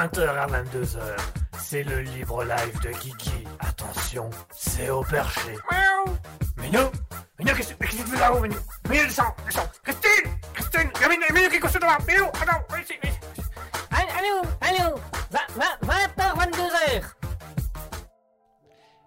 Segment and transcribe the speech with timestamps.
[0.00, 0.98] le mercredi de 20h à 22h.
[1.58, 3.44] C'est le libre live de Kiki.
[3.60, 5.56] Attention, c'est au perché.
[5.70, 6.16] Miaou
[6.56, 6.90] Minou
[7.38, 8.56] Minou, qu'est-ce que tu fais là-haut, Minou
[8.88, 12.94] Minou, descends, descends Christine Christine Minou, Minou qui est couché devant Minou, attends, viens ici,
[13.02, 13.20] viens ici
[13.90, 15.09] Allô, allô?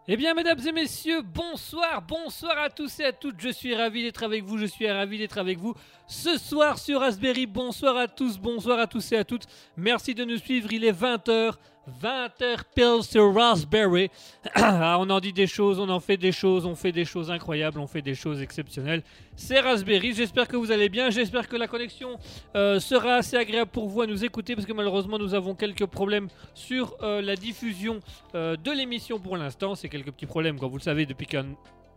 [0.05, 3.39] Eh bien, mesdames et messieurs, bonsoir, bonsoir à tous et à toutes.
[3.39, 5.75] Je suis ravi d'être avec vous, je suis ravi d'être avec vous
[6.07, 7.45] ce soir sur Raspberry.
[7.45, 9.45] Bonsoir à tous, bonsoir à tous et à toutes.
[9.77, 11.53] Merci de nous suivre, il est 20h.
[12.01, 14.09] 20h pile sur Raspberry.
[14.55, 17.29] Ah, on en dit des choses, on en fait des choses, on fait des choses
[17.31, 19.03] incroyables, on fait des choses exceptionnelles.
[19.35, 22.17] C'est Raspberry, j'espère que vous allez bien, j'espère que la connexion
[22.55, 25.85] euh, sera assez agréable pour vous à nous écouter parce que malheureusement nous avons quelques
[25.85, 27.99] problèmes sur euh, la diffusion
[28.35, 29.75] euh, de l'émission pour l'instant.
[29.75, 31.45] C'est quelques petits problèmes, comme vous le savez, depuis qu'un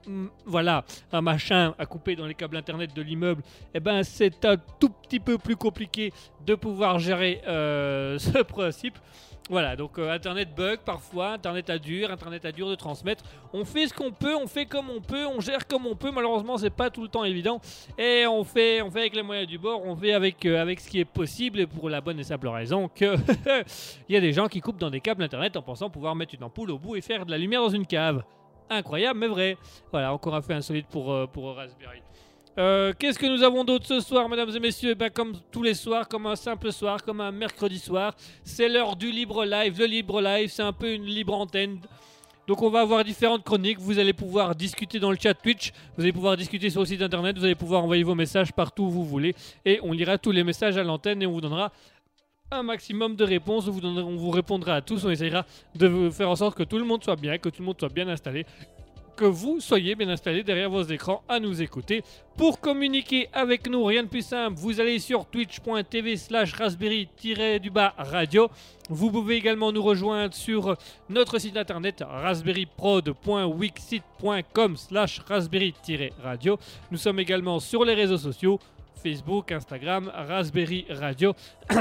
[0.06, 3.42] mm, voilà, un machin à couper dans les câbles internet de l'immeuble,
[3.74, 6.12] eh ben c'est un tout petit peu plus compliqué
[6.44, 8.98] de pouvoir gérer ce principe.
[9.48, 13.22] Voilà, donc euh, Internet bug parfois, Internet a dur, Internet a dur de transmettre.
[13.52, 16.10] On fait ce qu'on peut, on fait comme on peut, on gère comme on peut.
[16.10, 17.60] Malheureusement, c'est pas tout le temps évident.
[17.96, 20.88] Et on fait, on fait avec les moyens du bord, on fait avec, euh, ce
[20.88, 21.60] qui est possible.
[21.60, 23.14] Et pour la bonne et simple raison que
[24.08, 26.34] il y a des gens qui coupent dans des câbles Internet en pensant pouvoir mettre
[26.34, 28.24] une ampoule au bout et faire de la lumière dans une cave.
[28.68, 29.58] Incroyable, mais vrai.
[29.92, 32.02] Voilà, encore un fait insolite pour, euh, pour Raspberry.
[32.58, 34.90] Euh, Qu'est-ce que nous avons d'autre ce soir, mesdames et messieurs?
[34.92, 38.14] Eh ben, Comme tous les soirs, comme un simple soir, comme un mercredi soir,
[38.44, 39.78] c'est l'heure du libre live.
[39.78, 41.78] Le libre live, c'est un peu une libre antenne.
[42.46, 46.04] Donc on va avoir différentes chroniques, vous allez pouvoir discuter dans le chat Twitch, vous
[46.04, 48.90] allez pouvoir discuter sur le site internet, vous allez pouvoir envoyer vos messages partout où
[48.90, 49.34] vous voulez.
[49.64, 51.72] Et on lira tous les messages à l'antenne et on vous donnera
[52.52, 55.44] un maximum de réponses, on vous, on vous répondra à tous, on essaiera
[55.74, 57.88] de faire en sorte que tout le monde soit bien, que tout le monde soit
[57.88, 58.46] bien installé,
[59.16, 62.02] que vous soyez bien installés derrière vos écrans à nous écouter.
[62.36, 68.50] Pour communiquer avec nous, rien de plus simple, vous allez sur twitch.tv slash raspberry-du-bas radio.
[68.90, 70.76] Vous pouvez également nous rejoindre sur
[71.08, 76.58] notre site internet raspberryprod.wixit.com slash raspberry-radio.
[76.90, 78.60] Nous sommes également sur les réseaux sociaux,
[79.02, 81.32] Facebook, Instagram, Raspberry Radio.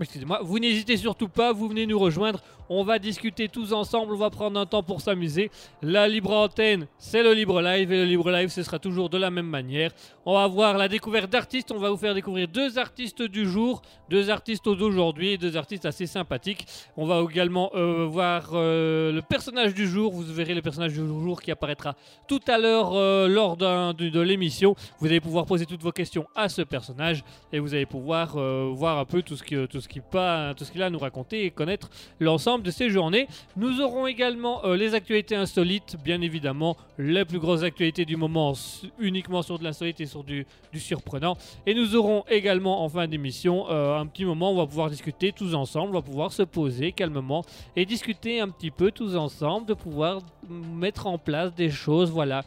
[0.00, 4.18] Excusez-moi, vous n'hésitez surtout pas, vous venez nous rejoindre, on va discuter tous ensemble, on
[4.18, 5.50] va prendre un temps pour s'amuser.
[5.82, 9.18] La libre antenne, c'est le libre live et le libre live, ce sera toujours de
[9.18, 9.90] la même manière.
[10.26, 13.82] On va voir la découverte d'artistes, on va vous faire découvrir deux artistes du jour,
[14.08, 16.66] deux artistes d'aujourd'hui, deux artistes assez sympathiques.
[16.96, 20.98] On va également euh, voir euh, le personnage du jour, vous verrez le personnage du
[20.98, 21.94] jour qui apparaîtra
[22.28, 24.74] tout à l'heure euh, lors de, l'émission.
[25.00, 28.38] Vous allez pouvoir poser toutes vos questions à ce personnage et vous allez pouvoir
[28.74, 31.90] voir un peu tout ce tout ce qu'il a à nous raconter et connaître
[32.20, 33.26] l'ensemble de ces journées.
[33.56, 38.54] Nous aurons également euh, les actualités insolites, bien évidemment, les plus grosses actualités du moment
[38.98, 41.36] uniquement sur de l'insolite et sur du, du surprenant.
[41.66, 44.90] Et nous aurons également en fin d'émission euh, un petit moment où on va pouvoir
[44.90, 47.44] discuter tous ensemble, on va pouvoir se poser calmement
[47.76, 52.44] et discuter un petit peu tous ensemble, de pouvoir mettre en place des choses, voilà.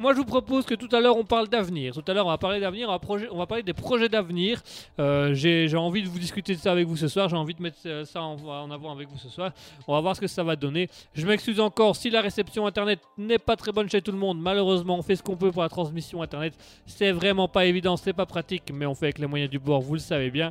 [0.00, 1.92] Moi, je vous propose que tout à l'heure, on parle d'avenir.
[1.92, 4.62] Tout à l'heure, on va parler d'avenir, on, va parler des projets d'avenir.
[4.98, 7.28] Euh, J'ai j'ai envie de vous discuter de ça avec vous ce soir.
[7.28, 9.52] J'ai envie de mettre euh, ça en, en avant avec vous ce soir.
[9.86, 10.88] On va voir ce que ça va donner.
[11.12, 14.40] Je m'excuse encore si la réception internet n'est pas très bonne chez tout le monde.
[14.40, 16.54] Malheureusement, on fait ce qu'on peut pour la transmission internet.
[16.86, 19.82] C'est vraiment pas évident, c'est pas pratique, mais on fait avec les moyens du bord,
[19.82, 20.50] vous le savez bien.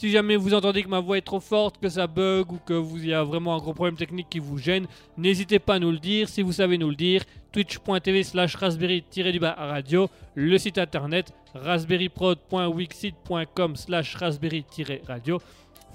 [0.00, 2.72] Si jamais vous entendez que ma voix est trop forte, que ça bug ou que
[2.72, 4.86] vous y a vraiment un gros problème technique qui vous gêne,
[5.18, 6.26] n'hésitez pas à nous le dire.
[6.26, 14.16] Si vous savez nous le dire, twitch.tv slash raspberry-du-bas radio, le site internet raspberryprod.wixit.com slash
[14.16, 15.38] raspberry-radio,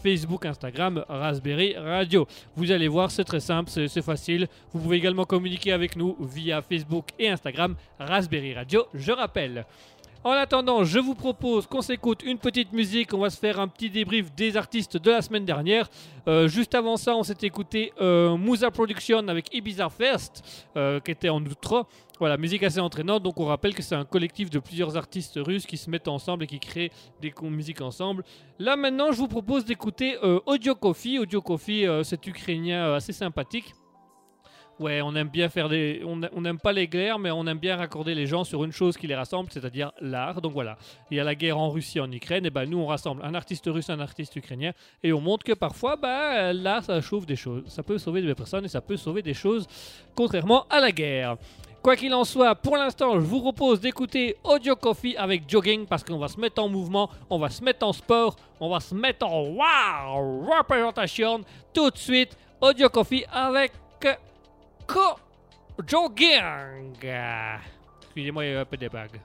[0.03, 2.27] Facebook, Instagram, Raspberry Radio.
[2.55, 4.47] Vous allez voir, c'est très simple, c'est c'est facile.
[4.71, 9.65] Vous pouvez également communiquer avec nous via Facebook et Instagram, Raspberry Radio, je rappelle.
[10.25, 13.13] En attendant, je vous propose qu'on s'écoute une petite musique.
[13.13, 15.87] On va se faire un petit débrief des artistes de la semaine dernière.
[16.27, 20.43] Euh, juste avant ça, on s'est écouté euh, Musa Production avec Ibiza Fest,
[20.77, 21.83] euh, qui était en outro.
[22.17, 23.21] Voilà, musique assez entraînante.
[23.21, 26.45] Donc, on rappelle que c'est un collectif de plusieurs artistes russes qui se mettent ensemble
[26.45, 26.89] et qui créent
[27.21, 28.23] des musiques ensemble.
[28.57, 30.17] Là, maintenant, je vous propose d'écouter
[30.47, 31.19] Audio Coffee.
[31.19, 33.75] Audio Coffee, c'est ukrainien assez sympathique.
[34.77, 36.01] Ouais, on aime bien faire des.
[36.05, 38.97] On n'aime pas les guerres, mais on aime bien raccorder les gens sur une chose
[38.97, 40.41] qui les rassemble, c'est-à-dire l'art.
[40.41, 40.77] Donc voilà,
[41.09, 43.33] il y a la guerre en Russie, en Ukraine, et ben nous on rassemble un
[43.35, 47.37] artiste russe, un artiste ukrainien, et on montre que parfois, bah, l'art ça sauve des
[47.37, 47.63] choses.
[47.67, 49.65] Ça peut sauver des personnes et ça peut sauver des choses,
[50.13, 51.37] contrairement à la guerre.
[51.81, 56.03] Quoi qu'il en soit, pour l'instant, je vous propose d'écouter Audio Coffee avec Jogging parce
[56.03, 58.93] qu'on va se mettre en mouvement, on va se mettre en sport, on va se
[58.93, 61.41] mettre en wow représentation
[61.73, 62.35] tout de suite.
[62.59, 63.71] Audio Coffee avec
[64.87, 65.19] Co
[65.85, 66.95] Jogging.
[68.01, 69.19] Excusez-moi, il y a un peu de bugs.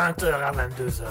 [0.00, 1.04] 20h à 22h.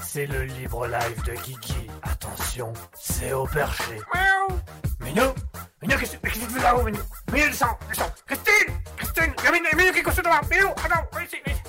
[0.00, 1.90] C'est le libre live de Kiki.
[2.04, 3.98] Attention, c'est au perché.
[4.14, 4.60] Miaou.
[5.00, 5.34] Minou
[5.82, 7.00] Minou, qu'est-ce qu'est-ce que tu fais là-haut, Minou?
[7.32, 11.62] Minou, descends, descends Christine Christine a Minou, qui est couché devant Minou, attends, ici, ici.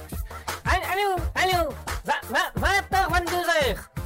[0.63, 1.69] Allô, allô,
[2.05, 3.98] 20h, 22h.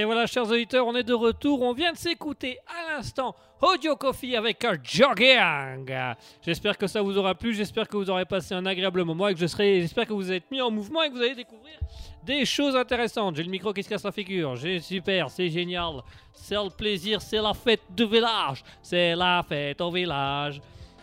[0.00, 1.60] Et voilà, chers auditeurs, on est de retour.
[1.60, 6.14] On vient de s'écouter à l'instant Audio Coffee avec un jogging.
[6.40, 7.52] J'espère que ça vous aura plu.
[7.52, 9.80] J'espère que vous aurez passé un agréable moment et que je serai.
[9.80, 11.80] J'espère que vous êtes mis en mouvement et que vous allez découvrir
[12.24, 13.34] des choses intéressantes.
[13.34, 14.54] J'ai le micro qui se casse la figure.
[14.54, 15.94] J'ai super, c'est génial.
[16.32, 18.62] C'est le plaisir, c'est la fête du village.
[18.80, 20.60] C'est la fête au village.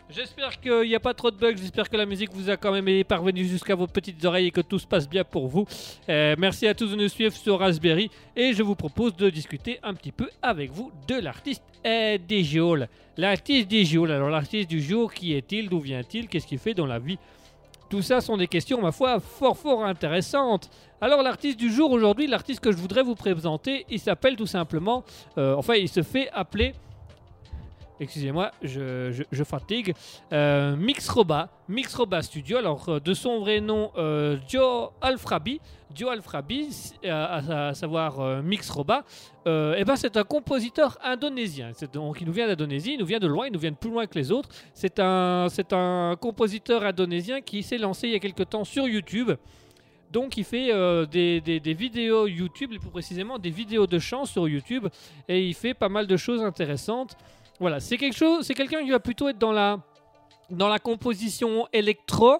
[0.07, 2.71] J'espère qu'il n'y a pas trop de bugs, j'espère que la musique vous a quand
[2.71, 5.65] même est parvenue jusqu'à vos petites oreilles et que tout se passe bien pour vous.
[6.09, 9.79] Euh, merci à tous de nous suivre sur Raspberry et je vous propose de discuter
[9.81, 12.17] un petit peu avec vous de l'artiste euh.
[13.17, 16.99] L'artiste des alors l'artiste du jour, qui est-il, d'où vient-il, qu'est-ce qu'il fait dans la
[16.99, 17.17] vie?
[17.89, 20.69] Tout ça sont des questions, ma foi, fort fort intéressantes.
[21.01, 25.03] Alors l'artiste du jour aujourd'hui, l'artiste que je voudrais vous présenter, il s'appelle tout simplement,
[25.39, 26.73] euh, enfin il se fait appeler
[27.99, 29.93] excusez-moi, je, fatigue.
[30.33, 32.57] Euh, Mixroba, Mixroba Studio.
[32.57, 35.59] Alors, euh, de son vrai nom, euh, Joe Alfrabi.
[35.93, 36.67] Joe Alfrabi,
[37.07, 39.05] à, savoir Mixroba,
[39.45, 41.71] eh ben, c'est un compositeur indonésien.
[41.93, 43.91] Donc, il nous vient d'Indonésie, il nous vient de loin, il nous vient de plus
[43.91, 44.49] loin que les autres.
[44.73, 49.31] C'est un, un compositeur indonésien qui s'est lancé il y a quelque temps sur YouTube.
[50.11, 50.71] Donc il fait
[51.07, 54.87] des, des- des vidéos YouTube, et plus précisément des vidéos de chant sur YouTube,
[55.29, 57.15] et il fait pas mal de choses intéressantes.
[57.59, 59.79] Voilà, c'est quelque chose, c'est quelqu'un qui va plutôt être dans la
[60.49, 62.37] dans la composition électro,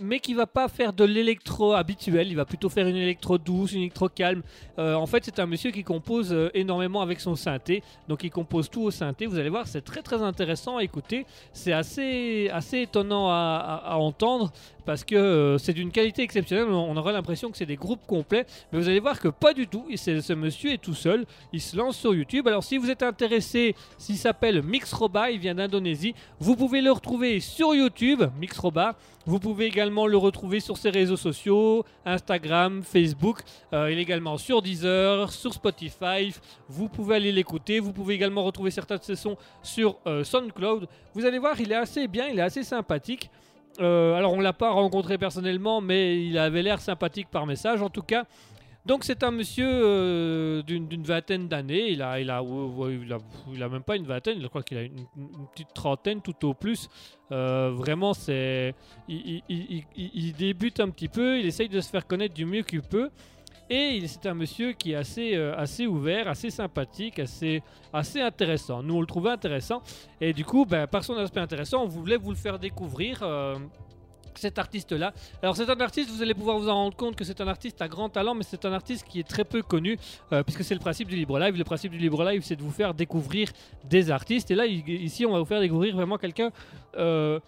[0.00, 2.28] mais qui va pas faire de l'électro habituel.
[2.28, 4.42] Il va plutôt faire une électro douce, une électro calme.
[4.78, 7.82] Euh, en fait, c'est un monsieur qui compose euh, énormément avec son synthé.
[8.08, 9.26] Donc, il compose tout au synthé.
[9.26, 11.26] Vous allez voir, c'est très très intéressant à écouter.
[11.52, 14.52] C'est assez assez étonnant à, entendre
[14.84, 16.68] parce que euh, c'est d'une qualité exceptionnelle.
[16.68, 19.66] On aurait l'impression que c'est des groupes complets, mais vous allez voir que pas du
[19.66, 19.86] tout.
[19.96, 21.24] Ce monsieur est tout seul.
[21.52, 22.46] Il se lance sur YouTube.
[22.46, 26.14] Alors, si vous êtes intéressé, s'il s'appelle Mixroba, il vient d'Indonésie.
[26.38, 28.96] Vous pouvez le retrouver sur YouTube, Mixroba.
[29.26, 33.40] Vous pouvez également le retrouver sur ses réseaux sociaux, Instagram, Facebook.
[33.72, 36.32] Euh, il est également sur Deezer, sur Spotify.
[36.68, 37.80] Vous pouvez aller l'écouter.
[37.80, 40.86] Vous pouvez également retrouver certains de ses sons sur euh, SoundCloud.
[41.12, 43.28] Vous allez voir, il est assez bien, il est assez sympathique.
[43.80, 47.90] Euh, alors on l'a pas rencontré personnellement, mais il avait l'air sympathique par message en
[47.90, 48.26] tout cas.
[48.86, 51.90] Donc c'est un monsieur euh, d'une vingtaine d'années.
[51.90, 52.40] Il a, il a,
[53.52, 54.40] il a, même pas une vingtaine.
[54.40, 55.06] Je crois qu'il a une,
[55.52, 56.88] petite trentaine tout au plus.
[57.32, 58.74] Euh, vraiment, c'est,
[59.08, 61.40] il, débute un petit peu.
[61.40, 63.10] Il essaye de se faire connaître du mieux qu'il peut.
[63.68, 68.84] Et c'est un monsieur qui est assez, euh, assez ouvert, assez sympathique, assez, assez intéressant.
[68.84, 69.82] Nous, on le trouvait intéressant.
[70.20, 73.24] Et du coup, ben, par son aspect intéressant, on voulait vous le faire découvrir.
[74.38, 75.12] Cet artiste-là.
[75.42, 77.82] Alors c'est un artiste, vous allez pouvoir vous en rendre compte que c'est un artiste
[77.82, 79.98] à grand talent, mais c'est un artiste qui est très peu connu,
[80.32, 81.56] euh, puisque c'est le principe du Libre Live.
[81.56, 83.50] Le principe du Libre Live, c'est de vous faire découvrir
[83.84, 84.50] des artistes.
[84.50, 86.50] Et là, ici, on va vous faire découvrir vraiment quelqu'un...
[86.96, 87.40] Euh,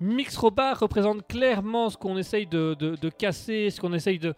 [0.00, 2.74] Mixroba représente clairement ce qu'on essaye de,
[3.10, 4.34] casser, ce qu'on essaye de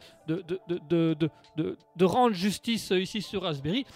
[2.05, 3.87] rendre justice euh, ici sur Raspberry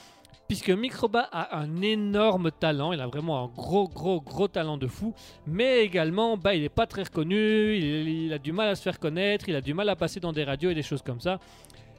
[0.48, 4.86] puisque Microba a un énorme talent, il a vraiment un gros gros gros talent de
[4.86, 5.14] fou,
[5.46, 8.98] mais également bah, il n'est pas très reconnu, il, a du mal à se faire
[8.98, 11.38] connaître, il a du mal à passer dans des radios et des choses comme ça.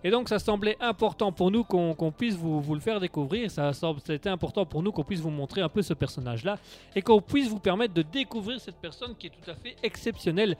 [0.04, 3.72] Et donc ça semblait important pour nous qu'on puisse vous, le faire découvrir, ça
[4.06, 6.58] c'était important pour nous qu'on puisse vous montrer un peu ce personnage-là
[6.96, 10.56] et qu'on puisse vous permettre de découvrir cette personne qui est tout à fait exceptionnelle.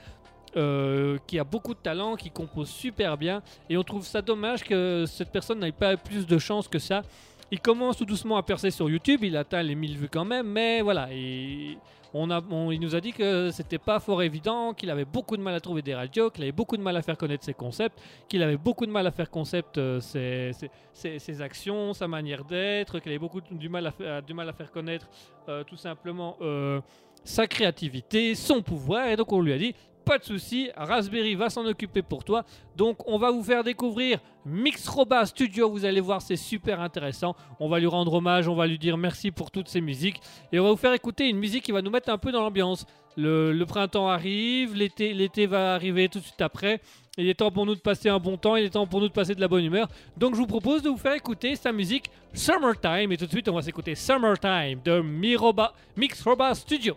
[0.56, 4.64] euh, qui a beaucoup de talent, qui compose super bien, et on trouve ça dommage
[4.64, 7.04] que cette personne n'ait pas plus de chance que ça.
[7.52, 10.48] Il commence tout doucement à percer sur YouTube, il atteint les 1000 vues quand même,
[10.48, 11.78] mais voilà, il
[12.14, 15.82] nous a dit que c'était pas fort évident, qu'il avait beaucoup de mal à trouver
[15.82, 18.86] des radios, qu'il avait beaucoup de mal à faire connaître ses concepts, qu'il avait beaucoup
[18.86, 23.56] de mal à faire concept euh, ses, actions, sa manière d'être, qu'il avait beaucoup de-
[23.56, 25.08] du mal à faire, du mal à faire connaître
[25.48, 26.82] euh, tout simplement euh,
[27.24, 29.74] sa créativité, son pouvoir, et donc on lui a dit
[30.08, 32.46] pas de souci, Raspberry va s'en occuper pour toi.
[32.78, 37.36] Donc on va vous faire découvrir Mixroba Studio, vous allez voir c'est super intéressant.
[37.60, 40.22] On va lui rendre hommage, on va lui dire merci pour toutes ces musiques
[40.54, 42.42] et on va vous faire écouter une musique qui va nous mettre un peu dans
[42.42, 42.86] l'ambiance.
[43.18, 46.80] Le, printemps arrive, l'été l'été va arriver tout de suite après.
[47.18, 49.10] Il est temps pour nous de passer un bon temps, il est temps pour nous
[49.10, 49.90] de passer de la bonne humeur.
[50.16, 53.50] Donc je vous propose de vous faire écouter sa musique Summertime et tout de suite
[53.50, 56.96] on va s'écouter Summertime de Miroba, Mixroba Studio.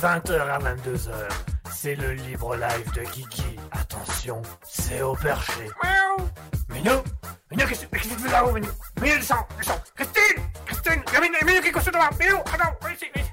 [0.00, 1.28] 20h à 22h.
[1.74, 3.56] C'est le libre live de Kiki.
[3.72, 5.64] Attention, c'est au perché.
[5.82, 6.28] Miaou.
[6.68, 7.02] Minou
[7.50, 8.68] Minou, qu'est-ce qu'est-ce que tu fais là-haut, Minou
[9.00, 9.82] Minou, descends, descends.
[9.96, 13.30] Christine Christine Minou, Minou, qui est couché devant Minou, attends, ici, ici.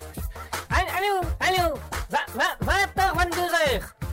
[0.72, 1.28] Allez, allez où?
[1.40, 1.78] Allez où?
[2.66, 4.05] 20h, 22h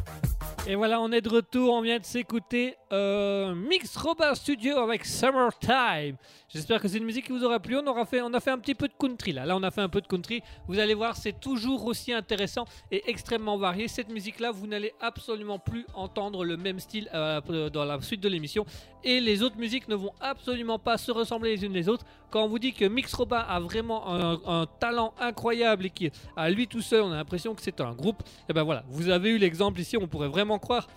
[0.69, 1.75] Et voilà, on est de retour.
[1.75, 3.99] On vient de s'écouter euh, Mix
[4.35, 6.17] Studio avec Summertime.
[6.49, 7.77] J'espère que c'est une musique qui vous aura plu.
[7.79, 9.45] On, aura fait, on a fait un petit peu de country là.
[9.45, 10.41] Là, on a fait un peu de country.
[10.69, 13.89] Vous allez voir, c'est toujours aussi intéressant et extrêmement varié.
[13.89, 18.29] Cette musique-là, vous n'allez absolument plus entendre le même style euh, dans la suite de
[18.29, 18.65] l'émission.
[19.03, 22.05] Et les autres musiques ne vont absolument pas se ressembler les unes les autres.
[22.31, 24.05] Quand on vous dit que Mix a vraiment
[24.47, 27.93] un, talent incroyable et qui, à lui tout seul, on a l'impression que c'est un
[27.93, 28.23] groupe.
[28.49, 29.97] Et ben voilà, vous avez eu l'exemple ici.
[29.97, 30.89] On pourrait vraiment croire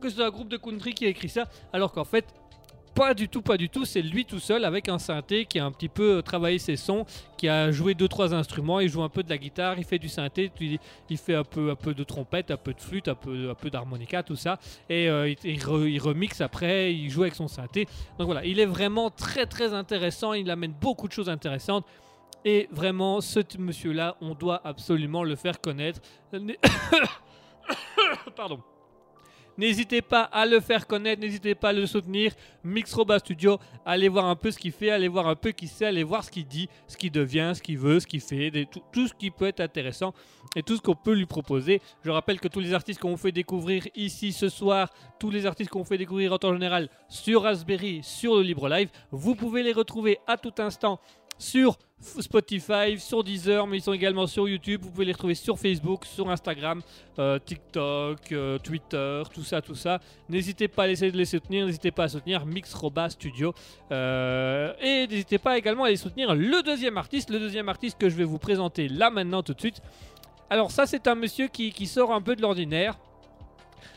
[0.00, 2.26] que c'est un groupe de country qui a écrit ça, alors qu'en fait,
[2.94, 3.84] pas du tout, pas du tout.
[3.84, 6.76] C'est lui tout seul avec un synthé qui a un petit peu euh, travaillé ses
[6.76, 7.04] sons,
[7.36, 8.78] qui a joué deux trois instruments.
[8.78, 10.52] Il joue un peu de la guitare, il fait du synthé,
[11.10, 13.54] il, fait un peu, un peu de trompette, un peu de flûte, un peu, un
[13.54, 14.60] peu d'harmonica, tout ça.
[14.88, 17.86] Et euh, il, il re- il remixe après, il joue avec son synthé.
[18.18, 20.32] Donc voilà, il est vraiment très très intéressant.
[20.32, 21.84] Il amène beaucoup de choses intéressantes.
[22.44, 26.00] Et vraiment, ce monsieur-là, on doit absolument le faire connaître.
[28.36, 28.60] Pardon.
[29.56, 32.32] N'hésitez pas à le faire connaître, n'hésitez pas à le soutenir.
[32.64, 35.68] Mix Roba Studio, allez voir un peu ce qu'il fait, allez voir un peu qui
[35.68, 38.66] c'est, allez voir ce qu'il dit, ce qu'il devient, ce qu'il veut, ce qu'il fait,
[38.70, 40.12] tout, tout ce qui peut être intéressant
[40.56, 41.80] et tout ce qu'on peut lui proposer.
[42.04, 45.70] Je rappelle que tous les artistes qu'on fait découvrir ici ce soir, tous les artistes
[45.70, 49.72] qu'on fait découvrir en temps général sur Raspberry, sur le Libre Live, vous pouvez les
[49.72, 50.98] retrouver à tout instant
[51.38, 51.78] sur
[52.20, 54.82] Spotify, sur Deezer, mais ils sont également sur YouTube.
[54.82, 56.82] Vous pouvez les retrouver sur Facebook, sur Instagram,
[57.18, 60.00] euh, TikTok, euh, Twitter, tout ça, tout ça.
[60.28, 63.54] N'hésitez pas à de les soutenir, n'hésitez pas à soutenir Mix Roba Studio.
[63.90, 68.08] Euh, et n'hésitez pas également à aller soutenir le deuxième artiste, le deuxième artiste que
[68.08, 69.80] je vais vous présenter là maintenant tout de suite.
[70.50, 72.98] Alors ça c'est un monsieur qui, sort un peu de l'ordinaire.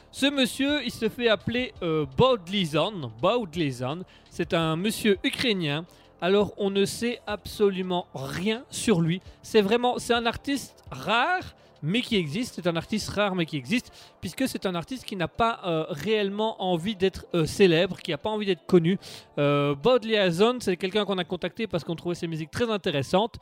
[0.09, 2.05] Ce monsieur, il se fait appeler euh.
[2.17, 3.99] Baudlizan.
[4.31, 5.85] C'est un monsieur ukrainien.
[6.21, 9.21] Alors on ne sait absolument rien sur lui.
[9.43, 12.55] C'est vraiment, c'est un artiste rare, mais qui existe.
[12.55, 15.85] C'est un artiste rare, mais qui existe, puisque c'est un artiste qui n'a pas euh,
[15.89, 18.97] réellement envie d'être euh, célèbre, qui n'a pas envie d'être connu.
[19.37, 23.37] Euh, Liaison, c'est quelqu'un qu'on a contacté parce qu'on trouvait ses musiques très intéressantes.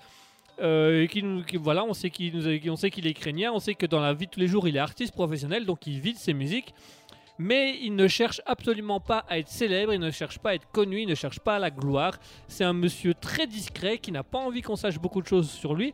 [0.61, 4.13] Euh, et qui nous, voilà, on sait qu'il est ukrainien, on sait que dans la
[4.13, 6.73] vie de tous les jours, il est artiste professionnel, donc il vit de ses musiques.
[7.38, 10.67] Mais il ne cherche absolument pas à être célèbre, il ne cherche pas à être
[10.71, 12.13] connu, il ne cherche pas la gloire.
[12.48, 15.74] C'est un monsieur très discret qui n'a pas envie qu'on sache beaucoup de choses sur
[15.74, 15.93] lui.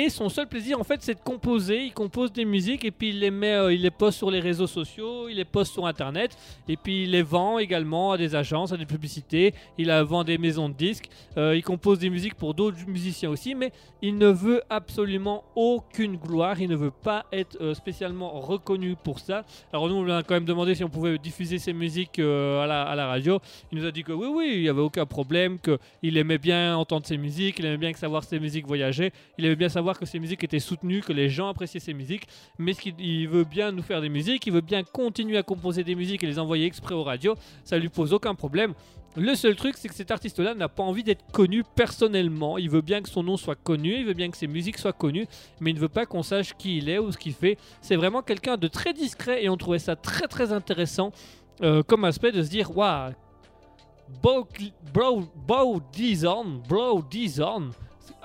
[0.00, 1.86] Et son seul plaisir, en fait, c'est de composer.
[1.86, 4.38] Il compose des musiques et puis il les met, euh, il les poste sur les
[4.38, 8.36] réseaux sociaux, il les poste sur Internet et puis il les vend également à des
[8.36, 9.54] agences, à des publicités.
[9.76, 11.08] Il vend des maisons de disques.
[11.36, 16.14] Euh, il compose des musiques pour d'autres musiciens aussi, mais il ne veut absolument aucune
[16.14, 16.60] gloire.
[16.60, 19.44] Il ne veut pas être euh, spécialement reconnu pour ça.
[19.72, 22.66] Alors nous, on lui a quand même demandé si on pouvait diffuser ses musiques à,
[22.68, 23.40] la, à la radio.
[23.72, 26.76] Il nous a dit que oui, oui, il n'y avait aucun problème, qu'il aimait bien
[26.76, 30.06] entendre ses musiques, il aimait bien savoir ses musiques voyager, il aimait bien savoir que
[30.06, 32.26] ses musiques étaient soutenues, que les gens appréciaient ses musiques,
[32.58, 35.44] mais ce qu'il il veut bien nous faire des musiques, il veut bien continuer à
[35.44, 38.74] composer des musiques et les envoyer exprès aux radios, ça lui pose aucun problème.
[39.16, 42.58] Le seul truc, c'est que cet artiste-là n'a pas envie d'être connu personnellement.
[42.58, 44.92] Il veut bien que son nom soit connu, il veut bien que ses musiques soient
[44.92, 45.26] connues,
[45.60, 47.58] mais il ne veut pas qu'on sache qui il est ou ce qu'il fait.
[47.80, 51.10] C'est vraiment quelqu'un de très discret et on trouvait ça très très intéressant
[51.62, 53.12] euh, comme aspect de se dire Waouh,
[54.22, 54.46] Bo,
[54.92, 57.02] bro, Bo Dizon, Bro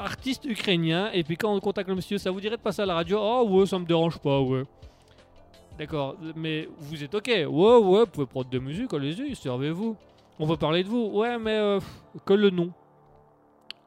[0.04, 1.10] artiste ukrainien.
[1.14, 3.18] Et puis quand on contacte le monsieur, ça vous dirait de passer à la radio?
[3.22, 4.64] Oh ouais, ça me dérange pas, ouais.
[5.78, 7.28] D'accord, mais vous êtes ok?
[7.28, 9.96] Ouais, ouais, vous pouvez prendre de musique, allez-y, servez-vous.
[10.40, 11.10] On veut parler de vous.
[11.14, 11.80] Ouais, mais euh,
[12.26, 12.72] que le nom.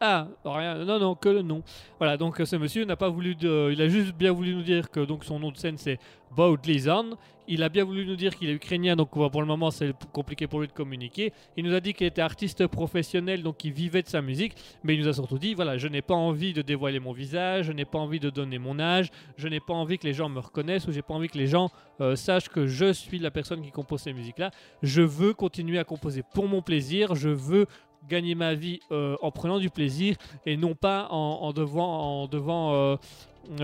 [0.00, 0.84] Ah, rien.
[0.84, 1.62] Non, non, que le nom.
[1.98, 3.34] Voilà, donc euh, ce monsieur n'a pas voulu.
[3.40, 5.98] Il a juste bien voulu nous dire que donc son nom de scène c'est
[6.36, 7.16] Baudlizan.
[7.48, 10.48] Il a bien voulu nous dire qu'il est ukrainien, donc pour le moment c'est compliqué
[10.48, 11.32] pour lui de communiquer.
[11.56, 14.94] Il nous a dit qu'il était artiste professionnel, donc qu'il vivait de sa musique, mais
[14.94, 17.72] il nous a surtout dit voilà, je n'ai pas envie de dévoiler mon visage, je
[17.72, 20.40] n'ai pas envie de donner mon âge, je n'ai pas envie que les gens me
[20.40, 23.62] reconnaissent ou j'ai pas envie que les gens euh, sachent que je suis la personne
[23.62, 24.50] qui compose ces musiques-là.
[24.82, 27.66] Je veux continuer à composer pour mon plaisir, je veux
[28.08, 32.74] gagner ma vie euh, en prenant du plaisir et non pas en, devant, en devant
[32.74, 32.96] euh,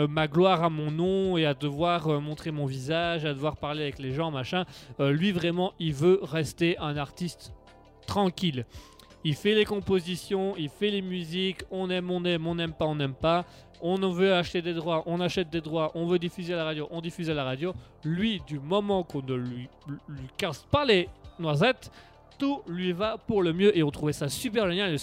[0.08, 3.82] ma gloire à mon nom et à devoir euh, montrer mon visage, à devoir parler
[3.82, 4.64] avec les gens, machin.
[4.98, 7.52] Lui vraiment, il veut rester un artiste
[8.06, 8.66] tranquille.
[9.24, 12.86] Il fait les compositions, il fait les musiques, on aime, on aime, on n'aime pas,
[12.86, 13.44] on n'aime pas.
[13.80, 16.88] On veut acheter des droits, on achète des droits, on veut diffuser à la radio,
[16.90, 17.72] on diffuse à la radio.
[18.04, 19.68] Lui, du moment qu'on ne lui
[20.36, 21.90] casse pas les noisettes,
[22.42, 24.98] tout lui va pour le mieux et on trouvait ça super génial.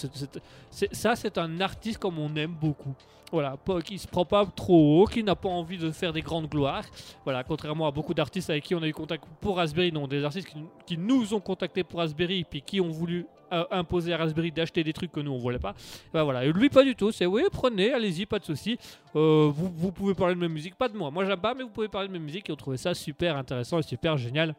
[0.91, 2.93] Ça, c'est un artiste comme on aime beaucoup.
[3.32, 6.49] Voilà, qui se prend pas trop haut, qui n'a pas envie de faire des grandes
[6.49, 6.84] gloires.
[7.23, 10.21] Voilà, contrairement à beaucoup d'artistes avec qui on a eu contact pour Raspberry, non, des
[10.25, 10.49] artistes
[10.86, 14.84] qui, nous ont contactés pour Raspberry, puis qui ont voulu euh, imposer à Raspberry d'acheter
[14.84, 15.75] des trucs que nous on voulait pas.
[16.12, 17.12] Ben voilà, et lui pas du tout.
[17.12, 18.78] C'est oui, prenez, allez-y, pas de souci.
[19.15, 21.10] Euh, vous, pouvez parler de ma musique, pas de moi.
[21.10, 23.80] Moi j'aime mais vous pouvez parler de ma musique et on trouvait ça super intéressant
[23.80, 24.56] et super génial.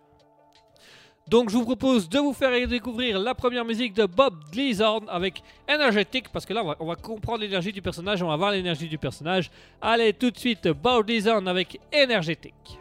[1.30, 5.44] Donc je vous propose de vous faire découvrir la première musique de Bob Gleason avec
[5.70, 8.98] Energetic parce que là on va, comprendre l'énergie du personnage, on va voir l'énergie du
[8.98, 9.48] personnage.
[9.80, 12.79] Allez tout de suite Bob Gleason avec Energetic.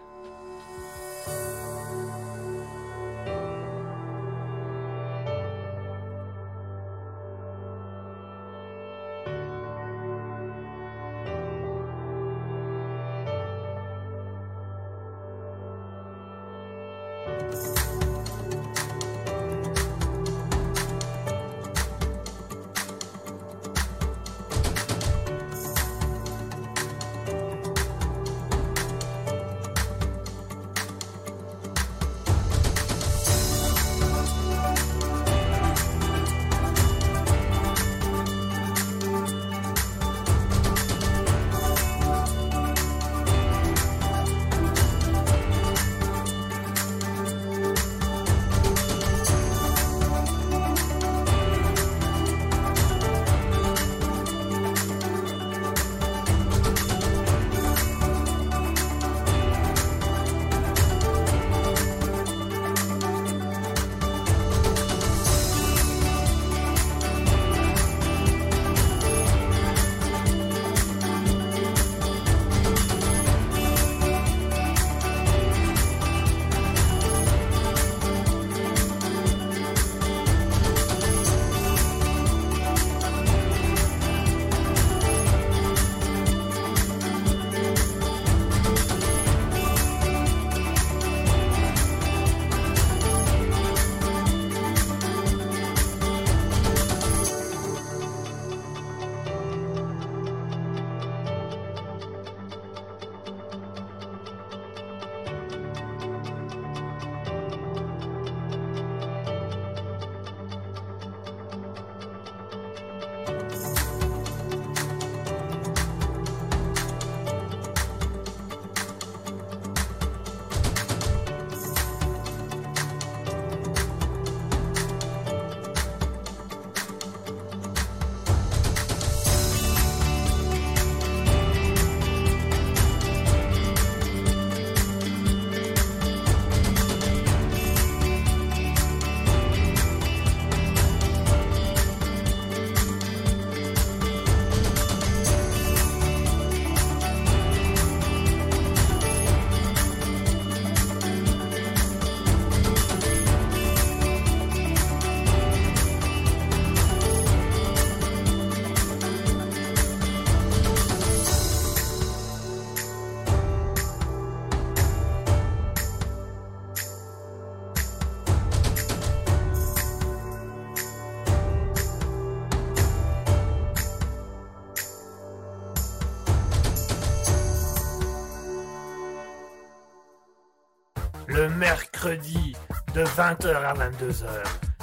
[182.20, 182.56] Mercredi,
[182.94, 184.26] de 20h à 22h,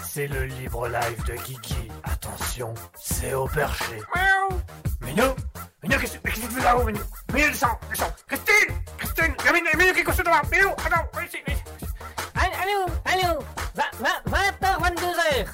[0.03, 1.91] c'est le libre live de Kiki.
[2.05, 4.01] Attention, c'est au perché.
[4.15, 4.61] Miaou
[5.03, 5.35] Minou
[5.83, 7.01] Minou, qu'est-ce que tu fais là-haut, Minou?
[7.33, 11.57] Minou, descends, descends Christine Christine Minou, Minou, tu fais là Minou, attends, viens ici, viens
[11.57, 11.87] ici.
[12.35, 13.41] Allô, allô,
[13.77, 15.47] 20h, 22h.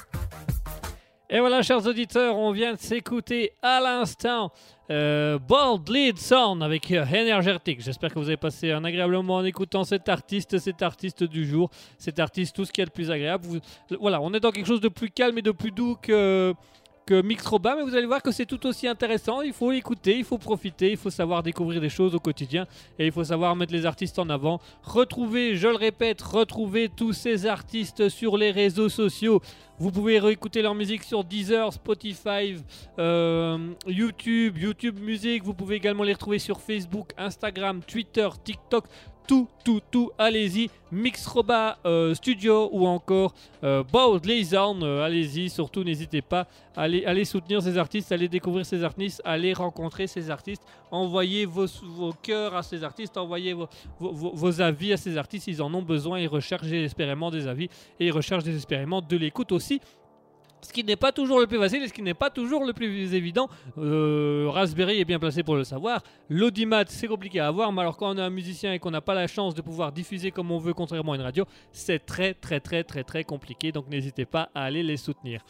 [1.29, 4.51] Et voilà, chers auditeurs, on vient de s'écouter à l'instant
[4.93, 7.81] euh, Bold Lead Sound avec euh, Energetic.
[7.81, 11.47] J'espère que vous avez passé un agréable moment en écoutant cet artiste, cet artiste du
[11.47, 13.59] jour, cet artiste, tout ce qui est le plus agréable.
[13.99, 16.53] Voilà, on est dans quelque chose de plus calme et de plus doux que,
[17.05, 19.41] que Mix Roba, mais vous allez voir que c'est tout aussi intéressant.
[19.41, 22.65] Il faut écouter, il faut profiter, il faut savoir découvrir des choses au quotidien
[22.97, 24.59] et il faut savoir mettre les artistes en avant.
[24.83, 29.41] Retrouver, je le répète, retrouver tous ces artistes sur les réseaux sociaux.
[29.79, 32.55] Vous pouvez réécouter leur musique sur Deezer, Spotify,
[32.99, 35.43] euh, YouTube, YouTube Music.
[35.43, 38.85] Vous pouvez également les retrouver sur Facebook, Instagram, Twitter, TikTok.
[39.27, 40.69] Tout, tout, tout, allez-y.
[40.91, 43.33] Mixroba euh, Studio ou encore
[43.63, 45.49] euh, euh, allez-y.
[45.49, 46.47] Surtout, n'hésitez pas.
[46.75, 50.63] Allez, allez soutenir ces artistes, allez découvrir ces artistes, allez rencontrer ces artistes.
[50.91, 53.67] Envoyez vos, vos cœurs à ces artistes, envoyez vos-
[53.99, 55.47] vos avis à ces artistes.
[55.47, 59.51] Ils en ont besoin, ils recherchent désespérément des avis et ils recherchent désespérément de l'écoute
[59.51, 59.81] aussi.
[60.63, 62.73] Ce qui n'est pas toujours le plus facile et ce qui n'est pas toujours le
[62.73, 63.49] plus évident.
[63.77, 66.01] Euh, Raspberry est bien placé pour le savoir.
[66.29, 69.01] L'audimat, c'est compliqué à avoir, mais alors quand on est un musicien et qu'on n'a
[69.01, 72.33] pas la chance de pouvoir diffuser comme on veut, contrairement à une radio, c'est très
[72.33, 73.71] très très très très compliqué.
[73.71, 75.41] Donc n'hésitez pas à aller les soutenir.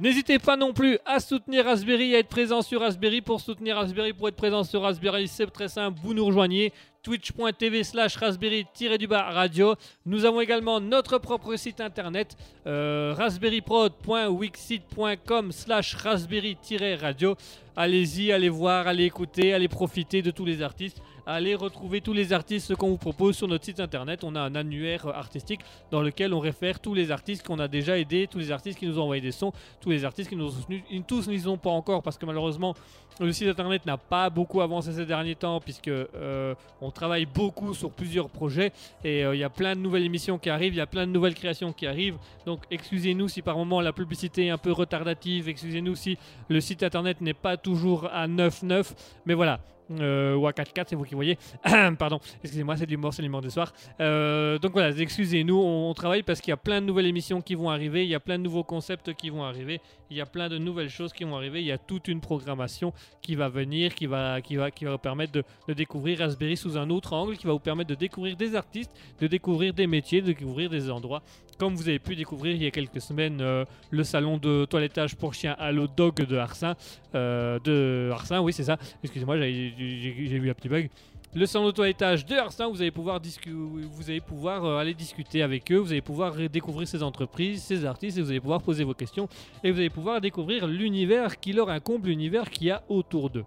[0.00, 3.20] N'hésitez pas non plus à soutenir Raspberry, à être présent sur Raspberry.
[3.20, 6.00] Pour soutenir Raspberry, pour être présent sur Raspberry, c'est très simple.
[6.02, 6.72] Vous nous rejoignez
[7.04, 9.76] twitch.tv slash raspberry-du-bas radio.
[10.04, 17.36] Nous avons également notre propre site internet euh, raspberryprod.wixsite.com slash raspberry-radio.
[17.76, 21.00] Allez-y, allez voir, allez écouter, allez profiter de tous les artistes.
[21.26, 24.24] Allez retrouver tous les artistes qu'on vous propose sur notre site internet.
[24.24, 25.60] On a un annuaire artistique
[25.90, 28.86] dans lequel on réfère tous les artistes qu'on a déjà aidés, tous les artistes qui
[28.86, 30.82] nous ont envoyé des sons, tous les artistes qui nous ont soutenus.
[30.90, 32.74] Ils tous n'y sont pas encore parce que malheureusement
[33.20, 37.72] le site internet n'a pas beaucoup avancé ces derniers temps puisque euh, on travaille beaucoup
[37.72, 40.78] sur plusieurs projets et euh, il y a plein de nouvelles émissions qui arrivent, il
[40.78, 42.18] y a plein de nouvelles créations qui arrivent.
[42.44, 46.18] Donc excusez-nous si par moment la publicité est un peu retardative, excusez-nous si
[46.50, 48.92] le site internet n'est pas toujours à 9.9,
[49.24, 49.60] mais voilà.
[49.90, 51.38] Euh, ou à 4.4, c'est vous qui voyez.
[51.98, 53.72] Pardon, excusez-moi, c'est de l'humour, c'est l'humour du soir.
[54.00, 57.40] Euh, donc voilà, excusez-nous, on, on travaille parce qu'il y a plein de nouvelles émissions
[57.42, 60.20] qui vont arriver, il y a plein de nouveaux concepts qui vont arriver, il y
[60.20, 63.34] a plein de nouvelles choses qui vont arriver, il y a toute une programmation qui
[63.34, 66.88] va venir, qui va, qui va, qui va vous permettre de découvrir Raspberry sous un
[66.90, 70.26] autre angle, qui va vous permettre de découvrir des artistes, de découvrir des métiers, de
[70.26, 71.22] découvrir des endroits.
[71.58, 75.14] Comme vous avez pu découvrir il y a quelques semaines euh, le salon de toilettage
[75.14, 76.74] pour chiens Allo Dog de Arsin.
[77.14, 78.76] euh, de Arsin, oui, c'est ça.
[79.02, 80.90] Excusez-moi, j'ai eu un petit bug.
[81.34, 85.42] Le salon de toilettage de Arsin, vous allez pouvoir, vous allez pouvoir euh, aller discuter
[85.42, 88.84] avec eux, vous allez pouvoir découvrir ces entreprises, ces artistes, et vous allez pouvoir poser
[88.84, 89.28] vos questions,
[89.64, 93.44] et vous allez pouvoir découvrir l'univers qui leur incombe, l'univers qu'il y a autour d'eux.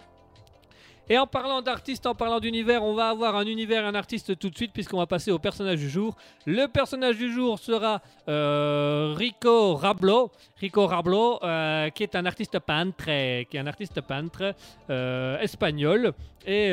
[1.10, 4.50] Et en parlant d'artistes, en parlant d'univers, on va avoir un univers, un artiste tout
[4.50, 6.18] de suite, puisqu'on va passer au personnage du jour.
[6.46, 12.60] Le personnage du jour sera euh, Rico Rablo, Rico Rablo, euh, qui est un artiste
[12.60, 14.54] peintre, qui est un artiste peintre
[14.90, 16.12] euh, espagnol.
[16.50, 16.72] Et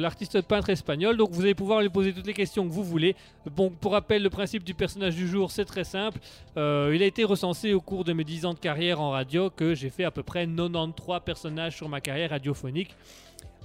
[0.00, 3.14] l'artiste peintre espagnol, donc vous allez pouvoir lui poser toutes les questions que vous voulez.
[3.54, 6.18] Bon, pour rappel, le principe du personnage du jour, c'est très simple.
[6.56, 9.74] Il a été recensé au cours de mes 10 ans de carrière en radio que
[9.74, 12.96] j'ai fait à peu près 93 personnages sur ma carrière radiophonique.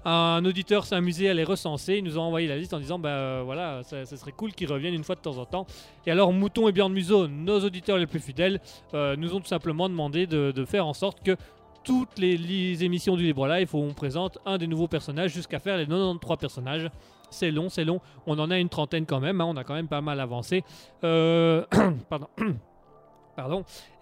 [0.06, 3.00] Un auditeur s'est amusé à les recenser, il nous a envoyé la liste en disant
[3.00, 5.68] bah euh, voilà, ça, serait cool qu'ils reviennent une fois de temps en temps.
[6.06, 8.62] Et alors Mouton et Björn Museau, nos auditeurs les plus fidèles,
[8.94, 11.36] euh, nous ont tout simplement demandé de, faire en sorte que
[11.84, 15.78] toutes les, émissions du Libre Life où on présente un des nouveaux personnages jusqu'à faire
[15.78, 16.90] les 93 personnages.
[17.32, 18.00] C'est long, c'est long.
[18.26, 20.64] On en a une trentaine quand même, hein, on a quand même pas mal avancé.
[21.04, 21.64] Euh,
[22.10, 22.28] Pardon.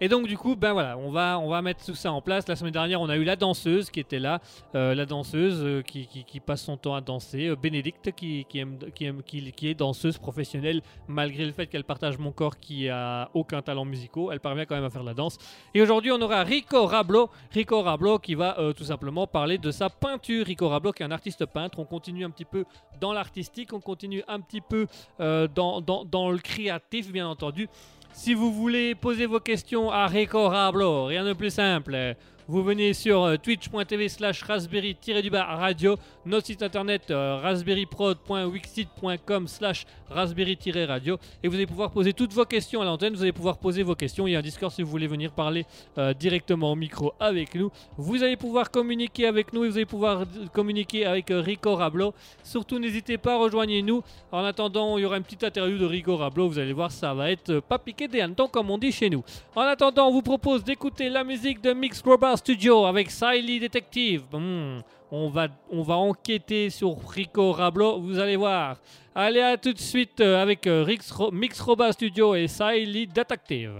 [0.00, 2.48] Et donc du coup, ben voilà, on va, on va mettre tout ça en place.
[2.48, 4.40] La semaine dernière, on a eu la danseuse qui était là,
[4.74, 10.18] euh, la danseuse euh, qui, passe son temps à danser, euh, Bénédicte qui, est danseuse
[10.18, 14.64] professionnelle malgré le fait qu'elle partage mon corps qui a aucun talent musicaux, elle parvient
[14.66, 15.38] quand même à faire de la danse.
[15.74, 19.90] Et aujourd'hui, on aura Rico Rablo, Rico Rablo qui va tout simplement parler de sa
[19.90, 20.46] peinture.
[20.46, 21.78] Rico Rablo qui est un artiste peintre.
[21.78, 22.64] On continue un petit peu
[23.00, 24.86] dans l'artistique, on continue un petit peu
[25.18, 27.68] dans, dans le créatif, bien entendu.
[28.12, 32.16] Si vous voulez poser vos questions à Rico Rablo, rien de plus simple.
[32.50, 41.18] Vous venez sur euh, twitch.tv slash raspberry-du-bas radio, notre site internet euh, raspberryprod.wixsite.com slash raspberry-radio
[41.42, 43.94] et vous allez pouvoir poser toutes vos questions à l'antenne, vous allez pouvoir poser vos
[43.94, 45.66] questions, il y a un Discord si vous voulez venir parler
[45.98, 47.70] euh, directement au micro avec nous.
[47.98, 52.14] Vous allez pouvoir communiquer avec nous et vous allez pouvoir communiquer avec Rico Rablo.
[52.42, 54.02] Surtout n'hésitez pas, rejoignez-nous.
[54.32, 57.12] En attendant, il y aura une petite interview de Rico Rablo, vous allez voir, ça
[57.12, 59.22] va être pas piqué des hannetons comme on dit chez nous.
[59.54, 64.22] En attendant, on vous propose d'écouter la musique de Mix Robot Studio avec Siley Detective.
[64.32, 68.76] Hmm, on, va, on va enquêter sur Rico Rablo, vous allez voir.
[69.14, 70.86] Allez, à tout de suite euh, avec euh,
[71.32, 73.78] Mix Robot Studio et Siley Detective.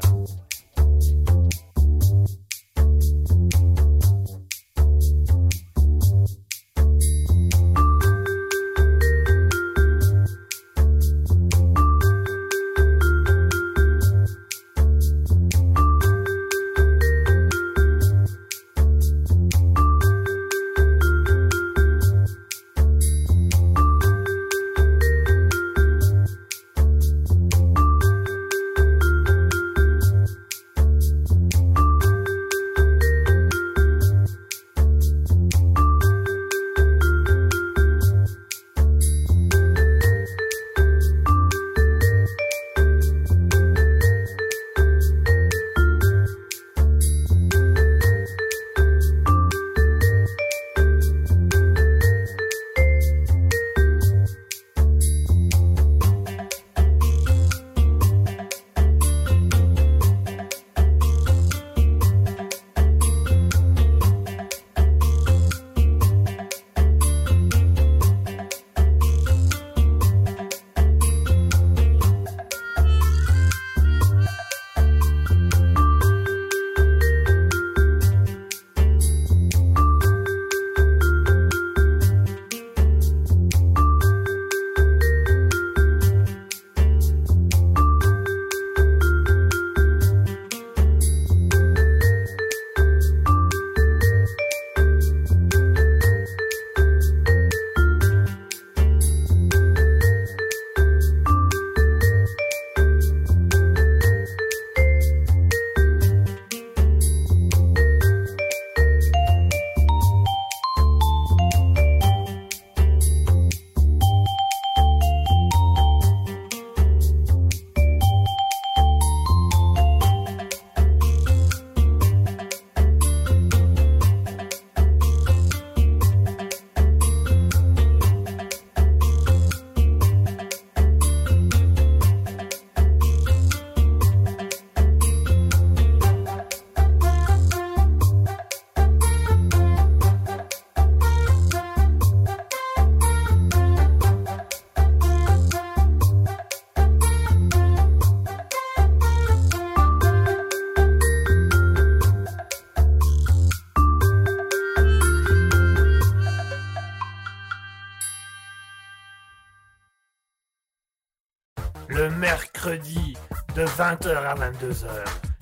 [163.78, 164.88] 20h à 22h,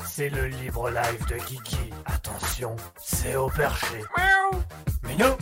[0.05, 1.91] c'est le libre live de Kiki.
[2.05, 4.05] Attention, c'est au perché.
[4.15, 4.63] Miaou.
[5.05, 5.37] Minou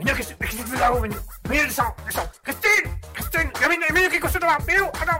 [0.00, 1.14] Minou, qu'est-ce qu'est-ce que tu fais là-haut, Minou
[1.48, 2.28] Minou, descends, descends.
[2.42, 5.19] Christine Christine Minou, Minou, qu'est-ce que tu fais là Minou, attends,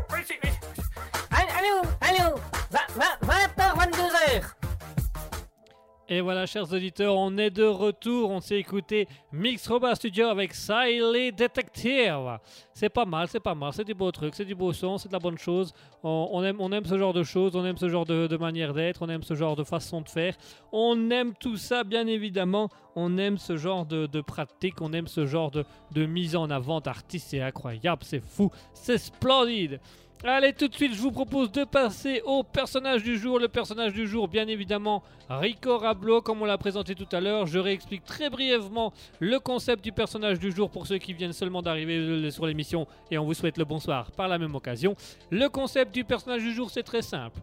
[6.21, 8.29] Et voilà, chers auditeurs, on est de retour.
[8.29, 12.39] On s'est écouté Mix Robot Studio avec Siley Detective.
[12.75, 13.73] C'est pas mal, c'est pas mal.
[13.73, 15.73] C'est du beau truc, c'est du beau son, c'est de la bonne chose.
[16.03, 19.23] On, aime, ce genre de choses, on aime ce genre de, manière d'être, on aime
[19.23, 20.37] ce genre de façon de faire.
[20.73, 22.69] On aime tout ça, bien évidemment.
[22.97, 27.29] On aime ce genre de, pratique, on aime ce genre de mise en avant d'artistes.
[27.31, 29.81] C'est incroyable, c'est fou, c'est splendide.
[30.23, 33.39] Allez, tout de suite, je vous propose de passer au personnage du jour.
[33.39, 37.47] Le personnage du jour, bien évidemment, Rico Rablo, comme on l'a présenté tout à l'heure.
[37.47, 41.63] Je réexplique très brièvement le concept du personnage du jour pour ceux qui viennent seulement
[41.63, 44.95] d'arriver sur l'émission et on vous souhaite le bonsoir par la même occasion.
[45.31, 47.41] Le concept du personnage du jour, c'est très simple.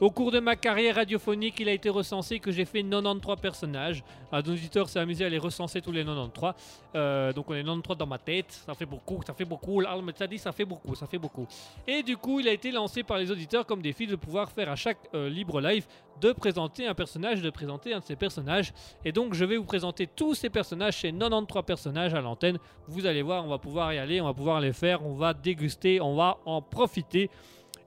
[0.00, 4.02] Au cours de ma carrière radiophonique, il a été recensé que j'ai fait 93 personnages.
[4.32, 6.54] Un auditeur s'est amusé à les recenser tous les 93.
[6.94, 8.50] Euh, donc on est 93 dans ma tête.
[8.50, 9.82] Ça fait beaucoup, ça fait beaucoup.
[10.16, 11.46] Ça dit, ça fait beaucoup, ça fait beaucoup.
[11.86, 14.70] Et du coup, il a été lancé par les auditeurs comme défi de pouvoir faire
[14.70, 15.84] à chaque euh, libre live
[16.18, 18.72] de présenter un personnage, de présenter un de ces personnages.
[19.04, 20.98] Et donc, je vais vous présenter tous ces personnages.
[20.98, 22.58] C'est 93 personnages à l'antenne.
[22.88, 25.34] Vous allez voir, on va pouvoir y aller, on va pouvoir les faire, on va
[25.34, 27.28] déguster, on va en profiter.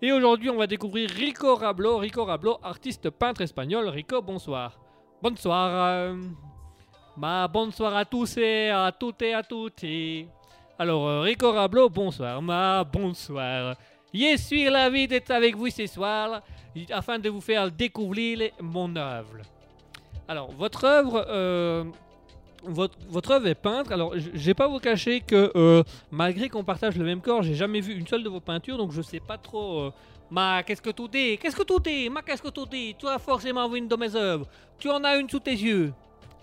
[0.06, 1.98] Et aujourd'hui, on va découvrir Rico Rablo.
[1.98, 3.88] Rico Rablo, artiste peintre espagnol.
[3.88, 4.78] Rico, bonsoir.
[5.22, 6.14] Bonsoir.
[7.16, 10.28] Ma bonsoir à tous et à toutes et à tutti.
[10.78, 12.42] Alors, euh, Rico Rablo, bonsoir.
[12.42, 13.78] Ma bonsoir.
[14.14, 16.42] Je suis ravi d'être avec vous ce soir
[16.92, 19.38] afin de vous faire découvrir mon œuvre.
[20.28, 21.86] Alors, votre œuvre, euh,
[22.66, 22.98] votre,
[23.32, 23.92] œuvre est peintre.
[23.92, 27.44] Alors, j- je vais pas vous cacher que euh, malgré qu'on partage le même corps,
[27.44, 29.80] j'ai jamais vu une seule de vos peintures, donc je sais pas trop.
[29.82, 29.92] euh,
[30.32, 33.08] Ma, qu'est-ce que tu dis Qu'est-ce que tu dis Ma, qu'est-ce que tu dis Tu
[33.08, 34.48] as forcément vu une de mes œuvres.
[34.80, 35.94] Tu en as une sous tes yeux.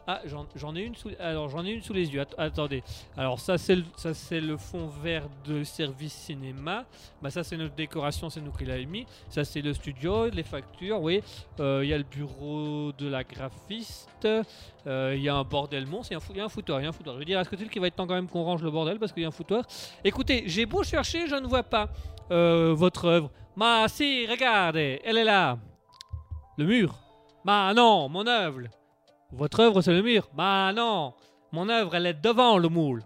[0.07, 0.21] Ah,
[0.57, 1.11] j'en ai une sous.
[1.21, 2.21] Alors, j'en ai une sous les yeux.
[2.23, 2.83] Att- attendez.
[3.17, 6.85] Alors, ça, c'est le, ça, c'est le fond vert de service cinéma.
[7.23, 9.07] Bah, ça, c'est notre décoration, c'est nous qui l'avons mis.
[9.29, 11.23] Ça, c'est le studio, les factures, oui.
[11.61, 14.27] Euh, Il y a le bureau de la graphiste.
[14.87, 16.11] Euh, Il y a un bordel monstre.
[16.11, 16.81] Il y a un foutoir.
[16.81, 17.15] Il y a un foutoir.
[17.15, 18.99] Je veux dire, est-ce que qu'il va être temps quand même qu'on range le bordel
[18.99, 19.65] parce qu'il y a un foutoir
[20.03, 21.89] Écoutez, j'ai beau chercher, je ne vois pas
[22.33, 23.31] euh, votre œuvre.
[23.55, 25.59] Ma, si, regardez, elle est là.
[26.57, 26.95] Le mur.
[27.45, 28.63] Ma, non, mon œuvre.
[29.33, 30.29] Votre œuvre, c'est le mur.
[30.35, 31.15] Bah non,
[31.53, 33.03] mon œuvre, elle est devant le moule.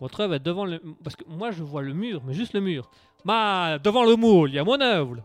[0.00, 0.80] Votre œuvre est devant le...
[1.04, 2.90] Parce que moi, je vois le mur, mais juste le mur.
[3.24, 5.16] Bah, devant le moule, il y a mon œuvre.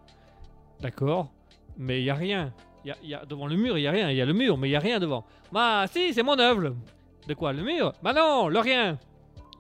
[0.81, 1.29] D'accord,
[1.77, 2.53] mais il n'y a rien.
[2.83, 4.09] Y y a- devant le mur, il n'y a rien.
[4.11, 5.23] Il y a le mur, mais il n'y a rien devant.
[5.51, 6.75] Bah, si, c'est mon œuvre.
[7.27, 7.93] De quoi, le mur?
[8.03, 8.99] Bah non, le rien.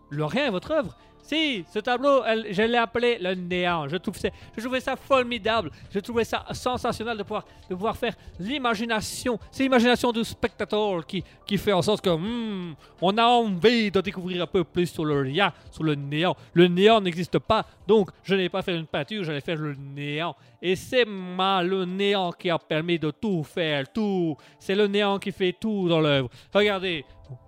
[0.09, 0.95] Le rien est votre œuvre
[1.25, 2.21] si, ce tableau,
[2.51, 3.87] je l'ai appelé le néant.
[3.87, 5.71] Je, je trouvais ça formidable.
[5.91, 9.39] Je trouvais ça sensationnel de pouvoir, de pouvoir faire l'imagination.
[9.51, 14.01] C'est l'imagination du spectateur qui, qui fait en sorte que hmm, on a envie de
[14.01, 16.35] découvrir un peu plus sur le rien, sur le néant.
[16.53, 20.35] Le néant n'existe pas, donc je n'ai pas fait une peinture, j'allais faire le néant.
[20.61, 24.37] Et c'est le néant qui a permis de tout faire, tout.
[24.59, 26.29] C'est le néant qui fait tout dans l'œuvre.
[26.53, 27.03] Regardez,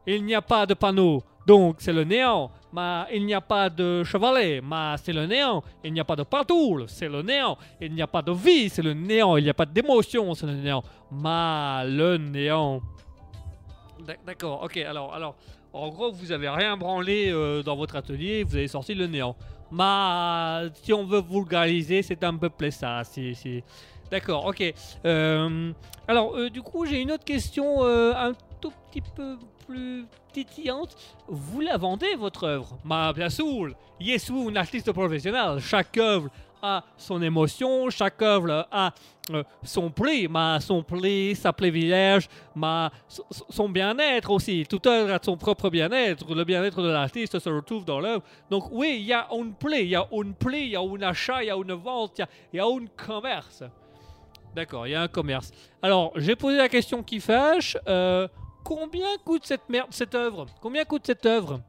[0.05, 2.51] il n'y a pas de panneau, donc c'est le néant.
[2.73, 5.63] Mais il n'y a pas de chevalet, mais c'est le néant.
[5.83, 7.57] Il n'y a pas de partout, c'est le néant.
[7.81, 9.37] Il n'y a pas de vie, c'est le néant.
[9.37, 10.83] Il n'y a pas d'émotion, c'est le néant.
[11.11, 12.81] Mais le néant.
[14.05, 15.35] D'ac- D'accord, ok, alors, alors,
[15.73, 19.35] en gros, vous avez rien branlé euh, dans votre atelier, vous avez sorti le néant.
[19.71, 23.03] Mais si on veut vulgariser, c'est un peu plus ça.
[23.03, 23.63] c'est- c'est-
[24.11, 24.73] D'accord, ok.
[25.05, 25.71] Euh,
[26.07, 28.31] alors, euh, du coup, j'ai une autre question un
[28.61, 29.37] tout petit peu
[29.67, 30.95] plus titillante.
[31.27, 32.77] Vous la vendez, votre œuvre?
[32.85, 33.69] Bah, bien sûr.
[33.99, 35.59] Je suis un artiste professionnel.
[35.59, 36.29] Chaque œuvre
[36.61, 38.91] a son émotion, chaque œuvre a
[39.29, 42.87] euh, son prix, mais son prix, sa privilège, mais
[43.49, 44.65] son- bien-être aussi.
[44.67, 46.33] Tout œuvre a son propre bien-être.
[46.33, 48.23] Le bien-être de l'artiste se retrouve dans l'œuvre.
[48.49, 50.81] Donc oui, il y a un prix, il y a un prix, il y a
[50.81, 53.63] un achat, il y a une vente, il y a- il y, a un commerce.
[54.55, 55.51] D'accord, il y a un commerce.
[55.83, 57.77] Alors, j'ai posé la question qui fâche.
[57.87, 58.27] Euh,
[58.67, 60.45] combien coûte cette merde, cette œuvre?
[60.59, 61.61] Combien coûte cette œuvre?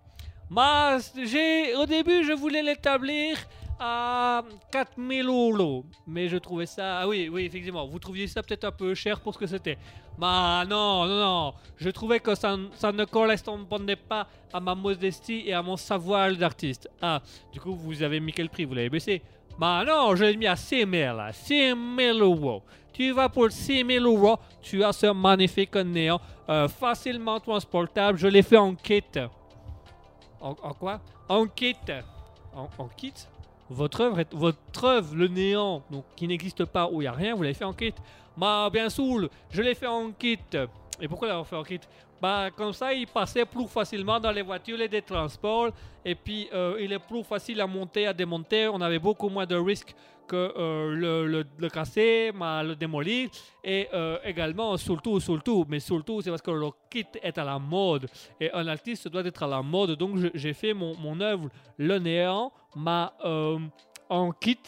[0.51, 3.37] Bah, j'ai, au début, je voulais l'établir
[3.79, 4.43] à
[4.73, 5.85] 4000 euros.
[6.09, 6.99] Mais je trouvais ça.
[7.01, 7.87] Ah oui, oui, effectivement.
[7.87, 9.79] Vous trouviez ça peut-être un peu cher pour ce que c'était.
[10.19, 11.55] Bah non, non, non.
[11.77, 16.35] Je trouvais que ça, ça ne correspondait pas à ma modestie et à mon savoir
[16.35, 16.91] d'artiste.
[17.01, 17.23] Ah,
[17.53, 18.65] du coup, vous avez mis quel prix?
[18.65, 19.23] Vous l'avez baissé?
[19.59, 21.31] Bah non, je l'ai mis à 6000.
[21.33, 22.63] 6000 euros.
[22.93, 28.19] Tu vas pour 6000 euros, tu as ce magnifique néant, euh, facilement transportable.
[28.19, 29.03] Je l'ai fait en kit.
[30.41, 31.01] En, quoi?
[31.29, 31.77] En kit.
[32.55, 33.15] En, kit?
[33.71, 35.83] Votre œuvre, votre œuvre, le néant,
[36.17, 37.95] qui n'existe pas, où il n'y a rien, vous l'avez fait en kit.
[38.37, 40.39] Bah, bien sûr, je l'ai fait en kit.
[41.01, 41.81] Et pourquoi l'avoir fait en kit
[42.21, 45.69] Bah, comme ça, il passait plus facilement dans les voitures et des transports.
[46.05, 48.67] Et puis, euh, il est plus facile à monter, à démonter.
[48.69, 49.95] On avait beaucoup moins de risques
[50.27, 50.95] que euh,
[51.27, 53.31] le, le- casser, bah, le démolir.
[53.65, 57.59] Et euh, également, surtout, surtout, mais surtout, c'est parce que le kit est à la
[57.59, 58.09] mode.
[58.41, 59.93] Et un artiste doit être à la mode.
[59.93, 63.59] Donc, j'ai fait mon, mon œuvre, le néant, ma, euh,
[64.11, 64.59] en kit.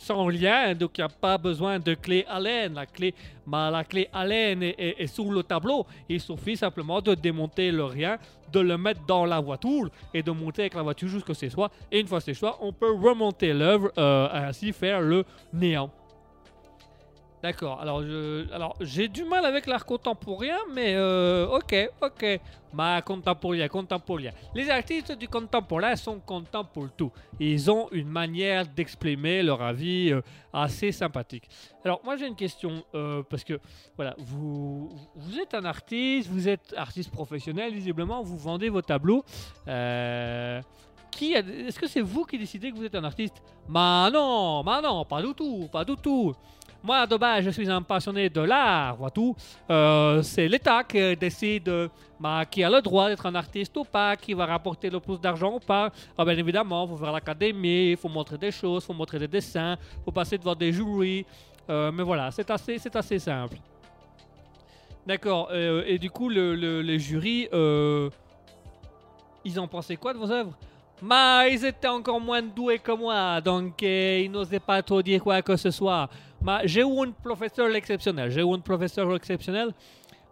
[0.00, 2.72] Sans lien, donc il n'y a pas besoin de clé Allen.
[2.72, 3.14] La clé,
[3.46, 5.86] bah, la clé Allen est, sur le tableau.
[6.08, 8.18] Il suffit simplement de démonter le rien,
[8.50, 11.70] de le mettre dans la voiture et de monter avec la voiture jusqu'à ce soit.
[11.92, 15.90] Et une fois c'est soit, on peut remonter l'œuvre, euh, ainsi faire le néant.
[17.42, 18.02] D'accord, alors
[18.52, 22.40] alors j'ai du mal avec l'art contemporain, mais euh, ok, ok.
[22.74, 24.30] Ma contemporain.
[24.54, 27.10] Les artistes du contemporain sont contents pour tout.
[27.40, 30.20] Ils ont une manière d'exprimer leur avis euh,
[30.52, 31.48] assez sympathique.
[31.82, 33.58] Alors moi j'ai une question, euh, parce que
[33.96, 39.24] voilà, vous, vous êtes un artiste, vous êtes artiste professionnel, visiblement, vous vendez vos tableaux.
[41.10, 43.42] Qui Est-ce que c'est vous qui décidez que vous êtes un artiste?
[43.68, 46.34] Bah non, bah non, pas du tout, pas du tout.
[46.82, 49.32] Moi, de base, je suis un passionné de l'art, vois-tu.
[49.70, 53.84] Euh, c'est l'État qui décide euh, bah, qui a le droit d'être un artiste ou
[53.84, 55.90] pas, qui va rapporter le plus d'argent ou pas.
[56.16, 59.18] Ah, bien évidemment, il faut faire l'académie, il faut montrer des choses, il faut montrer
[59.18, 61.26] des dessins, il faut passer devant des jurys.
[61.68, 63.56] Euh, mais voilà, c'est assez, c'est assez simple.
[65.06, 67.46] D'accord, euh, et du coup, le, le- les jurys,
[69.44, 70.52] ils en pensaient quoi de vos œuvres?
[71.02, 75.40] Bah, ils étaient encore moins doués que moi, donc ils n'osaient pas trop dire quoi
[75.42, 76.08] que ce soit.
[76.42, 79.72] Bah, j'ai eu un professeur exceptionnel, j'ai eu un professeur exceptionnel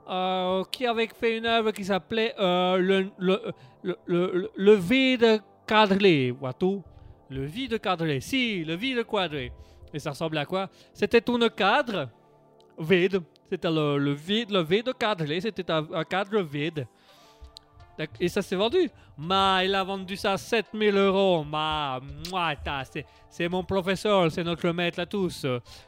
[0.08, 6.80] euh, qui avait fait une œuvre qui s'appelait euh, le, vide quadrillé, vois-tu?
[7.28, 9.52] Le vide quadrillé, si, le vide quadrillé.
[9.92, 10.70] Et ça ressemble à quoi?
[10.94, 12.08] C'était un cadre
[12.78, 16.86] vide, c'était le, vide, le vide quadrillé, c'était un cadre vide.
[18.20, 18.90] Et ça s'est vendu.
[19.16, 21.44] Ma, il a vendu ça à 7000 euros.
[21.44, 22.54] Ma, moi,
[23.28, 25.46] c'est, mon professeur, c'est notre maître à tous.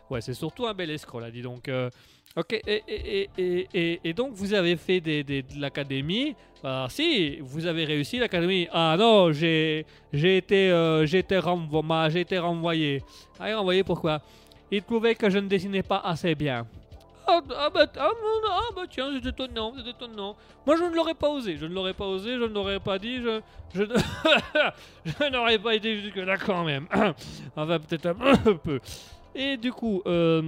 [0.09, 1.69] Ouais, c'est surtout un bel escroc, là, dis donc.
[1.69, 1.89] euh.
[2.37, 6.35] ok, et, et, et, et, donc vous avez fait de l'académie.
[6.63, 8.69] Ah, si, vous avez réussi l'académie.
[8.73, 13.03] Ah non, j'ai, été, euh, été, renvo- ma, été renvoyé.
[13.39, 14.21] Ah, renvoyé pourquoi?
[14.71, 16.67] Il trouvait que je ne dessinais pas assez bien.
[17.33, 20.37] Ah, ah, bah, ah, non, ah, bah tiens, c'est étonnant, c'est étonnant.
[20.67, 22.99] Moi, je ne l'aurais pas osé, je ne l'aurais pas osé, je ne l'aurais pas
[22.99, 23.41] dit, je,
[23.73, 23.85] je,
[25.05, 26.89] je n'aurais pas été jusque-là quand même.
[27.57, 28.07] enfin, peut-être
[28.47, 28.81] un peu.
[29.35, 30.43] Et du coup, euh,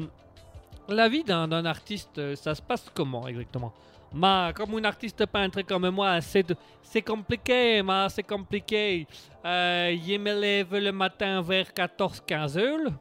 [0.88, 3.72] la vie d'un artiste, euh, ça se passe comment exactement?
[4.12, 9.06] Ma, comme un artiste peintre comme moi, c'est compliqué, ma, c'est compliqué.
[9.44, 12.92] Euh, je me lève le matin vers 14-15 heures.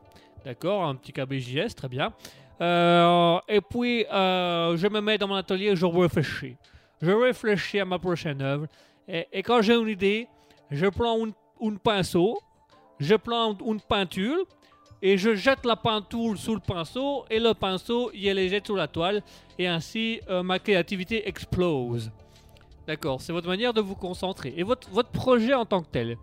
[0.45, 2.13] D'accord, un petit KBJS, très bien.
[2.61, 6.55] Euh, et puis, euh, je me mets dans mon atelier, je réfléchis.
[7.01, 8.67] Je réfléchis à ma prochaine œuvre.
[9.07, 10.27] Et, et quand j'ai une idée,
[10.69, 12.39] je prends un, pinceau,
[12.99, 14.45] je prends une peinture,
[15.01, 18.75] et je jette la peinture sur le pinceau, et le pinceau, il les jette sur
[18.75, 19.23] la toile,
[19.57, 22.11] et ainsi, euh, ma créativité explose.
[22.85, 24.53] D'accord, c'est votre manière de vous concentrer.
[24.55, 26.17] Et votre, votre projet en tant que tel?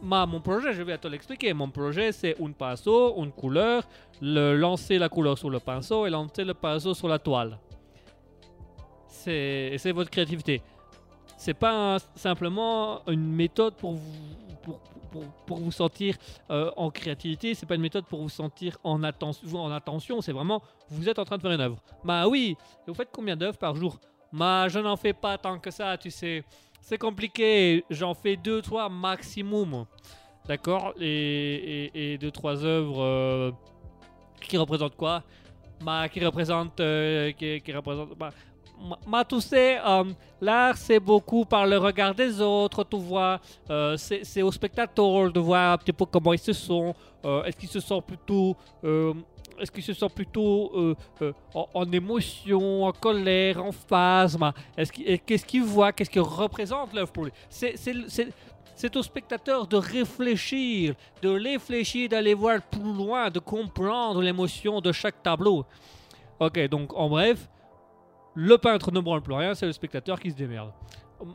[0.00, 1.52] Ma, mon projet, je vais te l'expliquer.
[1.52, 3.84] Mon projet, c'est un pinceau, une couleur,
[4.22, 7.58] le, lancer la couleur sur le pinceau et lancer le pinceau sur la toile.
[9.08, 10.62] C'est votre créativité.
[11.36, 14.00] C'est pas simplement une méthode pour vous,
[14.62, 14.80] pour,
[15.44, 16.16] pour, vous sentir
[16.50, 20.32] euh, en créativité, c'est pas une méthode pour vous sentir en, attention en attention, c'est
[20.32, 21.82] vraiment vous êtes en train de faire une œuvre.
[22.04, 22.56] Bah oui,
[22.86, 23.98] vous faites combien d'œuvres par jour?
[24.32, 26.44] Bah je n'en fais pas tant que ça, tu sais.
[26.80, 29.84] C'est compliqué, j'en fais deux, trois maximum.
[30.46, 30.94] D'accord?
[31.00, 33.50] Et, et, et deux, trois œuvres euh,
[34.48, 35.22] qui représentent quoi?
[35.84, 36.78] Bah qui représentent...
[36.80, 38.30] euh, qui, qui représentent bah,
[39.06, 39.36] ma, tu
[40.40, 43.40] l'art c'est beaucoup par le regard des autres, tu vois.
[43.70, 46.94] Euh, c'est au spectateur de voir un petit peu comment ils se sont.
[47.24, 48.56] Euh, Est-ce qu'ils se sentent plutôt.
[48.84, 49.14] euh,
[49.60, 50.72] est-ce qu'ils se sentent plutôt
[51.20, 54.50] euh, en, émotion, en colère, en phasme
[55.26, 57.76] Qu'est-ce qu'ils voient Qu'est-ce que représente l'œuvre pour lui C'est-
[58.74, 64.92] c'est au spectateur de réfléchir, de réfléchir, d'aller voir plus loin, de comprendre l'émotion de
[64.92, 65.64] chaque tableau.
[66.40, 67.48] Ok, donc en bref,
[68.34, 70.72] le peintre ne branle plus rien, c'est le spectateur qui se démerde.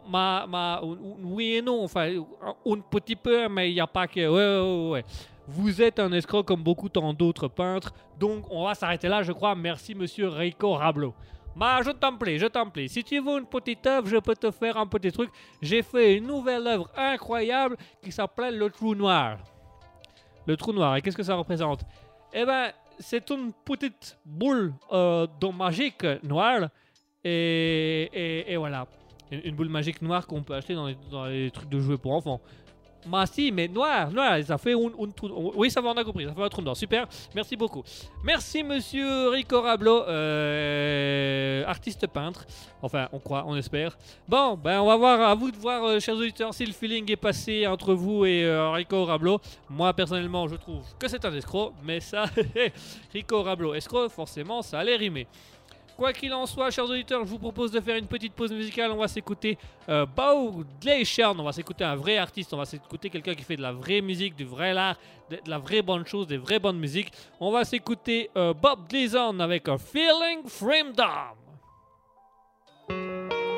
[0.09, 5.01] Ma, ma, oui et non, enfin, un petit peu, mais il n'y a pas que.
[5.49, 9.31] Vous êtes un escroc comme beaucoup tant d'autres peintres, donc on va s'arrêter là, je
[9.31, 9.55] crois.
[9.55, 11.13] Merci, monsieur Reiko Rablo.
[11.57, 12.87] Bah, je t'en prie, je t'en prie.
[12.87, 15.31] Si tu veux une petite œuvre, je peux te faire un petit truc.
[15.59, 19.39] J'ai fait une nouvelle œuvre incroyable qui s'appelle Le Trou Noir.
[20.45, 21.81] Le Trou Noir, et qu'est-ce que ça représente?
[22.31, 26.69] Eh ben, c'est une petite boule euh, d'eau magique noire.
[27.23, 28.85] Et, voilà.
[29.31, 31.97] Une, une boule magique noire qu'on peut acheter dans les, dans les trucs de jouets
[31.97, 32.39] pour enfants.
[33.07, 35.53] Bah si, mais noir, noir, ça fait un, un trou...
[35.55, 36.75] Oui, ça va, on a compris, ça fait un trou noir.
[36.75, 37.83] Super, merci beaucoup.
[38.23, 42.45] Merci monsieur Rico Rablo, euh, artiste peintre.
[42.81, 43.97] Enfin, on croit, on espère.
[44.27, 47.09] Bon, ben on va voir, à vous de voir, euh, chers auditeurs, si le feeling
[47.11, 49.39] est passé entre vous et euh, Rico Rablo.
[49.69, 52.25] Moi, personnellement, je trouve que c'est un escroc, mais ça,
[53.13, 55.27] Rico Rablo, escroc, forcément, ça allait rimer.
[55.97, 58.91] Quoi qu'il en soit, chers auditeurs, je vous propose de faire une petite pause musicale.
[58.91, 59.57] On va s'écouter
[59.89, 60.63] euh, Bao.
[61.19, 62.53] On va s'écouter un vrai artiste.
[62.53, 64.95] On va s'écouter quelqu'un qui fait de la vraie musique, du vrai art,
[65.31, 67.11] de, la vraie bonne chose, des vraies bonnes musiques.
[67.39, 71.33] On va s'écouter euh, Bob Gleason avec un Feeling Freedom.
[72.89, 73.56] Le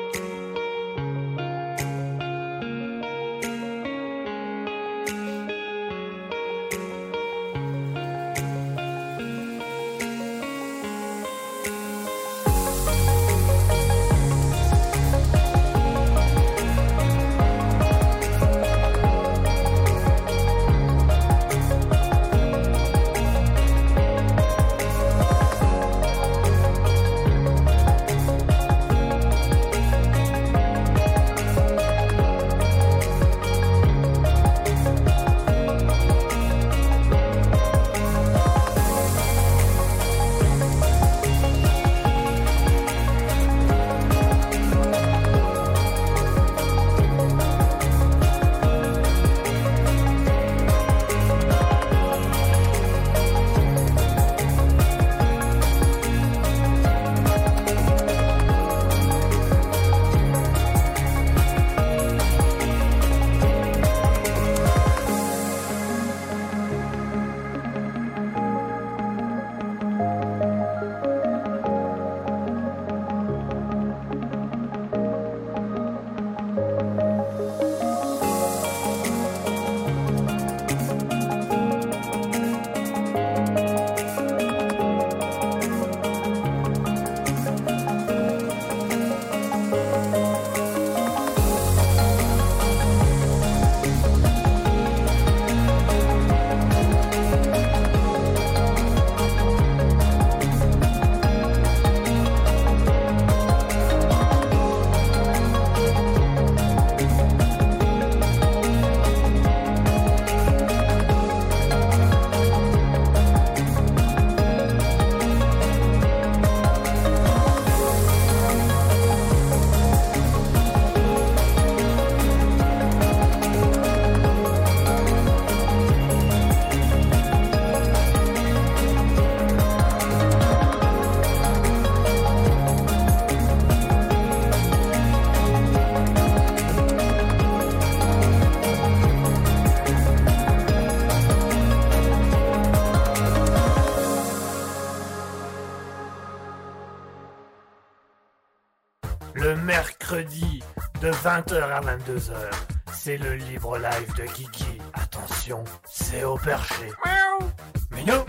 [151.40, 152.50] 20h à 22h,
[152.92, 154.78] c'est le libre live de Kiki.
[154.92, 156.88] Attention, c'est au perché.
[157.02, 157.48] Miaou
[157.92, 158.24] Minou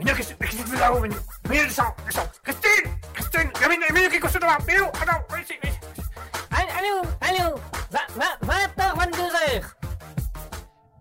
[0.00, 1.14] Minou, qu'est-ce qu'est-ce que tu fais là-haut, Minou?
[1.48, 5.70] Minou, descends, descends Christine Christine Minou, Minou, quelque chose devant Minou, attends, viens ici, viens
[5.70, 5.80] ici
[6.50, 7.56] Allô, allô,
[7.92, 9.62] 20h, 22h.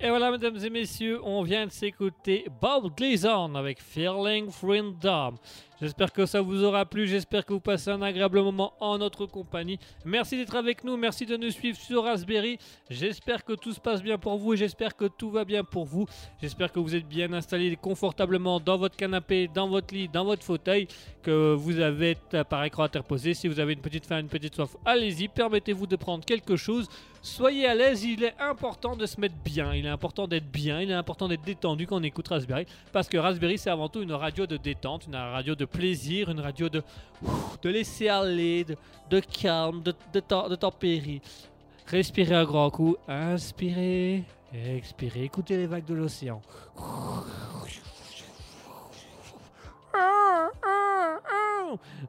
[0.01, 5.33] Et voilà, mesdames et messieurs, on vient de s'écouter Bob Gleason avec Feeling Freedom.
[5.81, 9.25] J'espère que ça vous aura plu, j'espère que vous passez un agréable moment en notre
[9.25, 9.77] compagnie.
[10.05, 12.57] Merci d'être avec nous, merci de nous suivre sur Raspberry.
[12.89, 15.85] J'espère que tout se passe bien pour vous et j'espère que tout va bien pour
[15.85, 16.05] vous.
[16.41, 20.43] J'espère que vous êtes bien installés confortablement dans votre canapé, dans votre lit, dans votre
[20.43, 20.87] fauteuil,
[21.21, 22.15] que vous avez
[22.49, 23.33] par écran interposé.
[23.33, 26.87] Si vous avez une petite faim, une petite soif, allez-y, permettez-vous de prendre quelque chose.
[27.21, 30.79] Soyez à l'aise, il est important de se mettre bien, il est important d'être bien,
[30.79, 34.03] il est important d'être détendu quand on écoute Raspberry, parce que Raspberry c'est avant tout
[34.03, 36.83] une radio de détente, une radio de plaisir, une radio de,
[37.61, 38.75] de laisser aller, de,
[39.09, 41.19] de calme, de, de, de.
[41.87, 46.41] Respirez un grand coup, inspirez, expirez, écoutez les vagues de l'océan.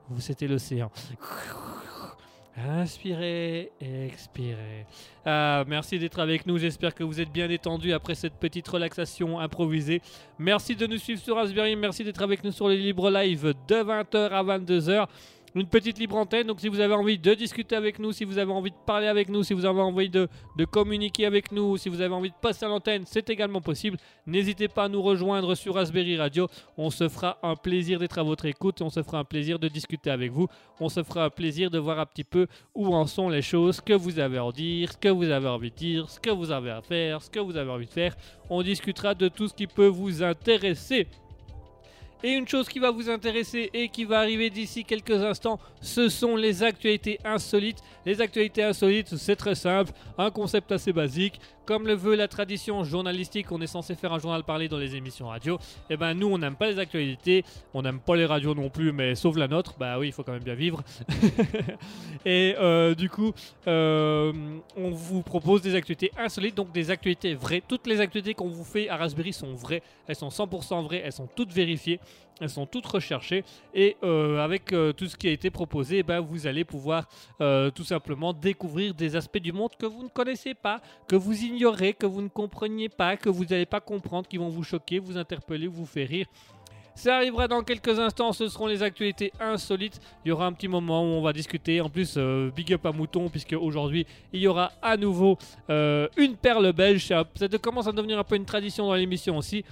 [0.09, 0.90] Vous c'était l'océan.
[2.57, 4.86] Inspirez, expirez.
[5.26, 6.57] Ah, merci d'être avec nous.
[6.57, 10.00] J'espère que vous êtes bien détendus après cette petite relaxation improvisée.
[10.38, 11.76] Merci de nous suivre sur Raspberry.
[11.76, 15.07] Merci d'être avec nous sur les libres live de 20h à 22h.
[15.61, 16.46] Une petite libre antenne.
[16.46, 19.07] Donc si vous avez envie de discuter avec nous, si vous avez envie de parler
[19.07, 20.28] avec nous, si vous avez envie de,
[20.70, 23.96] communiquer avec nous, si vous avez envie de passer à l'antenne, c'est également possible.
[24.26, 26.48] N'hésitez pas à nous rejoindre sur Raspberry Radio.
[26.76, 28.82] On se fera un plaisir d'être à votre écoute.
[28.82, 30.46] On se fera un plaisir de discuter avec vous.
[30.78, 33.80] On se fera un plaisir de voir un petit peu où en sont les choses,
[33.80, 36.50] que vous avez à dire, ce que vous avez envie de dire, ce que vous
[36.50, 38.14] avez à faire, ce que vous avez envie de faire.
[38.50, 41.07] On discutera de tout ce qui peut vous intéresser.
[42.23, 46.09] Et une chose qui va vous intéresser et qui va arriver d'ici quelques instants, ce
[46.09, 47.83] sont les actualités insolites.
[48.05, 51.41] Les actualités insolites, c'est très simple, un concept assez basique.
[51.67, 54.95] Comme le veut la tradition journalistique, on est censé faire un journal parlé dans les
[54.95, 55.57] émissions radio.
[55.91, 57.45] Et eh ben nous, on n'aime pas les actualités,
[57.75, 59.75] on n'aime pas les radios non plus, mais sauf la nôtre.
[59.77, 60.85] Bah oui, il faut quand même bien vivre.
[62.25, 63.33] et euh, du coup,
[63.67, 64.33] euh,
[64.77, 67.64] on vous propose des actualités insolites, donc des actualités vraies.
[67.67, 69.83] Toutes les actualités qu'on vous fait à Raspberry sont vraies.
[70.07, 71.99] Elles sont 100% vraies, elles sont toutes vérifiées.
[72.41, 76.20] Elles sont toutes recherchées et euh, avec euh, tout ce qui a été proposé, ben,
[76.20, 77.09] vous allez pouvoir
[77.41, 81.45] euh, tout simplement découvrir des aspects du monde que vous ne connaissez pas, que vous
[81.45, 84.99] ignorez, que vous ne compreniez pas, que vous n'allez pas comprendre, qui vont vous choquer,
[84.99, 86.26] vous interpeller, vous faire rire.
[86.95, 90.01] Ça arrivera dans quelques instants, ce seront les actualités insolites.
[90.24, 91.82] Il y aura un petit moment où on va discuter.
[91.82, 92.16] En plus,
[92.57, 95.37] big up à Mouton, puisque aujourd'hui, il y aura à nouveau
[95.68, 97.07] une perle belge.
[97.07, 99.62] Ça commence à devenir un peu une tradition dans l'émission aussi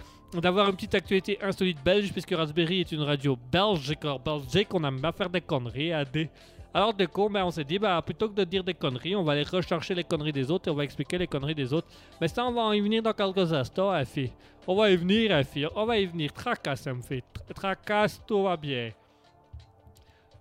[0.41, 5.01] d'avoir une petite actualité insolite belge, puisque Raspberry est une radio belge, belge qu'on aime
[5.01, 5.93] bien faire des conneries.
[5.93, 6.29] À des...
[6.73, 9.23] Alors, du coup, ben, on s'est dit, bah, plutôt que de dire des conneries, on
[9.23, 11.89] va aller rechercher les conneries des autres et on va expliquer les conneries des autres.
[12.21, 14.33] Mais ça, on va y venir dans quelques instants, hein, fille.
[14.67, 15.69] On va y venir, hein, fille.
[15.77, 16.33] On va y venir.
[16.33, 17.23] Tracasse, me fait.
[17.55, 18.91] Tracasse, tout va bien.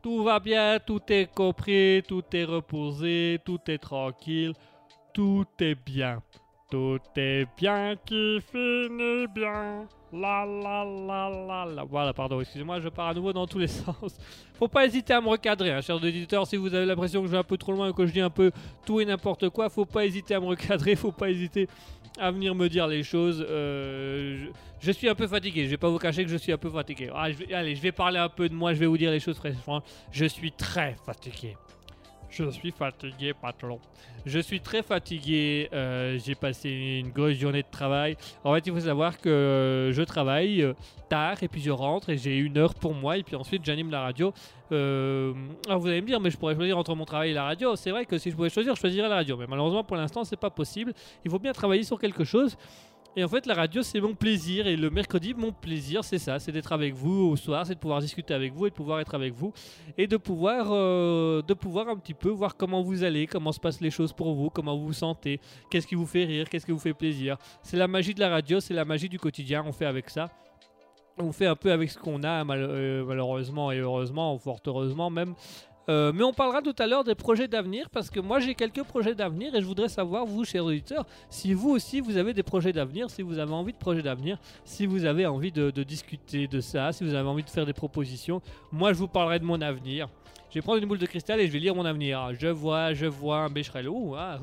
[0.01, 4.53] Tout va bien, tout est compris, tout est reposé, tout est tranquille,
[5.13, 6.21] tout est bien.
[6.74, 9.86] Tout est bien qui finit bien.
[10.11, 11.84] La la la la la.
[11.84, 14.17] Voilà, pardon, excusez-moi, je pars à nouveau dans tous les sens.
[14.55, 16.47] Faut pas hésiter à me recadrer, hein, chers auditeurs.
[16.47, 18.21] Si vous avez l'impression que je vais un peu trop loin et que je dis
[18.21, 18.51] un peu
[18.88, 21.67] tout et n'importe quoi, faut pas hésiter à me recadrer, faut pas hésiter
[22.17, 23.45] à venir me dire les choses.
[23.47, 24.47] Euh,
[24.80, 26.71] je, suis un peu fatigué, je vais pas vous cacher que je suis un peu
[26.71, 27.11] fatigué.
[27.13, 29.38] Ah, allez, je vais parler un peu de moi, je vais vous dire les choses
[29.38, 29.84] fraîchement.
[30.11, 31.55] Je suis très fatigué.
[32.36, 33.79] Je suis fatigué, patron.
[34.25, 35.69] Je suis très fatigué.
[35.71, 38.17] Euh, j'ai passé une grosse journée de travail.
[38.43, 40.73] En fait, il faut savoir que je travaille euh,
[41.09, 43.91] tard et puis je rentre et j'ai une heure pour moi et puis ensuite j'anime
[43.91, 44.34] la radio.
[44.71, 45.34] Euh,
[45.67, 47.75] alors vous allez me dire, mais je pourrais choisir entre mon travail et la radio.
[47.75, 49.38] C'est vrai que si je pouvais choisir, je choisirais la radio.
[49.38, 50.91] Mais malheureusement, pour l'instant, c'est pas possible.
[51.23, 52.57] Il faut bien travailler sur quelque chose.
[53.16, 54.66] Et en fait, la radio, c'est mon plaisir.
[54.66, 57.80] Et le mercredi, mon plaisir, c'est ça c'est d'être avec vous au soir, c'est de
[57.80, 59.53] pouvoir discuter avec vous et de pouvoir être avec vous.
[59.97, 63.59] Et de pouvoir, euh, de pouvoir un petit peu voir comment vous allez, comment se
[63.59, 65.39] passent les choses pour vous, comment vous vous sentez,
[65.70, 67.38] qu'est-ce qui vous fait rire, qu'est-ce qui vous fait plaisir.
[67.61, 69.64] C'est la magie de la radio, c'est la magie du quotidien.
[69.66, 70.30] On fait avec ça.
[71.20, 75.36] On fait un peu avec ce qu'on a, euh, malheureusement et heureusement, fort heureusement même.
[75.89, 78.84] Euh, mais on parlera tout à l'heure des projets d'avenir parce que moi j'ai quelques
[78.84, 82.43] projets d'avenir et je voudrais savoir, vous, chers auditeurs, si vous aussi vous avez des
[82.43, 86.47] projets d'avenir, si vous avez envie de projets d'avenir, si vous avez envie de, discuter
[86.47, 88.41] de ça, si vous avez envie de faire des propositions.
[88.71, 90.07] Moi je vous parlerai de mon avenir.
[90.49, 92.29] Je vais prendre une boule de cristal et je vais lire mon avenir.
[92.39, 93.89] Je vois, je vois un Becherel.
[93.89, 94.38] Ouh, ah,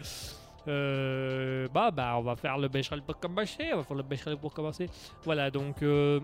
[0.68, 3.64] euh, bah, bah, on va faire le Becherel pour commencer.
[3.72, 4.88] On va faire le Becherel pour commencer.
[5.24, 5.82] Voilà, donc.
[5.82, 6.20] Euh,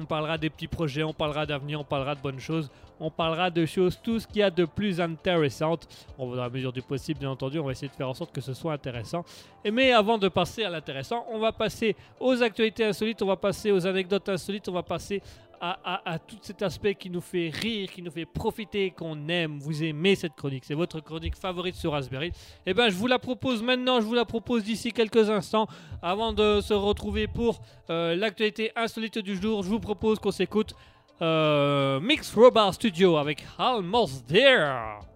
[0.00, 2.70] on parlera des petits projets, on parlera d'avenir, on parlera de bonnes choses,
[3.00, 5.78] on parlera de choses, tout ce qu'il y a de plus intéressant.
[6.18, 8.14] On va, dans la mesure du possible, bien entendu, on va essayer de faire en
[8.14, 9.24] sorte que ce soit intéressant.
[9.70, 13.70] Mais avant de passer à l'intéressant, on va passer aux actualités insolites, on va passer
[13.72, 15.22] aux anecdotes insolites, on va passer
[15.60, 19.58] à, tout cet aspect qui nous fait rire, qui nous fait profiter, qu'on aime.
[19.58, 22.32] Vous aimez cette chronique, c'est votre chronique favorite sur Raspberry.
[22.66, 25.66] Eh bien, je vous la propose maintenant, je vous la propose d'ici quelques instants.
[26.02, 30.74] Avant de se retrouver pour euh, l'actualité insolite du jour, je vous propose qu'on s'écoute
[31.22, 35.13] euh, Mix Robot Studio avec Almost There.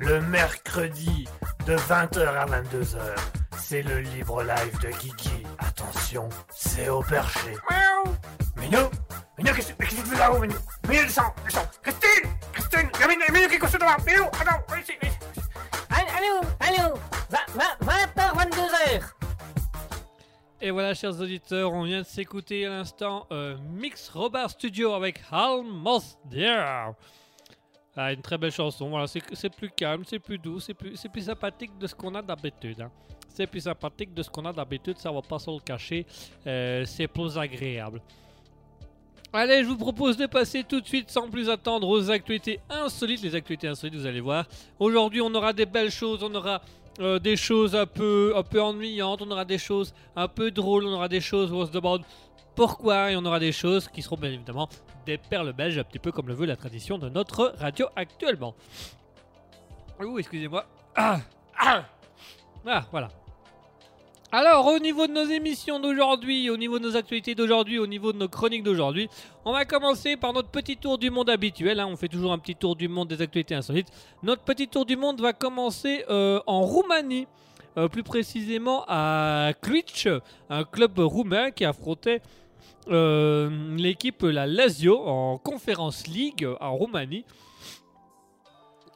[0.00, 1.28] Le mercredi,
[1.66, 2.98] de 20h à 22h,
[3.58, 5.42] c'est le libre live de Kiki.
[5.58, 7.56] Attention, c'est au perché.
[7.68, 8.14] Miaou
[8.56, 8.90] Minou
[9.38, 10.54] Minou, qu'est-ce que tu fais là-haut, Minou
[10.88, 14.78] Minou, descends, descends Christine Christine Minou, Minou, qu'est-ce que tu fais là Minou, attends, viens
[14.78, 15.18] ici, viens ici
[15.90, 16.94] Allô, allô,
[17.30, 19.02] 20h, 22h.
[20.60, 25.20] Et voilà, chers auditeurs, on vient de s'écouter à l'instant euh, Mix Robert Studio avec
[25.30, 26.94] Almost There.
[28.00, 28.88] Ah, une très belle chanson.
[28.88, 32.22] Voilà, c'est plus calme, c'est plus doux, c'est plus, plus sympathique de ce qu'on a
[32.22, 32.80] d'habitude.
[32.80, 32.92] hein.
[33.28, 36.06] C'est plus sympathique de ce qu'on a d'habitude, ça va pas se le cacher.
[36.46, 38.00] Euh, c'est plus agréable.
[39.32, 43.20] Allez, je vous propose de passer tout de suite, sans plus attendre, aux actualités insolites.
[43.20, 44.44] Les actualités insolites, vous allez voir.
[44.78, 46.62] Aujourd'hui, on aura des belles choses, on aura
[47.00, 50.86] euh, des choses un peu, un peu ennuyantes, on aura des choses un peu drôles,
[50.86, 51.72] on aura des choses où on se
[52.58, 54.68] pourquoi, et on aura des choses qui seront bien évidemment
[55.06, 58.56] des perles belges, un petit peu comme le veut la tradition de notre radio actuellement.
[60.00, 60.66] Ouh, excusez-moi.
[60.96, 61.20] Ah,
[61.56, 61.84] ah,
[62.66, 63.10] ah, voilà.
[64.32, 68.12] Alors, au niveau de nos émissions d'aujourd'hui, au niveau de nos actualités d'aujourd'hui, au niveau
[68.12, 69.08] de nos chroniques d'aujourd'hui,
[69.44, 71.78] on va commencer par notre petit tour du monde habituel.
[71.78, 71.86] hein.
[71.88, 73.92] On fait toujours un petit tour du monde des actualités insolites.
[74.24, 77.28] Notre petit tour du monde va commencer euh, en Roumanie.
[77.76, 80.08] Euh, plus précisément à Cluj,
[80.50, 82.20] un club roumain qui affrontait
[82.90, 87.24] euh, l'équipe la Lazio en Conference League en Roumanie.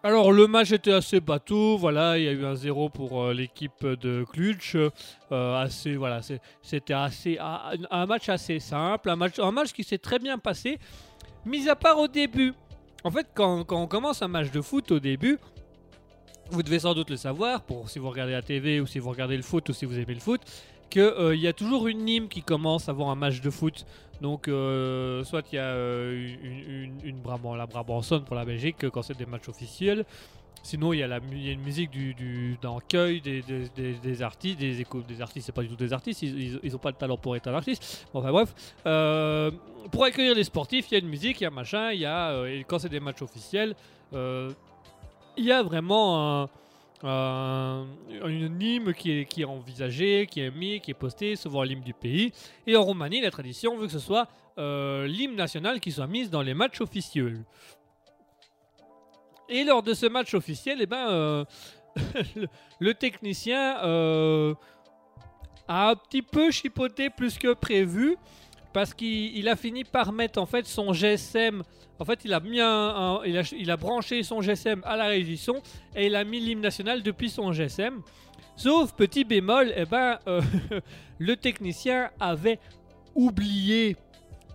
[0.04, 3.32] Alors le match était assez bateau, voilà, il y a eu un 0 pour euh,
[3.32, 4.76] l'équipe de Cluj.
[4.76, 6.20] Euh, assez, voilà,
[6.60, 10.38] c'était assez un, un match assez simple, un match, un match qui s'est très bien
[10.38, 10.80] passé,
[11.44, 12.52] mis à part au début.
[13.04, 15.38] En fait, quand, quand on commence un match de foot au début,
[16.50, 19.10] vous devez sans doute le savoir, pour si vous regardez la TV ou si vous
[19.10, 20.40] regardez le foot ou si vous aimez le foot,
[20.92, 23.86] qu'il y a toujours une hymne qui commence avant un match de foot.
[24.20, 28.44] Donc, euh, soit il y a euh, une, une, une Brabant- la Brabançonne pour la
[28.44, 30.04] Belgique euh, quand c'est des matchs officiels.
[30.64, 34.22] Sinon, il y a, la, y a une musique du, du, d'un cueil des, des,
[34.22, 36.96] artistes, des, des artistes, c'est pas du tout des artistes, ils, ils ont pas le
[36.96, 38.06] talent pour être un artiste.
[38.14, 38.54] Enfin bref,
[38.86, 39.50] Euh,
[39.90, 42.06] pour accueillir les sportifs, il y a une musique, il y a machin, il y
[42.06, 43.74] a, euh, quand c'est des matchs officiels,
[44.14, 44.52] euh,
[45.36, 46.48] il y a vraiment un,
[47.02, 47.86] un-
[48.26, 51.82] une hymne qui est, qui est envisagée, qui est mis, qui est postée, souvent l'hymne
[51.82, 52.32] du pays.
[52.66, 54.28] Et en Roumanie, la tradition veut que ce soit
[54.58, 57.44] euh, l'hymne national qui soit mise dans les matchs officiels.
[59.48, 61.44] Et lors de ce match officiel, eh ben, euh,
[62.80, 64.54] le, technicien euh,
[65.68, 68.16] a un petit peu chipoté plus que prévu
[68.72, 71.62] parce qu'il il a fini par mettre en fait son GSM.
[71.98, 75.62] En fait, il a, mis un, il, a, branché son GSM à la régie son
[75.94, 78.00] et il a mis l'hymne national depuis son GSM.
[78.56, 80.40] Sauf petit bémol, eh ben, euh,
[81.18, 82.58] le technicien avait
[83.14, 83.96] oublié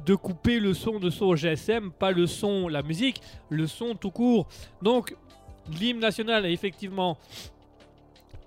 [0.06, 4.12] de couper le son de son GSM, pas le son, la musique, le son tout
[4.12, 4.48] court.
[4.82, 5.16] Donc,
[5.80, 7.18] l'hymne national a effectivement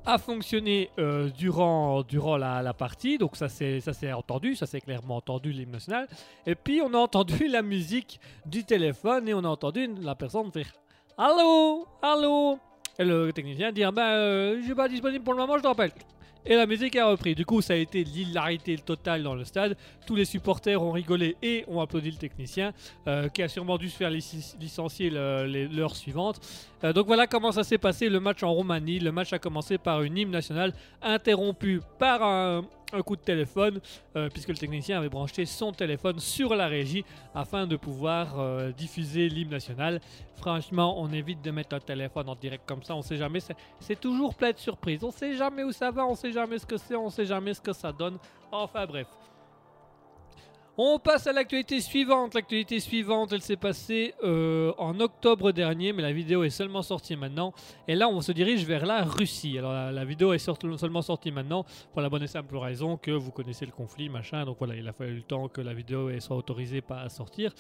[0.07, 4.81] a fonctionné euh, durant, durant la, partie, donc ça s'est ça s'est entendu, ça s'est
[4.81, 6.09] clairement entendu l'hymne national.
[6.47, 10.51] Et puis on a entendu la musique du téléphone et on a entendu la personne
[10.51, 10.73] faire
[11.19, 12.59] Allô, allô.
[12.99, 15.63] Et le technicien dit ah ben euh, je suis pas disponible pour le moment, je
[15.63, 15.93] te rappelle.
[16.47, 17.35] Et la musique a repris.
[17.35, 19.77] Du coup, ça a été l'hilarité totale dans le stade.
[20.07, 22.73] Tous les supporters ont rigolé et ont applaudi le technicien,
[23.07, 26.41] euh, qui a sûrement dû se faire lic- licencier l'heure suivante.
[26.83, 28.99] Euh, donc voilà comment ça s'est passé le match en Roumanie.
[29.01, 30.73] Le match a commencé par une hymne nationale
[31.03, 33.81] interrompue par un, un coup de téléphone,
[34.17, 38.73] euh, puisque le technicien avait branché son téléphone sur la régie afin de pouvoir euh,
[38.73, 40.01] diffuser l'hymne national.
[40.37, 43.41] Franchement, on évite de mettre un téléphone en direct comme ça, on sait jamais.
[43.81, 45.05] C'est toujours plein de surprises.
[45.05, 47.55] On sait jamais où ça va, on sait jamais ce que c'est, on sait jamais
[47.55, 48.19] ce que ça donne.
[48.51, 49.07] Enfin bref.
[50.83, 52.33] On passe à l'actualité suivante.
[52.33, 57.17] L'actualité suivante, elle s'est passée euh, en octobre dernier, mais la vidéo est seulement sortie
[57.17, 57.53] maintenant.
[57.87, 59.59] Et là, on se dirige vers la Russie.
[59.59, 63.31] Alors, la, vidéo est seulement sortie maintenant pour la bonne et simple raison que vous
[63.31, 64.47] connaissez le conflit, machin.
[64.47, 67.53] Donc voilà, il a fallu le temps que la vidéo soit autorisée pas à sortir.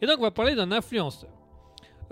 [0.00, 1.30] Et donc, on va parler d'un influenceur.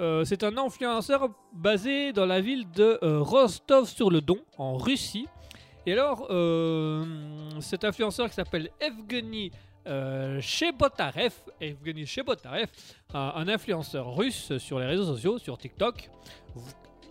[0.00, 5.28] Euh, c'est un influenceur basé dans la ville de euh, Rostov-sur-le-Don, en Russie.
[5.88, 6.26] Et alors,
[7.60, 9.52] cet influenceur qui s'appelle Evgeny
[9.86, 12.66] euh, Chebotarev, Evgeny Chebotarev,
[13.14, 16.10] un, influenceur russe sur les réseaux sociaux, sur TikTok.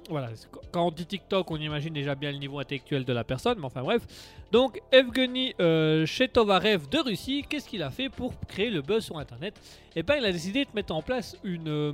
[0.09, 0.29] Voilà,
[0.71, 3.65] quand on dit TikTok, on imagine déjà bien le niveau intellectuel de la personne, mais
[3.65, 4.03] enfin bref.
[4.51, 9.59] Donc, Evgeny euh, de Russie, qu'est-ce qu'il a fait pour créer le buzz sur Internet?
[9.95, 11.93] Eh bien, il a décidé de mettre en place une, euh,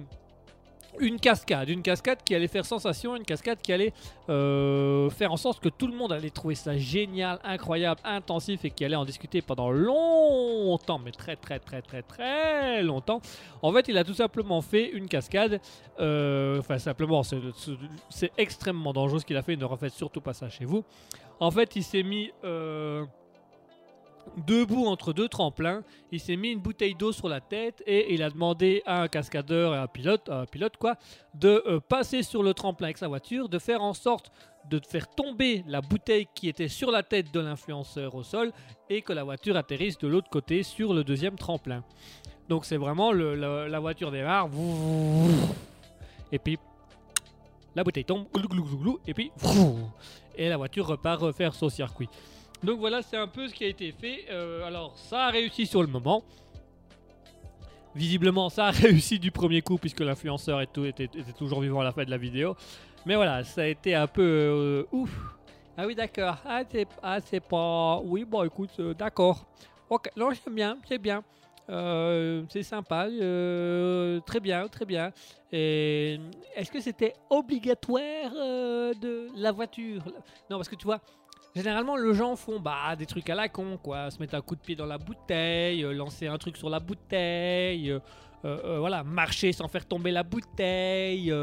[1.00, 3.94] une cascade, une cascade qui allait faire sensation, une cascade qui allait
[4.30, 8.72] euh, faire en sorte que tout le monde allait trouver ça génial, incroyable, intensif et
[8.72, 13.22] qui allait en discuter pendant longtemps, mais très très très très très longtemps.
[13.62, 15.60] En fait, il a tout simplement fait une cascade.
[16.00, 19.56] euh, Enfin, simplement, c'est- extrêmement dangereux ce qu'il a fait.
[19.56, 20.84] Ne refaites surtout pas ça chez vous.
[21.40, 23.04] En fait, il s'est mis euh,
[24.48, 25.84] debout entre deux tremplins.
[26.12, 29.08] Il s'est mis une bouteille d'eau sur la tête et il a demandé à un
[29.08, 30.96] cascadeur et à un pilote, à pilote quoi,
[31.34, 34.32] de euh, passer sur le tremplin avec sa voiture, de faire en sorte
[34.70, 38.52] de faire tomber la bouteille qui était sur la tête de l'influenceur au sol
[38.90, 41.84] et que la voiture atterrisse de l'autre côté sur le deuxième tremplin.
[42.50, 44.50] Donc c'est vraiment la, voiture démarre
[46.32, 46.58] et puis
[47.76, 48.26] la bouteille tombe
[49.08, 49.32] et puis
[50.36, 52.10] et la voiture repart refaire son circuit.
[52.64, 54.26] Donc voilà, c'est un peu ce qui a été fait.
[54.30, 56.24] Euh, alors ça a réussi sur le moment.
[57.96, 61.84] Visiblement, ça a réussi du premier coup puisque l'influenceur tout- était, était toujours vivant à
[61.84, 62.56] la fin de la vidéo.
[63.06, 65.10] Mais voilà, ça a été un peu euh, ouf.
[65.76, 66.38] Ah oui, d'accord.
[66.46, 68.00] Ah, c'est ah, pas.
[68.04, 69.46] Oui, bon, écoute, euh, d'accord.
[69.90, 71.24] Ok, non, j'aime bien, c'est bien.
[72.50, 73.08] C'est sympa.
[74.26, 75.12] très bien, très bien.
[75.52, 80.04] Est-ce que c'était obligatoire de la voiture?
[80.50, 81.00] Non, parce que tu vois,
[81.56, 84.10] généralement, les gens font bah, des trucs à la con, quoi.
[84.12, 86.80] Se mettre un coup de pied dans la bouteille, euh, lancer un truc sur la
[86.80, 88.00] bouteille, euh,
[88.46, 91.34] euh, voilà, marcher sans faire tomber la bouteille.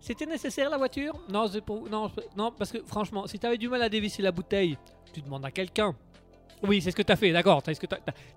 [0.00, 1.18] C'était nécessaire la voiture?
[1.28, 1.46] Non,
[1.90, 4.78] non, non, parce que franchement, si t'avais du mal à dévisser la bouteille,
[5.12, 5.94] tu demandes à quelqu'un.
[6.62, 7.62] Oui, c'est ce que t'as fait, d'accord.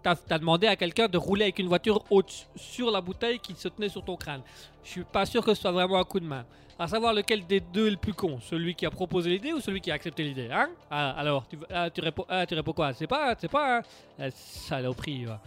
[0.04, 3.68] T'as demandé à quelqu'un de rouler avec une voiture haute sur la bouteille qui se
[3.68, 4.42] tenait sur ton crâne?
[4.84, 6.46] Je suis pas sûr que ce soit vraiment un coup de main.
[6.82, 9.60] À savoir lequel des deux est le plus con, celui qui a proposé l'idée ou
[9.60, 10.68] celui qui a accepté l'idée, hein?
[10.90, 12.92] Ah, alors, tu, ah, réponds, ah, tu réponds quoi?
[12.94, 13.82] C'est pas, c'est pas, hein?
[14.18, 15.26] Ah, saloperie.
[15.26, 15.40] va.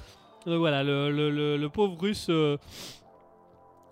[0.47, 2.29] Donc voilà, le, pauvre russe.
[2.31, 2.57] euh,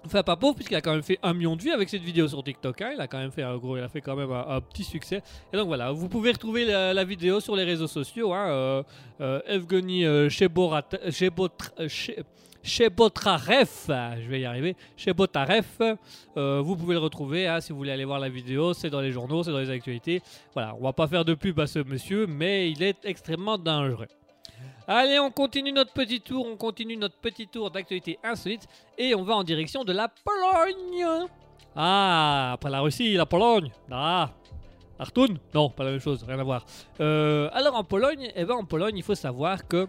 [0.07, 2.28] Enfin, pas pauvre, puisqu'il a quand même fait un million de vues avec cette vidéo
[2.28, 2.80] sur TikTok.
[2.80, 2.93] hein?
[2.95, 5.20] Il a quand même fait un gros, il a fait quand même un, petit succès.
[5.53, 8.32] Et donc voilà, vous pouvez retrouver la, vidéo sur les réseaux sociaux.
[8.32, 8.82] Hein, euh,
[9.20, 12.22] euh, Evgeny Sheborat- Shebotr-
[12.62, 15.96] Shebotrarev, ah, je vais y arriver, Shebotarev,
[16.36, 19.00] euh, vous pouvez le retrouver hein, si vous voulez aller voir la vidéo, c'est dans
[19.00, 20.22] les journaux, c'est dans les actualités.
[20.54, 24.08] Voilà, on va pas faire de pub à ce monsieur, mais il est extrêmement dangereux.
[24.86, 28.66] Allez, on continue notre petit tour, on continue notre petit tour d'actualité insolite
[28.98, 31.28] et on va en direction de la Pologne.
[31.74, 33.70] Ah, après la Russie, la Pologne.
[33.90, 34.30] Ah,
[34.98, 36.64] Artoun Non, pas la même chose, rien à voir.
[37.00, 39.88] Euh, alors en Pologne, eh ben en Pologne, il faut savoir que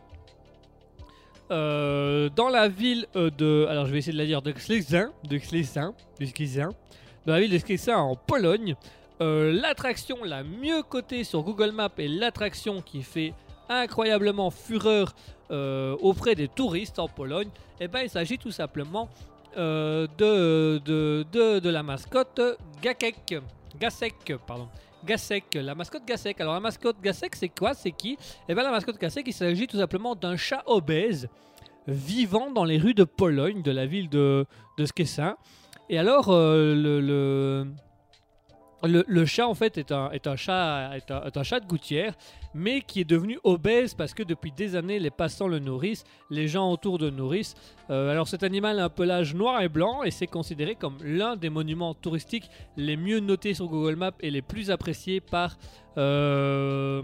[1.52, 5.12] euh, dans la ville euh, de, alors je vais essayer de la dire, de Szczecin,
[5.24, 6.70] de Szczecin, de Szczecin,
[7.26, 8.76] dans la ville de Szczecin en Pologne,
[9.22, 13.34] euh, l'attraction la mieux cotée sur Google Maps et l'attraction qui fait
[13.70, 15.14] incroyablement fureur
[16.02, 19.08] auprès des touristes en Pologne, eh ben, il s'agit tout simplement
[19.56, 22.42] de, de, de, de la mascotte
[22.82, 23.36] Gakek.
[23.80, 24.68] Gasek, pardon.
[25.06, 26.40] Gasek, la mascotte Gasek.
[26.42, 27.74] Alors la mascotte Gasek, c'est quoi?
[27.74, 28.18] C'est qui?
[28.48, 31.28] Eh bien la mascotte Gasek, il s'agit tout simplement d'un chat obèse
[31.88, 34.46] vivant dans les rues de Pologne, de la ville de,
[34.78, 35.36] de Szczecin.
[35.90, 37.68] Et alors, euh, le,
[38.84, 42.16] le- chat, en fait, est un, chat, de gouttière,
[42.54, 46.48] mais qui est devenu obèse parce que depuis des années, les passants le nourrissent, les
[46.48, 47.56] gens autour de nourrissent.
[47.90, 51.36] Euh, alors, cet animal a un pelage noir et blanc et c'est considéré comme l'un
[51.36, 55.58] des monuments touristiques les mieux notés sur Google Maps et les plus appréciés par,
[55.98, 57.02] euh,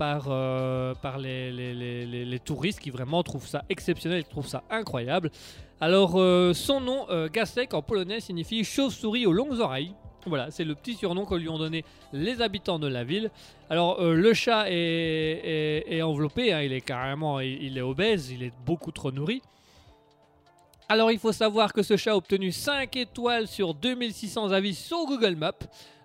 [0.00, 5.30] euh, les, touristes qui vraiment trouvent ça exceptionnel, qui trouvent ça incroyable.
[5.80, 6.12] Alors,
[6.54, 9.94] son nom, Gasek, en polonais, signifie chauve-souris aux longues oreilles.
[10.26, 13.30] Voilà, c'est le petit surnom que lui ont donné les habitants de la ville.
[13.70, 18.52] Alors, euh, le chat est, enveloppé, hein, il est carrément, il, est obèse, il est
[18.66, 19.42] beaucoup trop nourri.
[20.88, 25.04] Alors, il faut savoir que ce chat a obtenu 5 étoiles sur 2600 avis sur
[25.06, 25.52] Google Maps.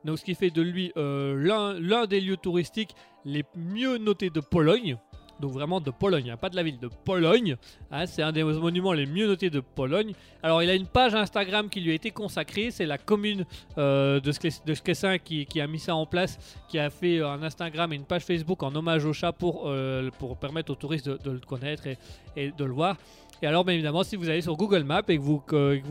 [0.04, 2.96] Donc, ce qui fait de lui euh, l'un des lieux touristiques
[3.26, 4.98] les mieux notés de Pologne.
[5.40, 7.58] Donc, vraiment de Pologne, hein, pas de la ville, de Pologne.
[7.92, 10.14] Hein, c'est un des monuments les mieux notés de Pologne.
[10.42, 12.72] Alors, il a une page Instagram qui lui a été consacrée.
[12.72, 13.46] C'est la commune
[13.78, 16.38] euh, de Szczecin qui, qui a mis ça en place,
[16.70, 20.10] qui a fait un Instagram et une page Facebook en hommage au chat pour, euh,
[20.40, 21.88] permettre aux touristes de, le connaître
[22.36, 22.98] et de le voir.
[23.42, 25.82] Et alors, bien évidemment, si vous allez sur Google Maps et que vous, que,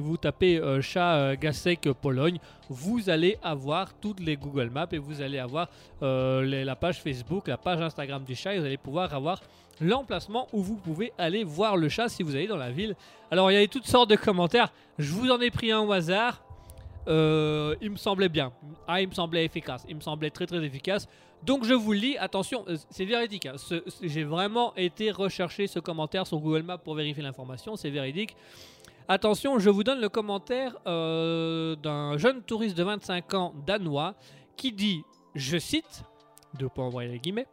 [0.00, 2.38] vous, tapez euh, chat euh, Gasek euh, Pologne,
[2.68, 5.68] vous allez avoir toutes les Google Maps et vous allez avoir
[6.02, 9.40] euh, la page Facebook, la page Instagram du chat et vous allez pouvoir avoir
[9.80, 12.94] l'emplacement où vous pouvez aller voir le chat si vous allez dans la ville.
[13.30, 14.70] Alors, il y a toutes sortes de commentaires.
[14.98, 16.42] Je vous en ai pris un au hasard.
[17.06, 18.52] Il me semblait bien.
[18.86, 19.86] Ah, il me semblait efficace.
[19.88, 21.08] Il me semblait très très efficace.
[21.44, 23.46] Donc je vous le lis, attention, euh, c'est véridique.
[23.46, 23.54] hein.
[24.02, 28.36] J'ai vraiment été rechercher ce commentaire sur Google Maps pour vérifier l'information, c'est véridique.
[29.08, 34.14] Attention, je vous donne le commentaire euh, d'un jeune touriste de 25 ans danois
[34.56, 35.02] qui dit,
[35.34, 36.04] je cite,
[36.58, 37.46] deux points envoyer les guillemets,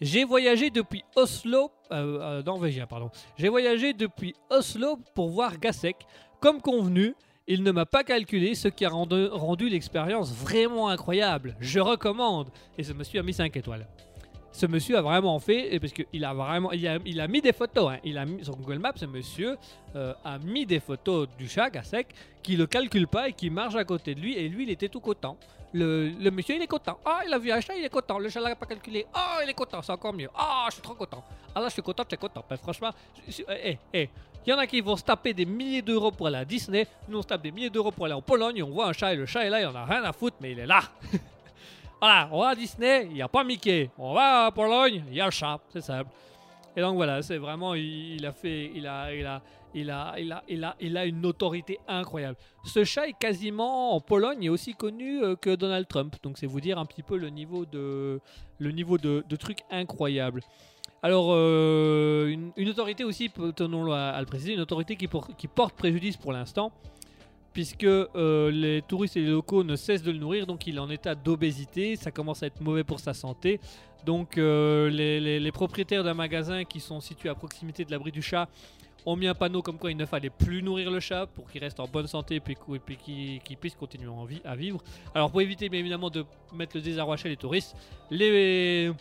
[0.00, 3.10] j'ai voyagé depuis Oslo, euh, Norvégien, pardon.
[3.38, 5.96] J'ai voyagé depuis Oslo pour voir Gasek.
[6.38, 7.14] Comme convenu,
[7.46, 11.56] il ne m'a pas calculé, ce qui a rendu, l'expérience vraiment incroyable.
[11.60, 12.48] Je recommande.
[12.76, 13.86] Et ce monsieur a mis 5 étoiles.
[14.50, 17.92] Ce monsieur a vraiment fait, parce qu'il a vraiment, il a, mis des photos.
[17.92, 17.98] hein.
[18.04, 19.56] Il a mis sur Google Maps, ce monsieur
[19.94, 22.08] euh, a mis des photos du chat Gasek
[22.42, 24.34] qui le calcule pas et qui marche à côté de lui.
[24.34, 25.36] Et lui, il était tout content.
[25.72, 26.98] Le, monsieur, il est content.
[27.04, 28.18] Ah, il a vu un chat, il est content.
[28.18, 29.04] Le chat l'a pas calculé.
[29.12, 30.28] Ah, il est content, c'est encore mieux.
[30.34, 31.22] Ah, je suis trop content.
[31.54, 32.44] Ah là, je suis content, tu es content.
[32.48, 32.90] Ben, franchement,
[33.26, 34.08] je- je- eh, eh,
[34.46, 36.86] il y en a qui vont se taper des milliers d'euros pour aller à Disney.
[37.08, 38.62] Nous, on se tape des milliers d'euros pour aller en Pologne.
[38.62, 40.36] On voit un chat et le chat est là, il en a rien à foutre,
[40.40, 40.80] mais il est là.
[42.00, 43.90] voilà, on va à Disney, il n'y a pas Mickey.
[43.98, 45.58] On va à Pologne, il y a le chat.
[45.72, 46.10] C'est simple.
[46.76, 49.42] Et donc voilà, c'est vraiment, il, a fait, il a, il a,
[49.74, 52.36] il a, il a, il a, il a une autorité incroyable.
[52.64, 56.16] Ce chat est quasiment en Pologne est aussi connu euh, que Donald Trump.
[56.22, 58.20] Donc c'est vous dire un petit peu le niveau de,
[58.58, 60.42] le niveau de, de trucs incroyables.
[61.02, 66.32] Alors, euh, une, autorité aussi, tenons-le à, le préciser, une autorité qui porte préjudice pour
[66.32, 66.72] l'instant,
[67.56, 70.78] puisque euh, les touristes et les locaux ne cessent de le nourrir, donc il est
[70.78, 73.60] en état d'obésité, ça commence à être mauvais pour sa santé.
[74.04, 78.46] Donc, euh, les, propriétaires d'un magasin qui sont situés à proximité de l'abri du chat
[79.06, 81.64] ont mis un panneau comme quoi il ne fallait plus nourrir le chat pour qu'il
[81.64, 82.58] reste en bonne santé et puis,
[83.02, 84.84] qu'il puisse continuer en vie- à vivre.
[85.14, 87.74] Alors, pour éviter bien évidemment de mettre le désarroi chez les touristes,
[88.10, 88.92] les,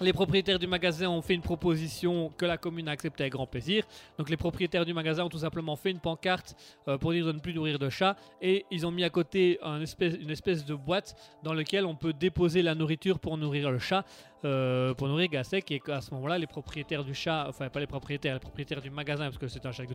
[0.00, 3.46] les propriétaires du magasin ont fait une proposition que la commune a acceptée avec grand
[3.46, 3.84] plaisir.
[4.16, 6.56] Donc les propriétaires du magasin ont tout simplement fait une pancarte
[6.88, 9.58] euh, pour dire de ne plus nourrir de chats et ils ont mis à côté
[9.62, 14.04] une espèce de boîte dans laquelle on peut déposer la nourriture pour nourrir le chat,
[14.44, 17.86] euh, pour nourrir Gasek et à ce moment-là les propriétaires du chat, enfin pas les
[17.86, 19.94] propriétaires, les propriétaires du magasin parce que c'est un chat de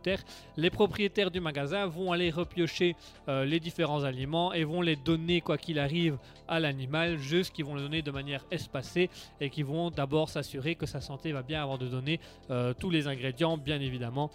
[0.57, 2.95] les propriétaires du magasin vont aller repiocher
[3.27, 6.17] euh, les différents aliments et vont les donner quoi qu'il arrive
[6.47, 9.09] à l'animal, juste qu'ils vont le donner de manière espacée
[9.41, 12.19] et qui vont d'abord s'assurer que sa santé va bien avant de donner
[12.51, 14.29] euh, tous les ingrédients, bien évidemment.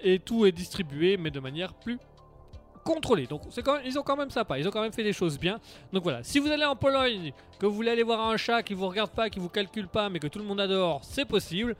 [0.00, 1.98] Et tout est distribué, mais de manière plus
[3.28, 5.60] Donc quand ils ont quand même sympa, ils ont quand même fait des choses bien.
[5.92, 8.74] Donc voilà, si vous allez en Pologne, que vous voulez aller voir un chat qui
[8.74, 11.76] vous regarde pas, qui vous calcule pas, mais que tout le monde adore, c'est possible.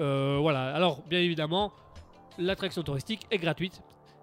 [0.00, 1.72] Euh, voilà, alors bien évidemment,
[2.38, 3.80] l'attraction touristique est gratuite.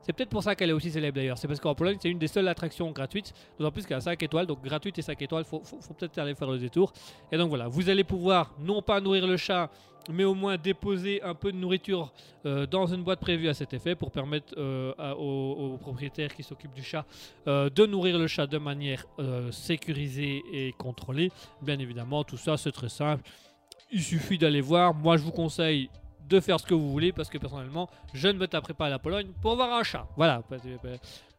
[0.09, 1.37] C'est peut-être pour ça qu'elle est aussi célèbre d'ailleurs.
[1.37, 3.31] C'est parce qu'en Pologne, c'est une des seules attractions gratuites.
[3.59, 6.33] D'autant plus qu'elle a 5 étoiles, donc gratuite et 5 étoiles, faut, faut, peut-être aller
[6.33, 6.91] faire le détour.
[7.31, 9.69] Et donc voilà, vous allez pouvoir non pas nourrir le chat,
[10.11, 12.11] mais au moins déposer un peu de nourriture
[12.47, 16.73] euh, dans une boîte prévue à cet effet pour permettre euh, aux, propriétaires qui s'occupent
[16.73, 17.05] du chat
[17.45, 19.05] euh, de nourrir le chat de manière
[19.51, 21.31] sécurisée et contrôlée.
[21.61, 23.21] Bien évidemment, tout ça c'est très simple.
[23.91, 24.95] Il suffit d'aller voir.
[24.95, 25.91] Moi, je vous conseille
[26.29, 28.89] de faire ce que vous voulez parce que personnellement, je ne me taperai pas à
[28.89, 30.07] la Pologne pour voir un chat.
[30.15, 30.41] Voilà.
[30.49, 30.57] Bah,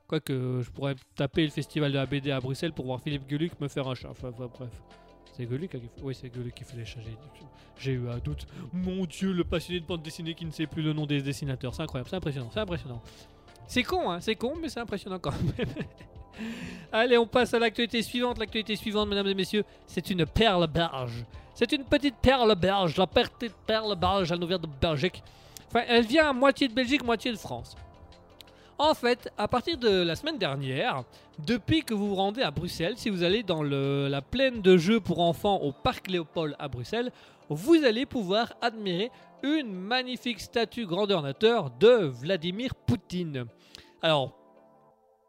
[0.07, 3.53] Quoique je pourrais taper le festival de la BD à Bruxelles pour voir Philippe Gueluc
[3.61, 4.09] me faire un chat.
[4.11, 4.51] Enfin, bref.
[5.37, 6.03] C'est Gueluc hein, qui.
[6.03, 7.01] Oui, c'est Gueluc qui fait les chats.
[7.01, 7.17] J'ai-
[7.79, 8.47] J'ai eu un doute.
[8.73, 11.75] Mon dieu, le passionné de bande dessinée qui ne sait plus le nom des dessinateurs.
[11.75, 13.01] C'est incroyable, c'est impressionnant, c'est impressionnant.
[13.69, 15.67] C'est con, hein, c'est con, mais c'est impressionnant quand même.
[16.93, 18.39] Allez, on passe à l'actualité suivante.
[18.39, 21.25] L'actualité suivante, mesdames et messieurs, c'est une perle belge.
[21.55, 25.23] C'est une petite perle belge, la petite perle belge, elle nous vient de Belgique.
[25.69, 27.77] Enfin, elle vient à moitié de Belgique, moitié de France.
[28.79, 31.05] En fait, à partir de la semaine dernière,
[31.45, 35.01] depuis que vous vous rendez à Bruxelles, si vous allez dans la plaine de jeux
[35.01, 37.13] pour enfants au Parc Léopold à Bruxelles,
[37.51, 39.11] vous allez pouvoir admirer
[39.43, 43.45] une magnifique statue grandeur nature de Vladimir Poutine.
[44.01, 44.33] Alors,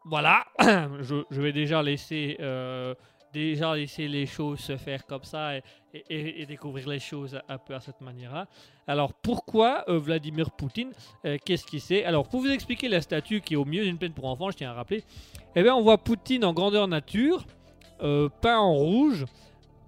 [0.04, 2.94] voilà, je, vais déjà laisser, euh,
[3.32, 5.52] déjà laisser les choses se faire comme ça
[5.92, 8.46] et, découvrir les choses un peu à cette manière-là.
[8.86, 10.92] Alors, pourquoi euh, Vladimir Poutine
[11.24, 12.04] Euh, Qu'est-ce qu'il sait?
[12.04, 14.56] Alors, pour vous expliquer la statue qui est au milieu d'une plaine pour enfants, je
[14.56, 15.04] tiens à rappeler,
[15.54, 17.44] eh bien, on voit Poutine en grandeur nature,
[18.00, 19.26] peint en rouge,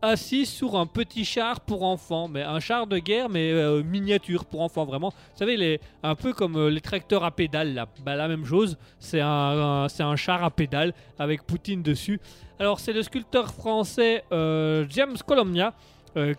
[0.04, 4.44] assis sur un petit char pour enfants, mais un char de guerre, mais euh, miniature
[4.44, 5.10] pour enfants, vraiment.
[5.10, 7.86] Vous savez, les, un peu comme euh, les tracteurs à pédales, là.
[8.04, 12.20] Bah, la même chose, c'est un, c'est un char à pédales avec Poutine dessus.
[12.58, 15.74] Alors, c'est le sculpteur français euh, James Colomnia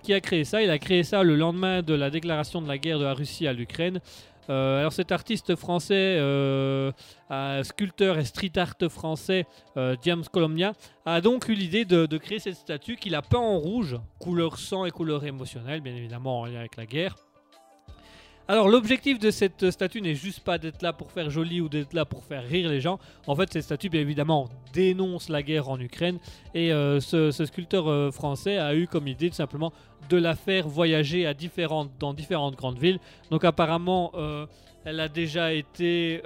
[0.03, 0.63] qui a créé ça.
[0.63, 3.45] Il a créé ça le lendemain de la déclaration de la guerre de la Russie
[3.45, 3.99] à l'Ukraine.
[4.49, 6.91] Euh, alors cet artiste français, euh,
[7.63, 9.45] sculpteur et street art français,
[9.77, 10.73] euh, James Colomnia,
[11.05, 14.59] a donc eu l'idée de, de créer cette statue qu'il a peint en rouge, couleur
[14.59, 17.15] sang et couleur émotionnelle, bien évidemment en lien avec la guerre.
[18.47, 21.93] Alors l'objectif de cette statue n'est juste pas d'être là pour faire joli ou d'être
[21.93, 22.99] là pour faire rire les gens.
[23.25, 26.19] En fait, cette statue, bien évidemment, dénonce la guerre en Ukraine.
[26.53, 29.73] Et euh, ce, sculpteur euh, français a eu comme idée tout simplement
[30.09, 31.23] de la faire voyager
[31.99, 32.99] dans différentes grandes villes.
[33.31, 34.45] Donc apparemment, euh,
[34.85, 36.21] Elle a déjà été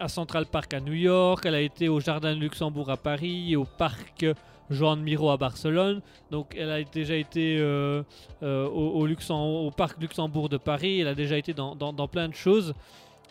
[0.00, 1.44] à Central Park à New York.
[1.44, 4.24] Elle a été au Jardin de Luxembourg à Paris, au Parc
[4.70, 6.00] Joan Miro à Barcelone.
[6.30, 8.02] Donc elle a déjà été euh,
[8.42, 11.00] euh, au, Parc Luxembourg de Paris.
[11.00, 12.74] Elle a déjà été dans, plein de choses.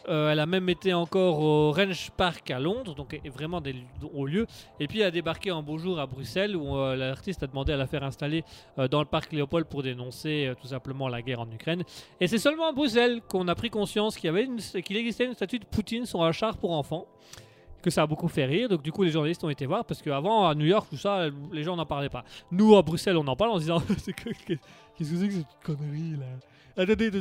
[0.08, 3.76] Euh, elle a même été encore au Range Park à Londres, donc vraiment des
[4.14, 4.46] hauts lieux.
[4.80, 7.78] Et puis elle a débarqué en beau jour à Bruxelles, où l'artiste a demandé à
[7.78, 8.44] la faire installer
[8.92, 11.82] dans le parc Léopold pour dénoncer tout simplement la guerre en Ukraine.
[12.22, 14.32] Et c'est seulement à Bruxelles qu'on a pris conscience qu'il
[14.84, 17.08] qu'il existait une statue de Poutine sur un char pour enfants.
[17.86, 20.02] Que ça a beaucoup fait rire, donc du coup les journalistes ont été voir parce
[20.02, 22.26] qu'avant à New York, tout ça, les gens n'en parlaient pas.
[22.50, 26.82] Nous à Bruxelles, on en parle en disant Qu'est-ce que c'est que cette connerie là?
[26.82, 27.12] Attendez,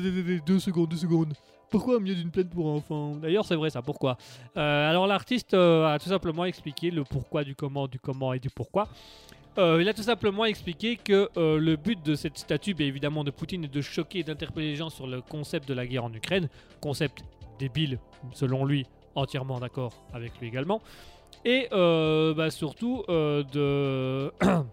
[0.40, 1.34] deux secondes, deux secondes.
[1.68, 3.16] Pourquoi milieu d'une plaine pour enfants?
[3.16, 4.16] D'ailleurs, c'est vrai ça, pourquoi?
[4.56, 8.38] Euh, Alors, l'artiste euh, a tout simplement expliqué le pourquoi du comment, du comment et
[8.38, 8.88] du pourquoi.
[9.58, 13.30] Euh, il a tout simplement expliqué que le but de cette statue, bien évidemment, de
[13.30, 16.12] Poutine est de choquer et d'interpeller les gens sur le concept de la guerre en
[16.14, 16.48] Ukraine.
[16.80, 17.22] Concept
[17.58, 17.98] débile,
[18.32, 20.80] selon lui, entièrement d'accord avec lui également.
[21.44, 24.32] Et euh, bah, surtout euh, de...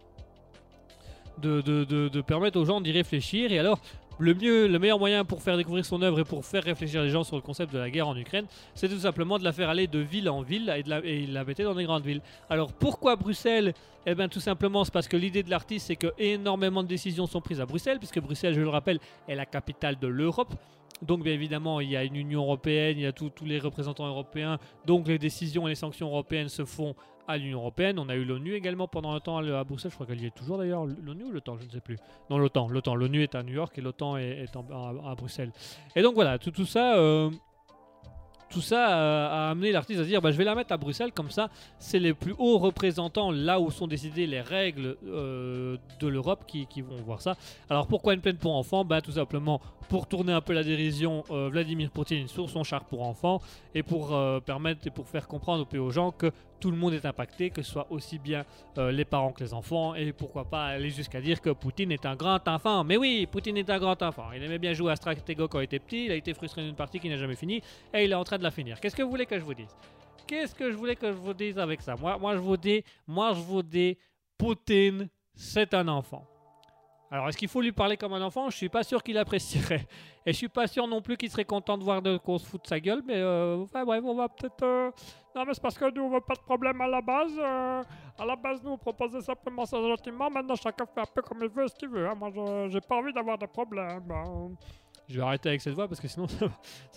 [1.41, 3.51] de, de- de- de permettre aux gens d'y réfléchir.
[3.51, 3.80] Et alors,
[4.22, 7.35] le, meilleur moyen pour faire découvrir son œuvre et pour faire réfléchir les gens sur
[7.35, 8.45] le concept de la guerre en Ukraine,
[8.76, 11.64] c'est tout simplement de la faire aller de ville en ville et, de la, mettait
[11.64, 12.22] dans des grandes villes.
[12.49, 13.73] Alors pourquoi Bruxelles?
[14.06, 17.26] Eh bien tout simplement c'est parce que l'idée de l'artiste c'est que énormément de décisions
[17.26, 20.53] sont prises à Bruxelles, puisque Bruxelles, je le rappelle, est la capitale de l'Europe.
[21.02, 24.07] Donc bien évidemment il y a une Union Européenne, il y a tous les représentants
[24.07, 26.95] européens, donc les décisions et les sanctions européennes se font
[27.32, 27.99] à l'Union Européenne.
[27.99, 30.36] On a eu l'ONU également pendant un temps à Bruxelles, je crois qu'elle y est
[30.36, 30.86] toujours d'ailleurs.
[30.86, 31.98] L'ONU ou l'OTAN, je ne sais plus.
[32.30, 32.68] Non, l'OTAN.
[32.70, 32.95] L'OTAN.
[32.95, 35.52] L'ONU est à New York et l'OTAN est, à, Bruxelles.
[35.95, 37.30] Et donc voilà, tout, ça, euh,
[38.49, 41.12] tout ça euh, a amené l'artiste à dire bah, je vais la mettre à Bruxelles,
[41.12, 41.49] comme ça,
[41.80, 46.82] c'est les plus hauts représentants là où sont décidées les règles euh, de l'Europe qui,
[46.82, 47.36] vont voir ça.
[47.70, 48.86] Alors pourquoi une plaine pour enfants?
[48.86, 52.86] Bah, Tout simplement pour tourner un peu la dérision euh, Vladimir Poutine sur son char
[52.86, 53.41] pour enfants
[53.76, 56.32] et pour euh, permettre et pour faire comprendre aux gens que
[56.62, 58.46] tout le monde est impacté, que ce soit aussi bien
[58.78, 62.06] euh, les parents que les enfants, et pourquoi pas aller jusqu'à dire que Poutine est
[62.06, 62.84] un grand enfant.
[62.86, 64.32] Mais oui, Poutine est un grand enfant.
[64.34, 66.76] Il aimait bien jouer à Stratego quand il était petit, il a été frustré d'une
[66.76, 67.62] partie qui n'a jamais fini,
[67.94, 68.80] et il est en train de la finir.
[68.80, 69.76] Qu'est-ce que vous voulez que je vous dise?
[70.28, 71.96] Qu'est-ce que je voulais que je vous dise avec ça?
[71.96, 73.98] Moi, moi, je vous dis, moi, je vous dis,
[74.38, 76.26] Poutine, c'est un enfant.
[77.14, 78.50] Alors, est-ce qu'il faut lui parler comme un enfant?
[78.50, 79.86] Je suis pas sûr qu'il apprécierait.
[80.26, 82.62] Et je suis pas sûr non plus qu'il serait content de voir qu'on se fout
[82.64, 84.64] de sa gueule, mais euh, enfin, bref, on va peut-être...
[84.64, 84.92] euh,
[85.36, 87.34] Non, mais c'est parce que nous, on veut pas de problème à la base.
[87.38, 87.84] euh,
[88.18, 90.30] à la base, nous, on proposait simplement ça gentiment.
[90.30, 92.08] Maintenant, chacun fait un peu comme il veut, ce qu'il veut.
[92.08, 92.16] hein.
[92.16, 92.30] Moi,
[92.70, 94.10] j'ai pas envie d'avoir de problème.
[94.10, 94.52] hein.
[95.12, 96.48] Je vais arrêter avec cette voix parce que sinon ça,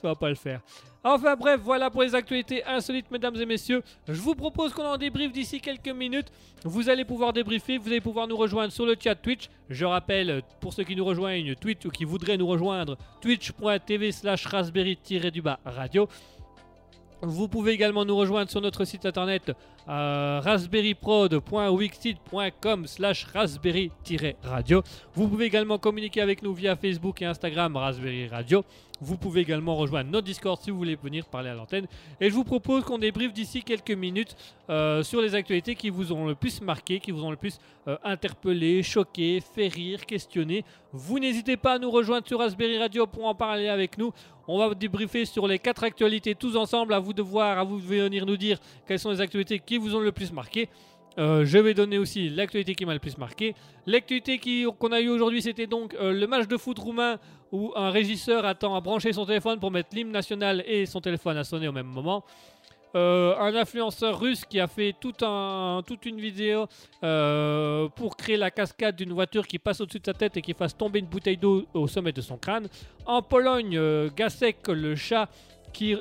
[0.03, 0.61] va- pas le faire.
[1.03, 3.83] Enfin bref, voilà pour les actualités insolites, mesdames et messieurs.
[4.09, 6.29] Je vous propose qu'on en débriefe d'ici quelques minutes.
[6.65, 9.51] Vous allez pouvoir débriefer, vous allez pouvoir nous rejoindre sur le chat Twitch.
[9.69, 14.47] Je rappelle, pour ceux qui nous rejoignent Twitch ou qui voudraient nous rejoindre, twitch.tv slash
[14.47, 16.09] raspberry-du-bas radio.
[17.23, 19.53] Vous pouvez également nous rejoindre sur notre site internet
[19.89, 20.41] euh,
[22.87, 24.83] slash raspberry-radio.
[25.15, 28.65] Vous pouvez également communiquer avec nous via Facebook et Instagram Raspberry Radio.
[29.05, 31.87] Vous pouvez également rejoindre notre Discord si vous voulez venir parler à l'antenne.
[32.23, 34.35] Et je vous propose qu'on débriefe d'ici quelques minutes
[34.71, 37.59] euh, sur les actualités qui vous ont le plus marqué, qui vous ont le plus
[37.87, 40.65] euh, interpellé, choqué, fait rire, questionné.
[40.91, 44.11] Vous n'hésitez pas à nous rejoindre sur Raspberry Radio pour en parler avec nous.
[44.49, 46.95] On va débriefer sur les quatre actualités tous ensemble.
[46.95, 48.59] À vous de voir, à vous de venir nous dire
[48.89, 50.71] quelles sont les actualités qui vous ont le plus marqué.
[51.17, 53.55] Euh, je vais donner aussi l'actualité qui m'a le plus marqué.
[53.87, 54.41] L'actualité
[54.79, 57.19] qu'on a eu aujourd'hui, c'était donc le match de foot roumain
[57.55, 61.37] où un régisseur attend à brancher son téléphone pour mettre l'hymne national et son téléphone
[61.37, 62.25] a sonné au même moment.
[62.97, 65.13] Euh, un influenceur russe qui a fait tout
[65.87, 66.67] toute une vidéo
[67.03, 70.53] euh, pour créer la cascade d'une voiture qui passe au-dessus de sa tête et qui
[70.53, 72.69] fasse tomber une bouteille d'eau au sommet de son crâne.
[73.07, 75.29] En Pologne, euh, Gasek, le chat
[75.73, 75.97] qui,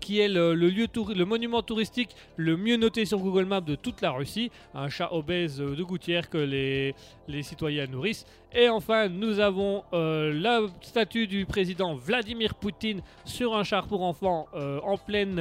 [0.00, 3.74] qui est le, le lieu le monument touristique le mieux noté sur Google Maps de
[3.74, 6.94] toute la Russie, un chat obèse euh, de gouttière que les,
[7.28, 8.24] les citoyens nourrissent.
[8.52, 14.02] Et enfin, nous avons euh, la statue du président Vladimir Poutine sur un char pour
[14.02, 15.36] enfants euh, en pleine,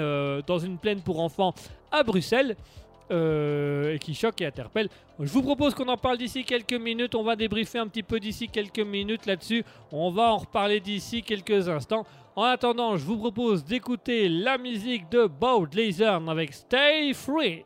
[0.48, 1.54] dans une plaine pour enfants
[1.92, 2.56] à Bruxelles.
[3.12, 4.90] et qui choque et interpelle.
[5.20, 7.14] Je vous propose qu'on en parle d'ici quelques minutes.
[7.14, 9.64] On va débriefer un petit peu d'ici quelques minutes là-dessus.
[9.92, 12.06] On va en reparler d'ici quelques instants.
[12.38, 17.64] En attendant, je vous propose d'écouter la musique de Bold Laser avec Stay Free.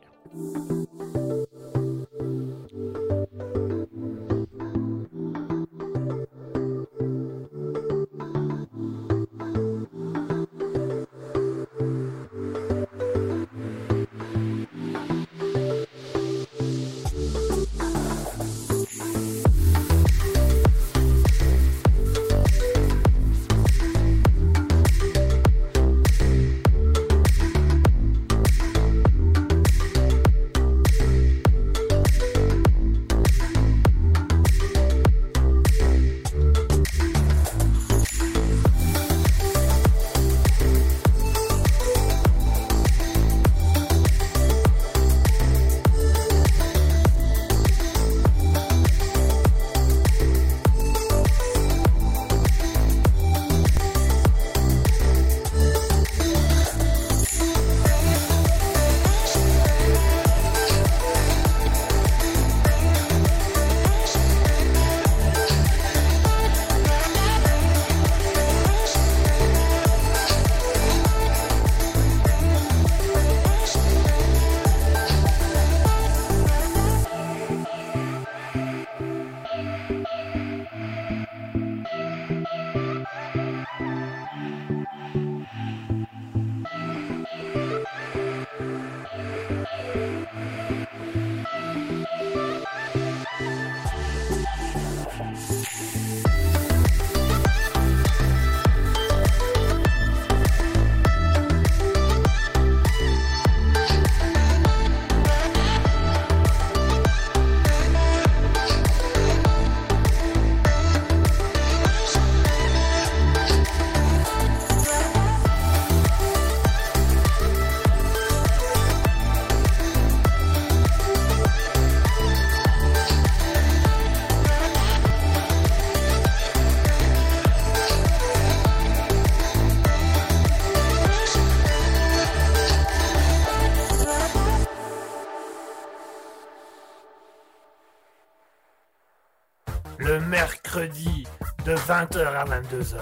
[141.90, 142.98] 20h à 22h,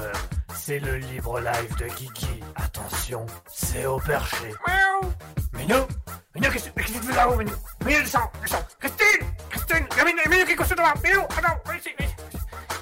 [0.55, 2.41] c'est le libre live de Kiki.
[2.57, 4.47] Attention, c'est au perché.
[4.67, 5.13] Miaou
[5.53, 5.87] Minou
[6.35, 7.53] Minou, qu'est-ce qu'est-ce que tu fais là-haut, Minou?
[7.85, 11.21] Minou, descends, descends Christine Christine Il y a Minou, Minou qui est couché devant Minou,
[11.21, 12.17] attends, viens ici, viens ici.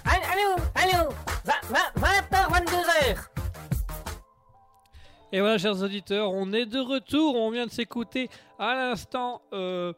[0.04, 1.08] Allô, allô
[1.44, 3.16] 20h, 22h
[5.32, 7.34] Et voilà, chers auditeurs, on est de retour.
[7.34, 8.28] On vient de s'écouter
[8.60, 9.92] à l'instant euh,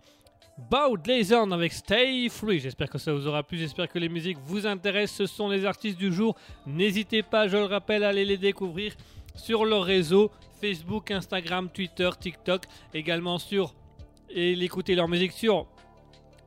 [0.58, 2.58] Bow Blazon avec Stay Free.
[2.58, 3.58] J'espère que ça vous aura plu.
[3.58, 5.18] J'espère que les musiques vous intéressent.
[5.18, 6.34] Ce sont les artistes du jour.
[6.66, 8.92] N'hésitez pas, je le rappelle, à aller les découvrir
[9.36, 12.64] sur leur réseau Facebook, Instagram, Twitter, TikTok.
[12.92, 13.72] Également sur.
[14.30, 15.68] Et l'écouter leur musique sur.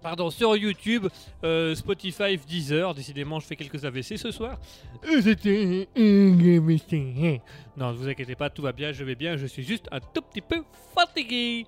[0.04, 1.08] Pardon, sur YouTube,
[1.44, 2.94] euh, Spotify, Deezer.
[2.94, 4.60] Décidément, je fais quelques AVC ce soir.
[7.78, 10.00] Non, ne vous inquiétez pas, tout va bien, je vais bien, je suis juste un
[10.00, 10.64] tout petit peu
[10.96, 11.66] fatigué.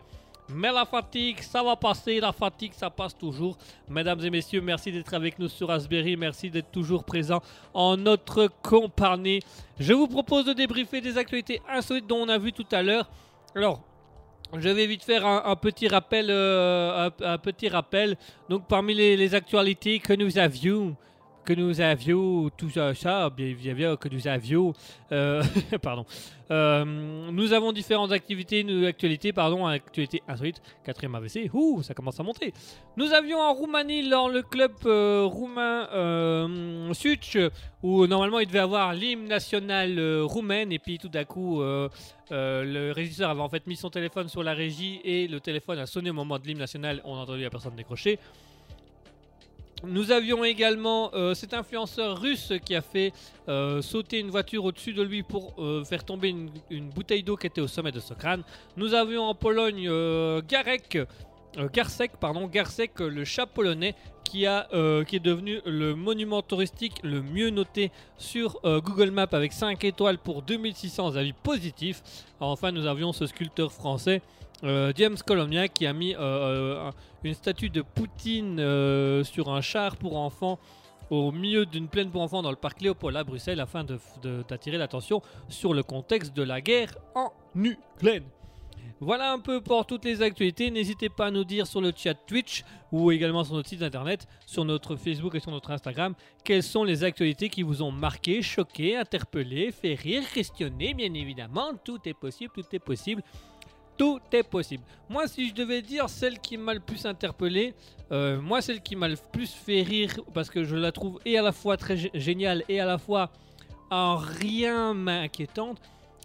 [0.49, 3.57] Mais la fatigue, ça va passer, la fatigue, ça passe toujours.
[3.87, 7.41] Mesdames et messieurs, merci d'être avec nous sur Raspberry, merci d'être toujours présent
[7.73, 9.39] en notre compagnie.
[9.79, 13.09] Je vous propose de débriefer des actualités insolites dont on a vu tout à l'heure.
[13.55, 13.81] Alors,
[14.55, 18.17] je vais vite faire un, petit rappel, euh, un, petit rappel.
[18.49, 20.95] Donc, parmi les, les actualités que nous avions,
[21.43, 24.73] que nous avions, tout ça, bien, bien, que nous avions,
[25.11, 25.43] euh,
[25.81, 26.05] pardon,
[26.51, 26.83] Euh,
[27.31, 32.23] nous avons différentes activités, nous, actualités, pardon, actualités insolites, quatrième AVC, ouh, ça commence à
[32.23, 32.53] monter.
[32.97, 35.87] Nous avions en Roumanie, dans le club euh, roumain
[36.93, 37.37] Such,
[37.81, 42.91] où normalement il devait avoir l'hymne national euh, roumain, et puis tout d'un coup, le
[42.91, 46.09] régisseur avait en fait mis son téléphone sur la régie, et le téléphone a sonné
[46.09, 48.19] au moment de l'hymne national, on a entendu la personne décrocher.
[49.85, 53.11] Nous avions également euh, cet influenceur russe qui a fait
[53.49, 57.47] euh, sauter une voiture au-dessus de lui pour euh, faire tomber une, bouteille d'eau qui
[57.47, 58.43] était au sommet de ce crâne.
[58.77, 59.89] Nous avions en Pologne
[60.47, 60.99] Garek,
[62.21, 62.49] pardon,
[62.99, 63.93] le chat polonais,
[64.23, 64.45] qui,
[65.07, 70.17] qui est devenu le monument touristique le mieux noté sur Google Maps avec 5 étoiles
[70.17, 72.01] pour 2600 avis positifs.
[72.39, 74.21] Enfin, nous avions ce sculpteur français,
[74.63, 78.57] euh, James Colomia, qui a mis euh, euh, un- une statue de Poutine
[79.23, 80.59] sur un char pour enfants
[81.09, 83.85] au milieu d'une plaine pour enfants dans le parc Léopold à Bruxelles afin
[84.47, 88.23] d'attirer l'attention sur le contexte de la guerre en Ukraine.
[88.99, 90.71] Voilà un peu pour toutes les actualités.
[90.71, 94.27] N'hésitez pas à nous dire sur le chat Twitch ou également sur notre site internet,
[94.45, 96.13] sur notre Facebook et sur notre Instagram,
[96.45, 101.71] quelles sont les actualités qui vous ont marqué, choqué, interpellé, fait rire, questionné, bien évidemment.
[101.83, 103.21] Tout est possible, tout est possible.
[103.97, 104.83] Tout est possible.
[105.09, 107.73] Moi, si je devais dire celle qui m'a le plus interpellé,
[108.11, 111.37] euh, moi, celle qui m'a le plus fait rire, parce que je la trouve et
[111.37, 113.29] à la fois très gé- géniale et à la fois
[113.91, 115.79] en rien inquiétante,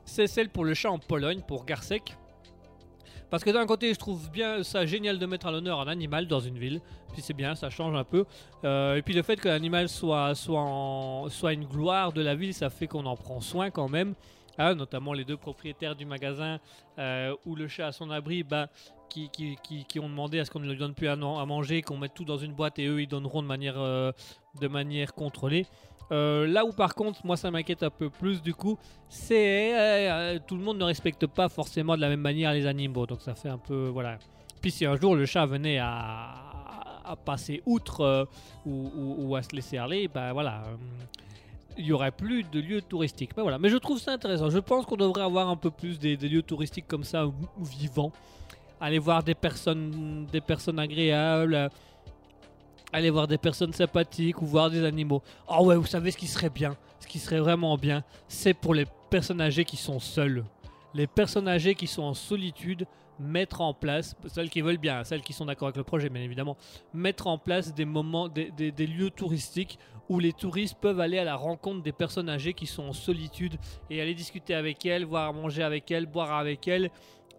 [0.06, 2.16] c'est celle pour le chat en Pologne, pour Garsek.
[3.30, 6.26] Parce que d'un côté, je trouve bien ça génial de mettre à l'honneur un animal
[6.26, 6.80] dans une ville.
[7.12, 8.24] Puis c'est bien, ça change un peu.
[8.64, 12.70] Euh, et puis le fait que l'animal soit, soit une gloire de la ville, ça
[12.70, 14.14] fait qu'on en prend soin quand même.
[14.58, 16.58] Notamment les deux propriétaires du magasin
[16.98, 18.68] euh, où le chat à son abri, bah,
[19.08, 19.30] qui,
[20.00, 22.38] ont demandé à ce qu'on ne lui donne plus à, manger, qu'on mette tout dans
[22.38, 24.12] une boîte et eux ils donneront de manière, euh,
[24.60, 25.66] de manière contrôlée.
[26.10, 28.78] Euh, là où par contre moi ça m'inquiète un peu plus du coup
[29.10, 32.64] c'est euh, euh, tout le monde ne respecte pas forcément de la même manière les
[32.64, 34.18] animaux donc ça fait un peu voilà
[34.62, 36.34] puis si un jour le chat venait à,
[37.26, 38.26] passer outre
[38.64, 40.62] ou, à se laisser aller bah voilà
[41.78, 43.30] il y aurait plus de lieux touristiques.
[43.36, 43.58] Mais voilà.
[43.58, 44.50] Mais je trouve ça intéressant.
[44.50, 47.26] Je pense qu'on devrait avoir un peu plus des, lieux touristiques comme ça
[47.58, 48.12] vivants.
[48.80, 51.68] Aller voir des personnes des personnes agréables euh,
[52.92, 55.20] aller voir des personnes sympathiques ou voir des animaux.
[55.48, 58.74] Oh ouais vous savez ce qui serait bien ce qui serait vraiment bien c'est pour
[58.74, 60.44] les personnes âgées qui sont seules.
[60.94, 62.86] Les personnes âgées qui sont en solitude
[63.18, 66.22] mettre en place celles qui veulent bien celles qui sont d'accord avec le projet bien
[66.22, 66.56] évidemment
[66.94, 69.76] mettre en place des moments des lieux touristiques
[70.08, 73.56] où les touristes peuvent aller à la rencontre des personnes âgées qui sont en solitude
[73.90, 76.90] et aller discuter avec elles voir manger avec elles boire avec elles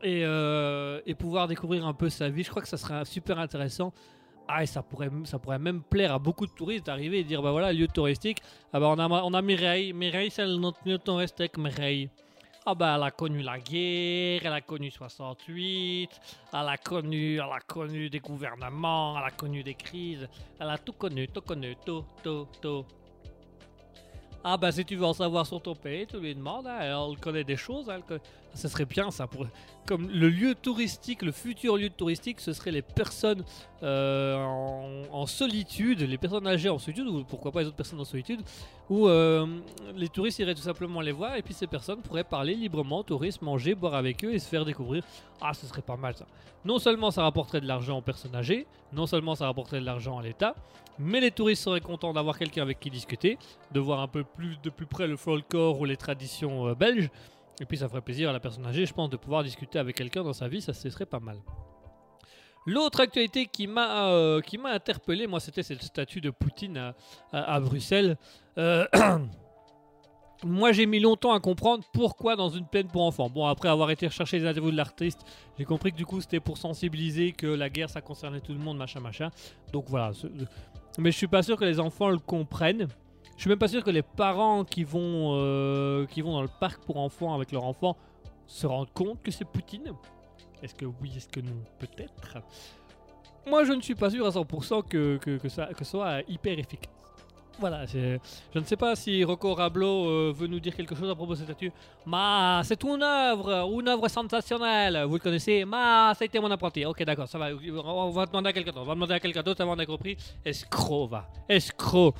[0.04, 2.44] et, euh, et pouvoir découvrir un peu sa vie.
[2.44, 3.94] Je crois que ça serait super intéressant.
[4.48, 7.42] Ah, et ça pourrait, ça pourrait même plaire à beaucoup de touristes d'arriver et dire
[7.42, 8.40] bah voilà, lieu touristique.
[8.74, 9.94] Ah bah on a, on a Mireille.
[9.94, 12.10] Mireille, c'est notre lieu touristique, Mireille.
[12.66, 16.10] Ah bah elle a connu la guerre, elle a connu 68,
[16.54, 20.28] elle a connu, elle a connu des gouvernements, elle a connu des crises,
[20.60, 22.86] elle a tout connu, tout connu, tout, tout, tout.
[24.44, 27.20] Ah bah si tu veux en savoir sur ton pays, tu lui demandes, hein, elle
[27.20, 28.04] connaît des choses, elle
[28.54, 29.46] ça serait bien ça pour
[29.90, 33.44] comme le lieu touristique, le futur lieu touristique, ce serait les personnes
[33.82, 34.36] euh,
[35.12, 38.42] en, solitude, les personnes âgées en solitude ou pourquoi pas les autres personnes en solitude,
[38.88, 39.48] où euh,
[39.96, 43.42] les touristes iraient tout simplement les voir et puis ces personnes pourraient parler librement, touristes,
[43.42, 45.04] manger, boire avec eux et se faire découvrir.
[45.42, 46.28] Ah, ce serait pas mal ça.
[46.66, 50.20] Non seulement ça rapporterait de l'argent aux personnes âgées, non seulement ça rapporterait de l'argent
[50.20, 50.54] à l'État,
[51.00, 53.40] mais les touristes seraient contents d'avoir quelqu'un avec qui discuter,
[53.72, 57.10] de voir un peu plus de plus près le folklore ou les traditions euh, belges.
[57.60, 59.96] Et puis ça ferait plaisir à la personne âgée, je pense, de pouvoir discuter avec
[59.96, 61.38] quelqu'un dans sa vie, ça serait pas mal.
[62.66, 66.94] L'autre actualité qui m'a euh, qui m'a interpellé, moi, c'était cette statue de Poutine
[67.32, 68.18] à, Bruxelles.
[68.58, 68.86] Euh,
[70.44, 73.30] moi, j'ai mis longtemps à comprendre pourquoi dans une plaine pour enfants.
[73.30, 75.22] Bon, après avoir été rechercher les interviews de l'artiste,
[75.58, 78.60] j'ai compris que du coup, c'était pour sensibiliser que la guerre, ça concernait tout le
[78.60, 79.30] monde, machin, machin.
[79.72, 80.12] Donc voilà.
[80.98, 82.88] Mais je suis pas sûr que les enfants le comprennent.
[83.40, 86.50] Je suis même pas sûr que les parents qui vont, euh, qui vont dans le
[86.60, 87.96] parc pour enfants avec leur enfant
[88.46, 89.94] se rendent compte que c'est Poutine.
[90.62, 91.64] Est-ce que oui, est-ce que non?
[91.80, 92.40] Peut-être.
[93.48, 96.92] Moi, je ne suis pas sûr à 100% que, que, ça que soit hyper efficace.
[97.58, 98.20] Voilà, je
[98.56, 101.38] ne sais pas si Rocco Rablo euh, veut nous dire quelque chose à propos de
[101.38, 101.72] cette statue.
[102.06, 105.06] Ma, c'est une œuvre, une œuvre sensationnelle.
[105.08, 105.64] Vous le connaissez?
[105.64, 106.84] Ma, ça a été mon apprenti.
[106.84, 107.52] Ok, d'accord, ça va.
[107.54, 108.84] On va demander à quelqu'un d'autre.
[108.84, 110.18] On va demander à quelqu'un d'autre avant d'avoir compris.
[110.44, 111.30] Escroc, va.
[111.48, 112.16] Escroc.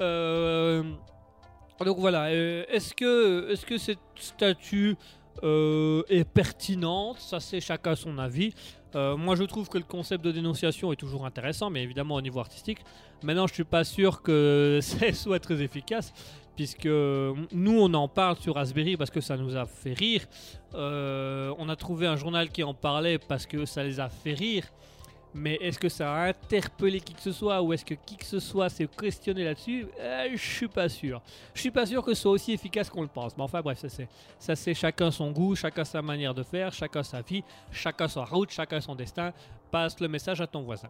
[0.00, 0.82] Euh,
[1.84, 2.26] donc voilà.
[2.26, 4.96] euh, est-ce que, est-ce que cette statue
[5.42, 7.18] euh, est pertinente?
[7.18, 8.52] Ça, c'est chacun son avis.
[8.94, 12.40] Moi, je trouve que le concept de dénonciation est toujours intéressant, mais évidemment au niveau
[12.40, 12.78] artistique.
[13.22, 16.14] Maintenant, je suis pas sûr que ça soit très efficace,
[16.56, 20.22] puisque nous, on en parle sur Raspberry parce que ça nous a fait rire.
[20.72, 24.64] On a trouvé un journal qui en parlait parce que ça les a fait rire.
[25.36, 28.24] Mais est-ce que ça a interpellé qui que ce soit ou est-ce que qui que
[28.24, 31.20] ce soit s'est questionné là-dessus Euh, Je suis pas sûr.
[31.54, 33.36] Je suis pas sûr que ce soit aussi efficace qu'on le pense.
[33.36, 34.08] Mais enfin bref, ça c'est
[34.38, 38.24] ça c'est chacun son goût, chacun sa manière de faire, chacun sa vie, chacun sa
[38.24, 39.32] route, chacun son destin.
[39.70, 40.88] Passe le message à ton voisin.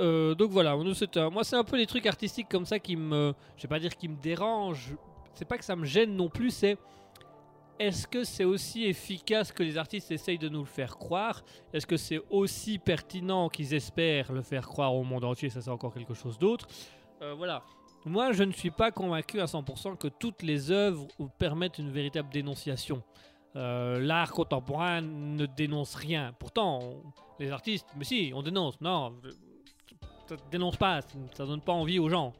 [0.00, 3.62] Euh, donc voilà, moi c'est un peu les trucs artistiques comme ça qui me, je
[3.62, 4.94] vais pas dire qui me dérangent.
[5.34, 6.76] C'est pas que ça me gêne non plus, c'est
[7.78, 11.42] est-ce que c'est aussi efficace que les artistes essayent de nous le faire croire?
[11.72, 15.50] Est-ce que c'est aussi pertinent qu'ils espèrent le faire croire au monde entier?
[15.50, 16.66] Ça c'est encore quelque chose d'autre.
[17.22, 17.62] Euh, voilà.
[18.04, 22.28] Moi je ne suis pas convaincu à 100% que toutes les œuvres permettent une véritable
[22.30, 23.02] dénonciation.
[23.56, 26.34] Euh, L'art contemporain ne dénonce rien.
[26.38, 26.80] Pourtant,
[27.38, 28.80] les artistes, mais si, on dénonce.
[28.80, 29.14] Non,
[30.28, 31.00] ça dénonce pas,
[31.34, 32.32] ça donne pas envie aux gens.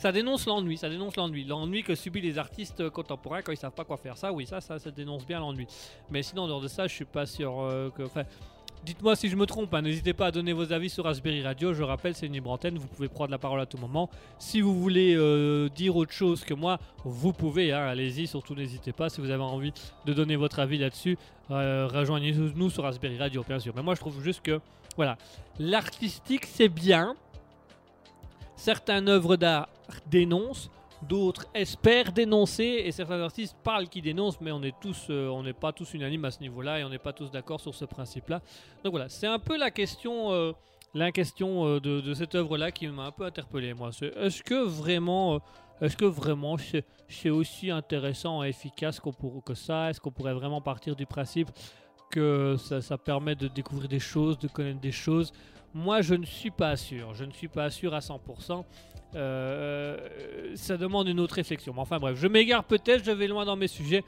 [0.00, 1.44] Ça dénonce l'ennui, ça dénonce l'ennui.
[1.44, 4.16] L'ennui que subissent les artistes contemporains quand ils savent pas quoi faire.
[4.16, 5.66] Ça, oui, ça, ça, ça dénonce bien l'ennui.
[6.10, 8.04] Mais sinon, en dehors de ça, je suis pas sûr euh, que.
[8.04, 8.22] Enfin,
[8.82, 9.74] dites-moi si je me trompe.
[9.74, 9.82] hein.
[9.82, 11.74] N'hésitez pas à donner vos avis sur Raspberry Radio.
[11.74, 12.78] Je rappelle, c'est une libre antenne.
[12.78, 14.08] Vous pouvez prendre la parole à tout moment.
[14.38, 17.70] Si vous voulez euh, dire autre chose que moi, vous pouvez.
[17.72, 17.82] hein.
[17.86, 19.10] Allez-y, surtout n'hésitez pas.
[19.10, 19.74] Si vous avez envie
[20.06, 21.18] de donner votre avis là-dessus,
[21.50, 23.74] euh, rejoignez-nous sur Raspberry Radio, bien sûr.
[23.76, 24.60] Mais moi, je trouve juste que,
[24.96, 25.18] voilà,
[25.58, 27.14] l'artistique, c'est bien.
[28.60, 29.70] Certaines œuvres d'art
[30.10, 30.70] dénoncent,
[31.08, 35.94] d'autres espèrent dénoncer, et certains artistes parlent qui dénoncent, mais euh, on n'est pas tous
[35.94, 38.42] unanimes à ce niveau-là, et on n'est pas tous d'accord sur ce principe-là.
[38.84, 40.52] Donc voilà, c'est un peu la question, euh,
[40.94, 43.72] euh, de, cette œuvre-là qui m'a un peu interpellé.
[43.72, 45.40] Moi, est-ce que vraiment,
[45.80, 46.58] est-ce que vraiment
[47.08, 49.88] c'est, aussi intéressant et efficace que ça?
[49.88, 51.48] Est-ce qu'on pourrait vraiment partir du principe
[52.10, 55.32] que ça permet de découvrir des choses, de connaître des choses?
[55.74, 57.14] Moi, je ne suis pas sûr.
[57.14, 58.64] Je ne suis pas sûr à 100%.
[59.16, 59.96] Euh,
[60.54, 61.72] ça demande une autre réflexion.
[61.74, 64.04] Mais enfin bref, je m'égare peut-être, je vais loin dans mes sujets.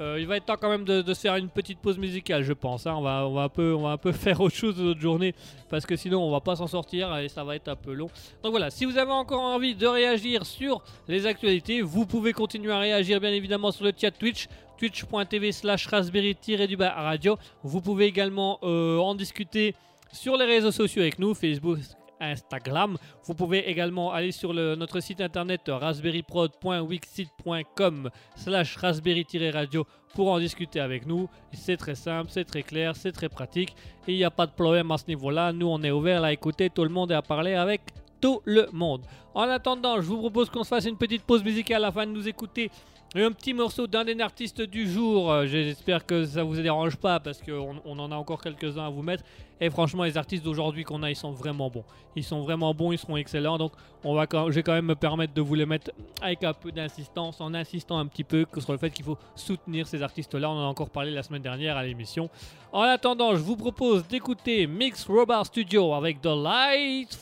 [0.00, 2.52] Euh, il va être temps quand même de, se faire une petite pause musicale, je
[2.52, 2.86] pense.
[2.86, 2.94] hein.
[2.96, 5.34] On, va, on, va un peu, on va un peu faire autre chose notre journée
[5.68, 8.08] parce que sinon on va pas s'en sortir et ça va être un peu long.
[8.42, 12.72] Donc voilà, si vous avez encore envie de réagir sur les actualités, vous pouvez continuer
[12.72, 14.46] à réagir bien évidemment sur le chat Twitch
[14.78, 17.36] twitch.tv slash raspberry-du-bas radio.
[17.64, 19.74] Vous pouvez également euh, en discuter
[20.12, 21.78] sur les réseaux sociaux avec nous, Facebook,
[22.20, 22.96] Instagram.
[23.24, 31.04] Vous pouvez également aller sur notre site internet raspberryprod.wixsite.com slash raspberry-radio pour en discuter avec
[31.06, 31.28] nous.
[31.52, 33.74] C'est très simple, c'est très clair, c'est très pratique
[34.12, 35.52] il n'y a pas de problème à ce niveau-là.
[35.52, 37.82] Nous, on est ouvert à écouter tout le monde et à parler avec
[38.20, 39.02] tout le monde.
[39.34, 42.26] En attendant, je vous propose qu'on se fasse une petite pause musicale afin de nous
[42.26, 42.70] écouter
[43.14, 45.30] un petit morceau d'un des artistes du jour.
[45.32, 48.90] Euh, J'espère que ça vous dérange pas parce qu'on on en a encore quelques-uns à
[48.90, 49.24] vous mettre.
[49.60, 51.84] Et franchement, les artistes d'aujourd'hui qu'on a, ils sont vraiment bons.
[52.14, 53.58] Ils sont vraiment bons, ils seront excellents.
[53.58, 53.72] Donc,
[54.04, 55.90] on va je vais quand même me permettre de vous les mettre
[56.20, 59.86] avec un peu d'insistance, en insistant un petit peu sur le fait qu'il faut soutenir
[59.86, 60.50] ces artistes-là.
[60.50, 62.28] On en a encore parlé la semaine dernière à l'émission.
[62.72, 67.18] En attendant, je vous propose d'écouter Mix Robot Studio avec The Light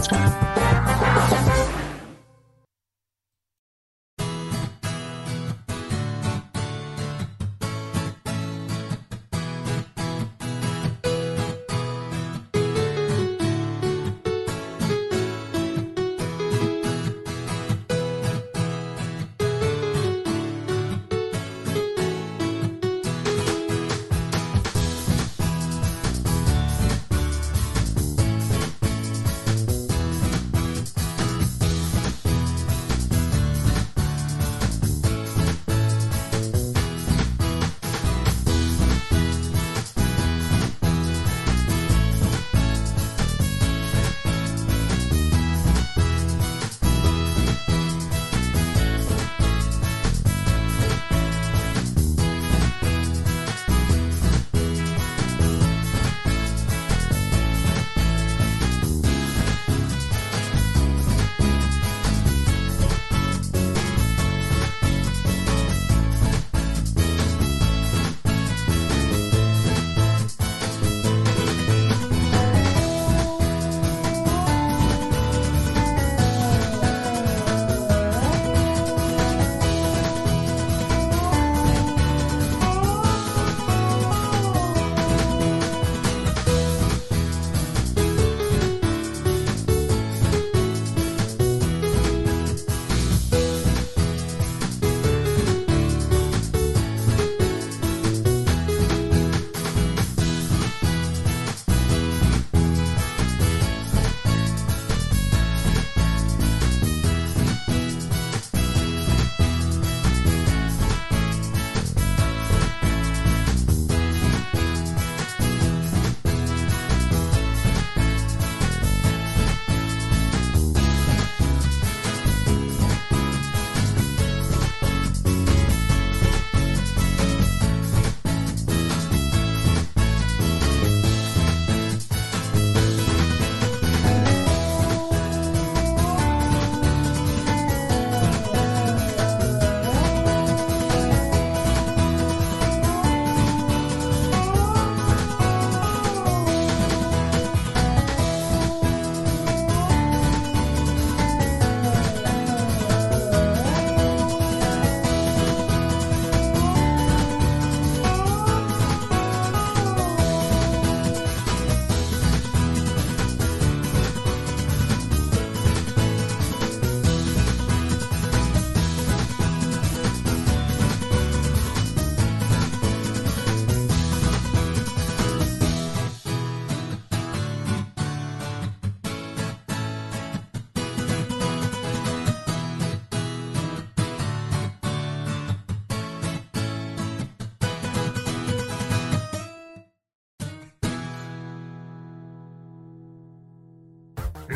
[0.00, 0.69] Namaskar.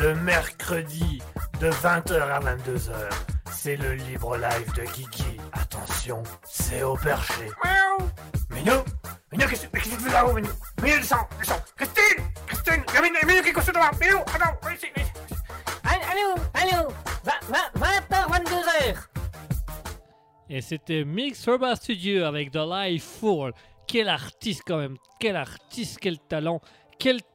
[0.05, 1.19] Le mercredi,
[1.59, 2.91] de 20h à 22h,
[3.49, 5.41] c'est le libre live de Kiki.
[5.51, 7.49] Attention, c'est au perché.
[7.63, 8.07] Miaou
[8.51, 8.83] Minou
[9.31, 10.49] Minou, qu'est-ce qu'est-ce que tu fais là-haut, Minou?
[10.83, 14.85] Minou, descends, descends Christine Christine Minou, Minou qui est couché devant Minou, attends, viens ici,
[14.95, 15.11] viens ici.
[15.83, 16.93] Allô, allô,
[17.79, 18.95] 20h, 22h.
[20.51, 23.53] Et c'était Mix Urban Studio avec The Life 4.
[23.87, 26.61] Quel artiste quand même, quel artiste, quel talent,
[26.99, 27.31] quel talent.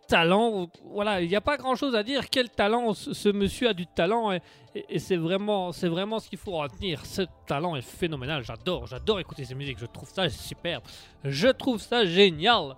[0.93, 2.29] Voilà, il n'y a pas grand chose à dire.
[2.31, 4.33] Quel talent, ce, monsieur a du talent
[4.75, 7.05] et c'est vraiment, c'est vraiment ce qu'il faut retenir.
[7.05, 8.43] Ce talent est phénoménal.
[8.43, 9.79] J'adore, j'adore écouter ses musiques.
[9.79, 10.83] Je trouve ça superbe.
[11.25, 12.77] Je trouve ça génial.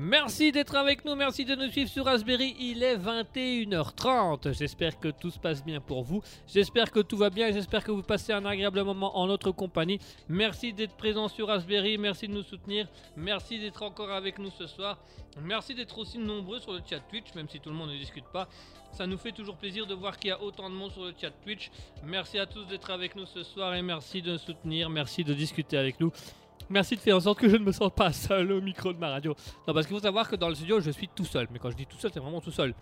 [0.00, 2.54] Merci d'être avec nous, merci de nous suivre sur Raspberry.
[2.60, 4.56] Il est 21h30.
[4.56, 6.22] J'espère que tout se passe bien pour vous.
[6.46, 9.98] J'espère que tout va bien j'espère que vous passez un agréable moment en notre compagnie.
[10.28, 14.68] Merci d'être présent sur Raspberry, merci de nous soutenir, merci d'être encore avec nous ce
[14.68, 15.00] soir.
[15.42, 18.26] Merci d'être aussi nombreux sur le chat Twitch, même si tout le monde ne discute
[18.32, 18.48] pas.
[18.92, 21.12] Ça nous fait toujours plaisir de voir qu'il y a autant de monde sur le
[21.20, 21.72] chat Twitch.
[22.04, 25.34] Merci à tous d'être avec nous ce soir et merci de nous soutenir, merci de
[25.34, 26.12] discuter avec nous.
[26.70, 28.98] Merci de faire en sorte que je ne me sente pas seul au micro de
[28.98, 29.34] ma radio.
[29.66, 31.46] Non, parce qu'il faut savoir que dans le studio, je suis tout seul.
[31.50, 32.74] Mais quand je dis tout seul, c'est vraiment tout seul.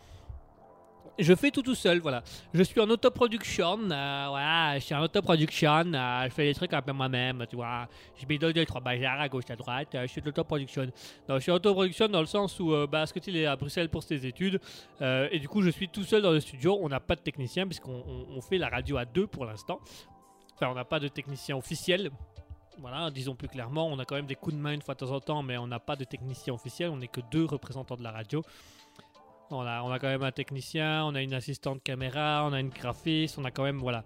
[1.19, 2.23] Je fais tout tout seul, voilà.
[2.53, 6.75] Je suis en autoproduction, euh, voilà, je suis en autoproduction, euh, je fais des trucs
[6.75, 7.89] un peu moi-même, tu vois.
[8.17, 10.83] Je bidouille deux, trois bazars à gauche, à droite, euh, je suis de l'autoproduction.
[11.27, 13.57] Non, je suis en autoproduction dans le sens où euh, bah, Scott il est à
[13.57, 14.61] Bruxelles pour ses études,
[15.01, 17.23] euh, et du coup je suis tout seul dans le studio, on n'a pas de
[17.23, 19.81] technicien, puisqu'on on- on fait la radio à deux pour l'instant.
[20.55, 22.11] Enfin, on n'a pas de technicien officiel,
[22.79, 25.01] voilà, disons plus clairement, on a quand même des coups de main une fois de
[25.01, 27.97] temps en temps, mais on n'a pas de technicien officiel, on n'est que deux représentants
[27.97, 28.43] de la radio.
[29.51, 32.59] On a, on a quand même un technicien, on a une assistante caméra, on a
[32.59, 34.03] une graphiste, on a quand même voilà.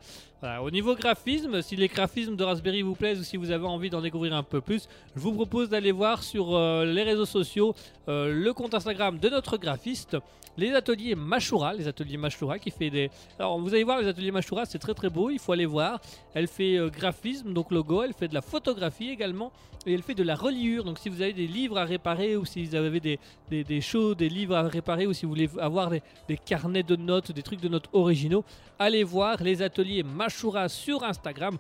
[0.63, 3.91] Au niveau graphisme, si les graphismes de Raspberry vous plaisent ou si vous avez envie
[3.91, 7.75] d'en découvrir un peu plus, je vous propose d'aller voir sur euh, les réseaux sociaux
[8.09, 10.17] euh, le compte Instagram de notre graphiste,
[10.57, 13.11] les ateliers Mashura, les ateliers Mashura qui fait des.
[13.39, 16.01] Alors vous allez voir les ateliers Mashura, c'est très très beau, il faut aller voir.
[16.33, 19.53] Elle fait euh, graphisme, donc logo, elle fait de la photographie également
[19.87, 20.85] et elle fait de la reliure.
[20.85, 23.19] Donc si vous avez des livres à réparer ou si vous avez des,
[23.51, 26.03] des, des shows, des livres à réparer ou si vous voulez avoir des,
[26.37, 28.45] carnets de notes, des trucs de notes originaux,
[28.79, 31.59] allez voir les ateliers Mashura sur Instagram.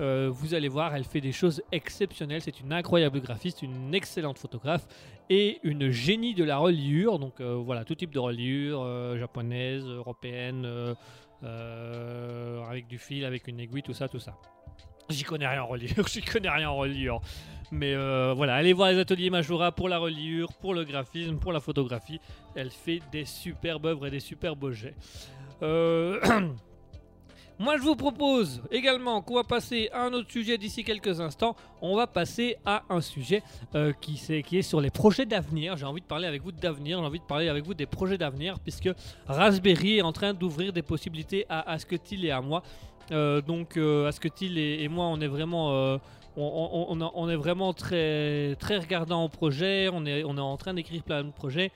[0.00, 2.40] Euh, vous allez voir, elle fait des choses exceptionnelles.
[2.42, 4.86] C'est une incroyable graphiste, une excellente photographe
[5.28, 7.18] et une génie de la reliure.
[7.18, 10.66] Donc euh, voilà, tout type de reliure, euh, japonaise, européenne,
[11.42, 14.34] avec du fil, avec une aiguille, tout ça, tout ça.
[15.10, 17.20] J'y connais rien en reliure, j'y connais rien en reliure.
[17.72, 21.52] Mais euh, voilà, allez voir les ateliers Majora pour la reliure, pour le graphisme, pour
[21.52, 22.20] la photographie.
[22.54, 24.94] Elle fait des superbes œuvres et des superbes objets.
[25.62, 26.20] Euh,
[27.58, 31.56] Moi, je vous propose également qu'on va passer à un autre sujet d'ici quelques instants.
[31.80, 33.42] On va passer à un sujet
[33.74, 34.18] euh, qui,
[34.52, 35.76] est sur les projets d'avenir.
[35.76, 38.18] J'ai envie de parler avec vous d'avenir, j'ai envie de parler avec vous des projets
[38.18, 38.90] d'avenir, puisque
[39.26, 42.62] Raspberry est en train d'ouvrir des possibilités à Asketil et à moi.
[43.10, 45.98] Donc, euh, Asketil et, et moi, on est vraiment.
[46.36, 51.02] On, est vraiment très, très regardant au projet, on est, on est en train d'écrire
[51.02, 51.70] plein de projets.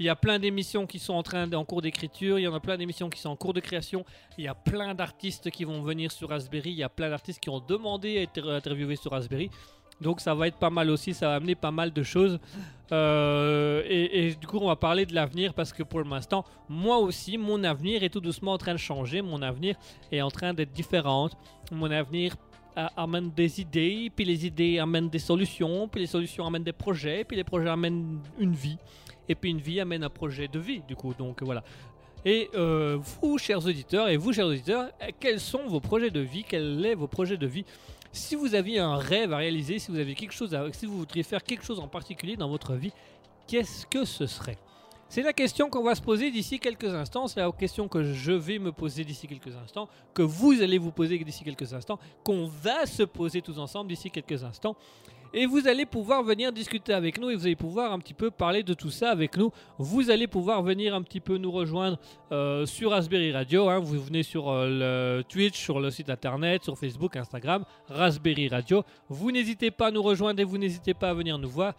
[0.00, 2.54] Il y a plein d'émissions qui sont en, train, en cours d'écriture, il y en
[2.54, 4.04] a plein d'émissions qui sont en cours de création.
[4.38, 6.70] Il y a plein d'artistes qui vont venir sur Raspberry.
[6.70, 9.50] Il y a plein d'artistes qui ont demandé à être interviewés sur Raspberry.
[10.00, 12.38] Donc ça va être pas mal aussi, ça va amener pas mal de choses.
[12.92, 16.98] Euh, et, et du coup, on va parler de l'avenir parce que pour l'instant, moi
[16.98, 19.20] aussi, mon avenir est tout doucement en train de changer.
[19.20, 19.74] Mon avenir
[20.12, 21.28] est en train d'être différent.
[21.72, 22.36] Mon avenir
[22.96, 27.24] amène des idées, puis les idées amènent des solutions, puis les solutions amènent des projets,
[27.24, 28.78] puis les projets amènent une vie.
[29.28, 31.12] Et puis une vie amène un projet de vie, du coup.
[31.14, 31.62] Donc voilà.
[32.24, 36.20] Et euh, vous, chers auditeurs, et vous, chers auditeurs, euh, quels sont vos projets de
[36.20, 36.44] vie?
[36.44, 37.64] Quels sont vos projets de vie?
[38.10, 41.22] Si vous aviez un rêve à réaliser, si vous aviez quelque chose si vous voudriez
[41.22, 42.92] faire quelque chose en particulier dans votre vie,
[43.46, 44.58] qu'est-ce que ce serait?
[45.08, 47.28] C'est la question qu'on va se poser d'ici quelques instants.
[47.28, 50.92] C'est la question que je vais me poser d'ici quelques instants, que vous allez vous
[50.92, 54.76] poser d'ici quelques instants, qu'on va se poser tous ensemble d'ici quelques instants.
[55.34, 58.30] Et vous allez pouvoir venir discuter avec nous et vous allez pouvoir un petit peu
[58.30, 59.50] parler de tout ça avec nous.
[59.78, 61.98] Vous allez pouvoir venir un petit peu nous rejoindre
[62.32, 63.68] euh, sur Raspberry Radio.
[63.68, 63.78] hein.
[63.78, 68.82] Vous venez sur euh, le Twitch, sur le site internet, sur Facebook, Instagram, Raspberry Radio.
[69.10, 71.74] Vous n'hésitez pas à nous rejoindre et vous n'hésitez pas à venir nous voir.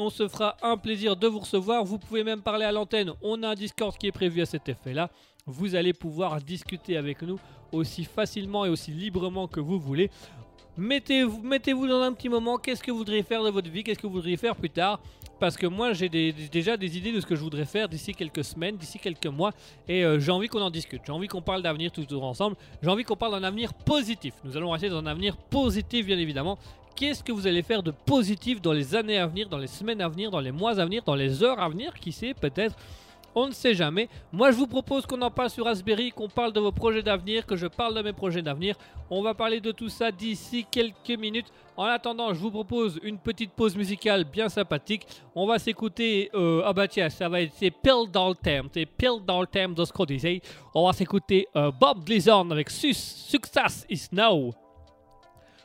[0.00, 1.84] On se fera un plaisir de vous recevoir.
[1.84, 3.12] Vous pouvez même parler à l'antenne.
[3.20, 5.10] On a un Discord qui est prévu à cet effet-là.
[5.44, 7.40] Vous allez pouvoir discuter avec nous
[7.72, 10.08] aussi facilement et aussi librement que vous voulez.
[10.76, 14.06] Mettez-vous dans un petit moment, qu'est-ce que vous voudriez faire de votre vie, qu'est-ce que
[14.06, 15.00] vous voudriez faire plus tard?
[15.40, 18.44] Parce que moi j'ai déjà des idées de ce que je voudrais faire d'ici quelques
[18.44, 19.50] semaines, d'ici quelques mois,
[19.88, 22.88] et euh, j'ai envie qu'on en discute, j'ai envie qu'on parle d'avenir tous ensemble, j'ai
[22.88, 24.34] envie qu'on parle d'un avenir positif.
[24.44, 26.58] Nous allons rester dans un avenir positif bien évidemment.
[26.98, 30.00] Qu'est-ce que vous allez faire de positif dans les années à venir, dans les semaines
[30.00, 32.74] à venir, dans les mois à venir, dans les heures à venir, qui sait peut-être
[33.36, 34.08] on ne sait jamais.
[34.32, 37.46] Moi, je vous propose qu'on en parle sur Raspberry, qu'on parle de vos projets d'avenir,
[37.46, 38.74] que je parle de mes projets d'avenir.
[39.10, 41.52] On va parler de tout ça d'ici quelques minutes.
[41.76, 45.06] En attendant, je vous propose une petite pause musicale bien sympathique.
[45.36, 46.30] On va s'écouter.
[46.34, 48.68] euh, ah bah tiens, ça va être c'est pile dans le thème.
[48.74, 49.84] C'est pile dans le thème de.
[50.74, 54.67] On va s'écouter euh, Bob Gleason avec Success is Now.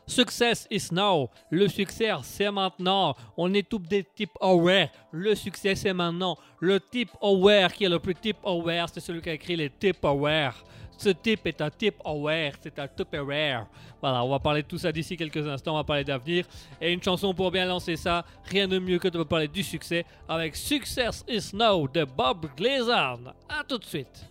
[0.06, 1.30] Success is now.
[1.50, 3.16] Le succès, c'est maintenant.
[3.38, 4.90] On est tous des types aware.
[5.12, 6.38] Le succès, c'est maintenant.
[6.60, 9.70] Le type aware qui est le plus type aware, c'est celui qui a écrit les
[9.70, 10.64] types aware.
[10.98, 13.68] Ce type est un type aware, c'est un type aware.
[14.00, 15.74] Voilà, on va parler de tout ça d'ici quelques instants.
[15.74, 16.46] On va parler d'avenir.
[16.80, 18.26] Et une chanson pour bien lancer ça.
[18.46, 23.34] Rien de mieux que de parler du succès avec Success is Now de Bob Glazon.
[23.50, 24.26] A tout de suite.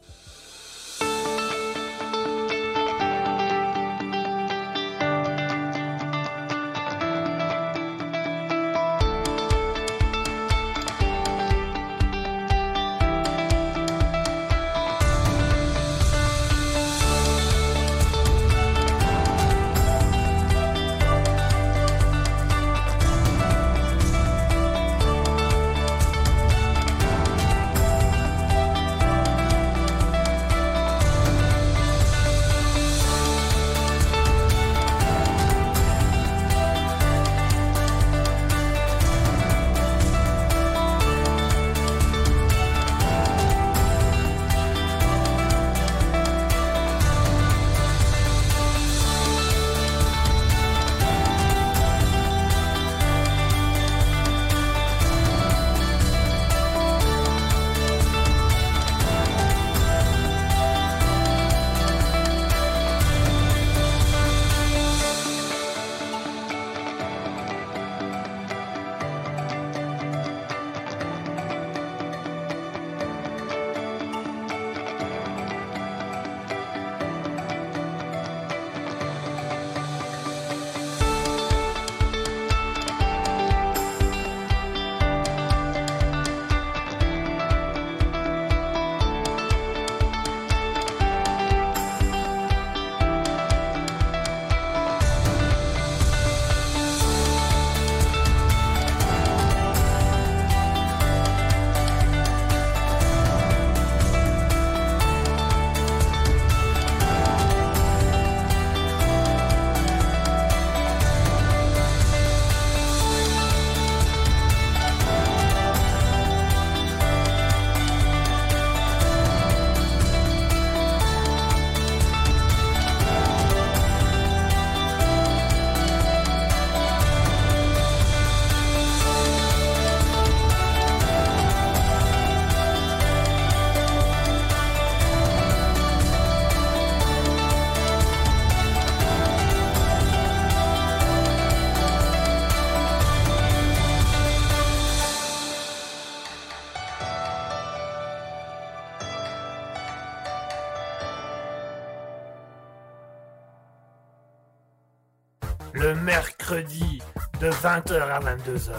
[157.62, 158.72] 20h à 22h,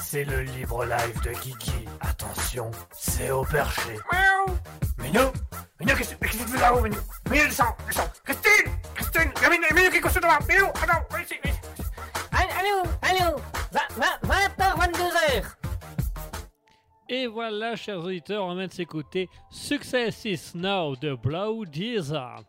[0.00, 1.84] c'est le libre live de Kiki.
[2.00, 3.98] Attention, c'est au perché.
[4.12, 4.56] Miaou.
[4.98, 5.32] Minou
[5.80, 9.44] Minou, qu'est-ce qu'est-ce que tu fais là-haut, Minou Minou, descends, descends Christine Christine Il y
[9.46, 10.38] a Minou, Minou qui est couché devant.
[10.48, 11.82] Minou, attends, viens ici, viens ici.
[12.30, 13.36] Allô, allô
[13.72, 15.44] 20h, 22h
[17.08, 22.44] Et voilà, chers auditeurs, on vient de s'écouter Success is Now de Blow Diesel.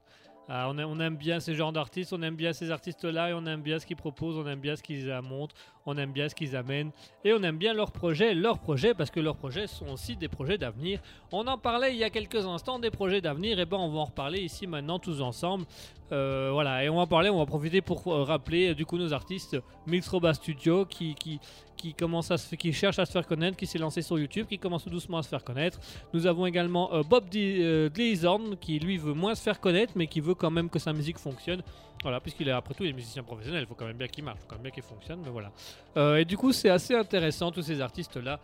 [0.54, 3.62] Ah, on, aime, bien ces genres d'artistes, on aime bien ces artistes-là et on aime
[3.62, 5.56] bien ce qu'ils proposent, on aime bien ce qu'ils montrent,
[5.86, 6.92] on aime bien ce qu'ils amènent
[7.24, 10.28] et on aime bien leurs projets, leurs projets parce que leurs projets sont aussi des
[10.28, 11.00] projets d'avenir.
[11.32, 14.00] On en parlait il y a quelques instants des projets d'avenir et ben on va
[14.00, 15.64] en reparler ici maintenant tous ensemble.
[16.12, 18.98] Euh, voilà, et on va en parler, on va profiter pour rappeler euh, du coup
[18.98, 19.56] nos artistes
[19.88, 21.40] Mixroba Studio qui,
[21.82, 24.46] qui commence à se, qui cherche à se faire connaître, qui s'est lancé sur YouTube,
[24.48, 25.80] qui commence doucement à se faire connaître.
[26.14, 30.06] Nous avons également euh, Bob euh, Gleason qui lui veut moins se faire connaître, mais
[30.06, 31.64] qui veut quand même que sa musique fonctionne.
[32.04, 34.24] Voilà, puisqu'il est après tout il est musicien professionnel, il faut quand même bien qu'il
[34.24, 35.52] marche, il faut quand même bien qu'il fonctionne, mais voilà.
[35.98, 38.40] Euh, et du coup, c'est assez intéressant tous ces artistes là.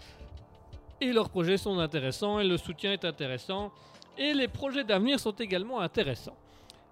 [1.00, 3.72] Et leurs projets sont intéressants, et le soutien est intéressant,
[4.18, 6.36] et les projets d'avenir sont également intéressants.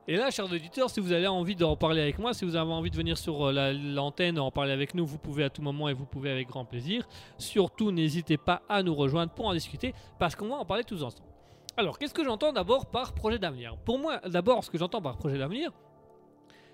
[0.07, 2.71] Et là, chers auditeurs, si vous avez envie d'en parler avec moi, si vous avez
[2.71, 5.63] envie de venir sur euh, la- l'antenne en parler avec nous, vous pouvez à tout
[5.63, 7.07] moment et vous pouvez avec grand plaisir.
[7.39, 11.01] Surtout, n'hésitez pas à nous rejoindre pour en discuter parce qu'on va en parler tous
[11.01, 11.27] ensemble.
[11.75, 13.77] Alors, qu'est-ce que j'entends d'abord par projet d'avenir?
[13.83, 15.71] Pour moi, d'abord, ce que j'entends par projet d'avenir,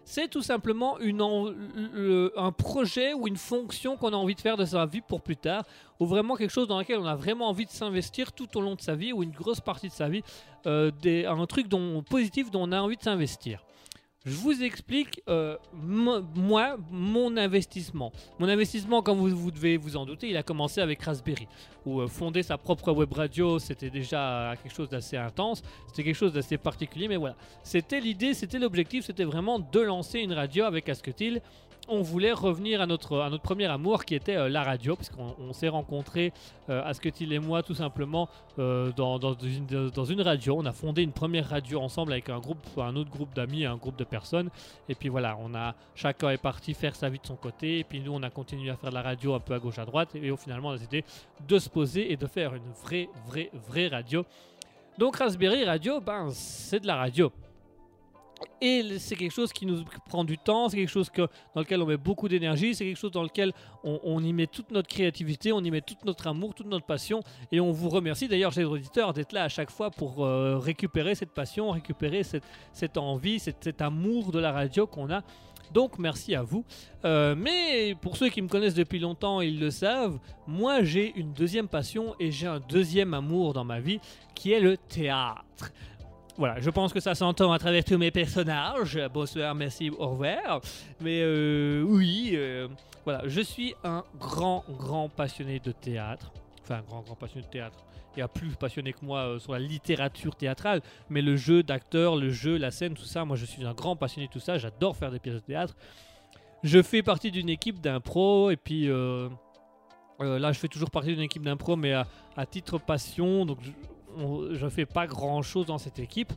[0.03, 4.85] c'est tout simplement un projet ou une fonction qu'on a envie de faire de sa
[4.85, 5.63] vie pour plus tard,
[5.99, 8.75] ou vraiment quelque chose dans lequel on a vraiment envie de s'investir tout au long
[8.75, 10.23] de sa vie, ou une grosse partie de sa vie,
[10.65, 13.63] euh, un truc dont, positif dont on a envie de s'investir.
[14.23, 18.11] Je vous explique, euh, mo- moi, mon investissement.
[18.38, 21.48] Mon investissement, comme vous, vous devez vous en douter, il a commencé avec Raspberry,
[21.88, 26.15] où euh, fonder sa propre web radio, c'était déjà quelque chose d'assez intense, c'était quelque
[26.15, 27.35] chose d'assez particulier, mais voilà.
[27.64, 31.41] C'était l'idée, c'était l'objectif, c'était vraiment de lancer une radio avec Asketil.
[31.87, 35.67] On voulait revenir à notre, premier amour qui était euh, la radio, puisqu'on on s'est
[35.67, 36.31] rencontrés,
[36.69, 38.29] euh, Asketil et moi, tout simplement,
[38.59, 40.55] euh, dans, une, radio.
[40.57, 43.77] On a fondé une première radio ensemble avec un groupe, un autre groupe d'amis, un
[43.77, 44.49] groupe de personnes.
[44.89, 47.79] Et puis voilà, on a chacun est parti faire sa vie de son côté.
[47.79, 49.79] Et puis nous, on a continué à faire de la radio un peu à gauche
[49.79, 50.15] à droite.
[50.15, 51.03] Et au finalement, on a décidé
[51.47, 54.23] de se poser et de faire une vraie, vraie, vraie radio.
[54.97, 57.31] Donc Raspberry Radio, ben c'est de la radio.
[58.61, 61.11] Et c'est quelque chose qui nous prend du temps, c'est quelque chose
[61.55, 63.53] dans lequel on met beaucoup d'énergie, c'est quelque chose dans lequel
[63.84, 67.22] on, y met toute notre créativité, on y met tout notre amour, toute notre passion.
[67.51, 71.15] Et on vous remercie d'ailleurs, chers auditeurs, d'être là à chaque fois pour euh, récupérer
[71.15, 75.23] cette passion, récupérer cette, envie, cet amour de la radio qu'on a.
[75.72, 76.65] Donc merci à vous.
[77.05, 81.34] Euh, mais pour ceux qui me connaissent depuis longtemps, ils le savent, moi j'ai une
[81.34, 83.99] deuxième passion et j'ai un deuxième amour dans ma vie
[84.35, 85.72] qui est le théâtre.
[86.41, 88.99] Voilà, je pense que ça s'entend à travers tous mes personnages.
[89.13, 90.59] Bonsoir, merci, au revoir.
[90.99, 92.68] Mais euh, oui, euh,
[93.05, 96.31] voilà, je suis un grand, grand passionné de théâtre.
[96.63, 97.77] Enfin, un grand, grand passionné de théâtre.
[98.15, 100.81] Il y a plus passionné que moi euh, sur la littérature théâtrale,
[101.11, 103.95] mais le jeu d'acteur, le jeu, la scène, tout ça, moi je suis un grand
[103.95, 104.57] passionné de tout ça.
[104.57, 105.76] J'adore faire des pièces de théâtre.
[106.63, 111.43] Je fais partie d'une équipe d'impro et puis là je fais toujours partie d'une équipe
[111.43, 112.07] d'impro, mais à,
[112.49, 113.45] titre passion.
[113.45, 113.59] Donc
[114.17, 116.31] on- je fais pas grand chose dans cette équipe.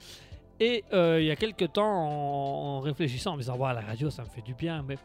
[0.61, 4.09] Et euh, il y a quelques temps, en, réfléchissant, en me disant, voilà, la radio,
[4.11, 4.97] ça me fait du bien, mais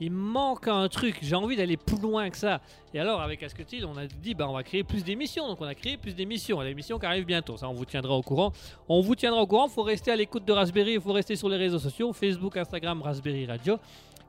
[0.00, 2.60] il manque un truc, j'ai envie d'aller plus loin que ça.
[2.94, 5.46] Et alors, avec Asketil, on a dit, bah, on va créer plus d'émissions.
[5.48, 6.60] Donc, on a créé plus d'émissions.
[6.60, 8.52] L'émission qui arrive bientôt, ça, on vous tiendra au courant.
[8.88, 11.36] On vous tiendra au courant, il faut rester à l'écoute de Raspberry, il faut rester
[11.36, 13.78] sur les réseaux sociaux, Facebook, Instagram, Raspberry Radio.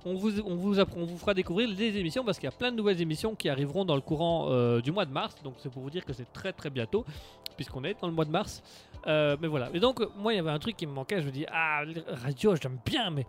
[0.06, 3.02] On vous, on, vous, fera découvrir des émissions parce qu'il y a plein de nouvelles
[3.02, 5.36] émissions qui arriveront dans le courant euh, du mois de mars.
[5.44, 7.06] Donc, c'est pour vous dire que c'est très très bientôt,
[7.58, 8.64] puisqu'on est dans le mois de mars.
[9.08, 9.70] Euh, mais voilà.
[9.74, 11.22] Et donc, moi, il y avait un truc qui me manquait.
[11.22, 11.84] Je me dis, ah,
[12.24, 13.26] radio, j'aime bien, mais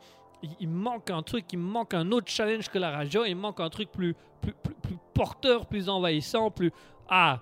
[0.60, 3.24] il, manque un truc, il manque un autre challenge que la radio.
[3.24, 6.72] Il manque un truc plus, plus, plus, plus porteur, plus envahissant, plus.
[7.08, 7.40] Ah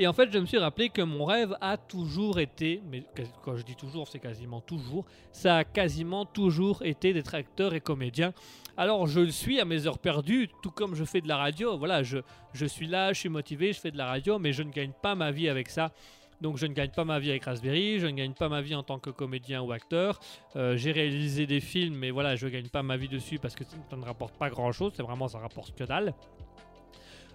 [0.00, 3.04] Et en fait, je me suis rappelé que mon rêve a toujours été, mais
[3.44, 7.82] quand je dis toujours, c'est quasiment toujours, ça a quasiment toujours été d'être acteur et
[7.82, 8.32] comédien.
[8.78, 11.76] Alors, je le suis à mes heures perdues, tout comme je fais de la radio.
[11.76, 12.16] Voilà, je,
[12.54, 14.92] je suis là, je suis motivé, je fais de la radio, mais je ne gagne
[15.02, 15.92] pas ma vie avec ça.
[16.40, 18.74] Donc je ne gagne pas ma vie avec Raspberry, je ne gagne pas ma vie
[18.74, 20.18] en tant que comédien ou acteur.
[20.56, 23.54] Euh, j'ai réalisé des films, mais voilà, je ne gagne pas ma vie dessus parce
[23.54, 24.94] que ça ne rapporte pas grand-chose.
[24.96, 26.14] C'est vraiment, ça rapporte que dalle.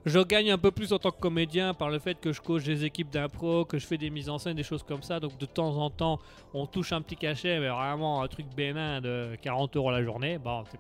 [0.06, 2.64] Je gagne un peu plus en tant que comédien par le fait que je coach
[2.64, 5.20] des équipes d'impro, que je fais des mises en scène, des choses comme ça.
[5.20, 6.20] Donc de temps en temps,
[6.54, 10.38] on touche un petit cachet, mais vraiment un truc bénin de 40 euros la journée.
[10.38, 10.80] Bon, c'est-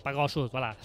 [0.00, 0.76] pas grand-chose, voilà.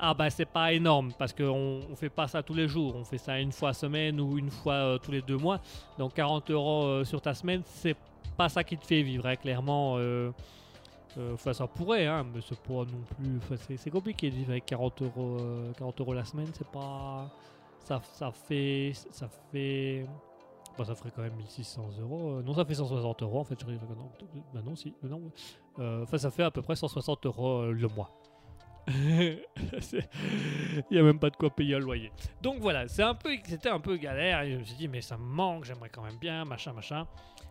[0.00, 3.04] Ah bah c'est pas énorme parce qu'on on fait pas ça tous les jours, on
[3.04, 5.60] fait ça une fois semaine ou une fois euh, tous les deux mois.
[5.98, 7.96] Donc 40 euros euh, sur ta semaine, c'est
[8.36, 9.94] pas ça qui te fait vivre, hein, clairement.
[9.98, 10.30] Euh,
[11.34, 13.56] Enfin, ça pourrait, hein, mais c'est pas non plus.
[13.56, 16.48] c'est- compliqué de vivre avec 40 euros, euh, 40 euros la semaine.
[16.52, 17.28] C'est pas.
[17.84, 18.92] Ça, ça fait.
[19.10, 20.06] Ça fait.
[20.76, 22.34] Bah, ça ferait quand même 1600 euros.
[22.38, 23.56] Euh, non, ça fait 160 euros en fait.
[23.66, 24.10] Non,
[24.54, 24.94] bah non, si.
[25.04, 25.22] euh, non.
[25.80, 28.10] Euh, Enfin, ça fait à peu près 160 euros euh, le mois.
[28.88, 29.34] Il
[30.90, 32.10] n'y a même pas de quoi payer le loyer.
[32.42, 33.14] Donc voilà, un
[33.44, 34.44] c'était un peu galère.
[34.46, 37.06] Je me suis dit, mais ça me manque, j'aimerais quand même bien, machin, machin.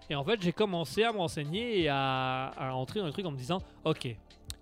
[0.10, 3.32] Et en fait, j'ai commencé à me renseigner et à, entrer dans le truc en
[3.32, 4.16] me disant, ok,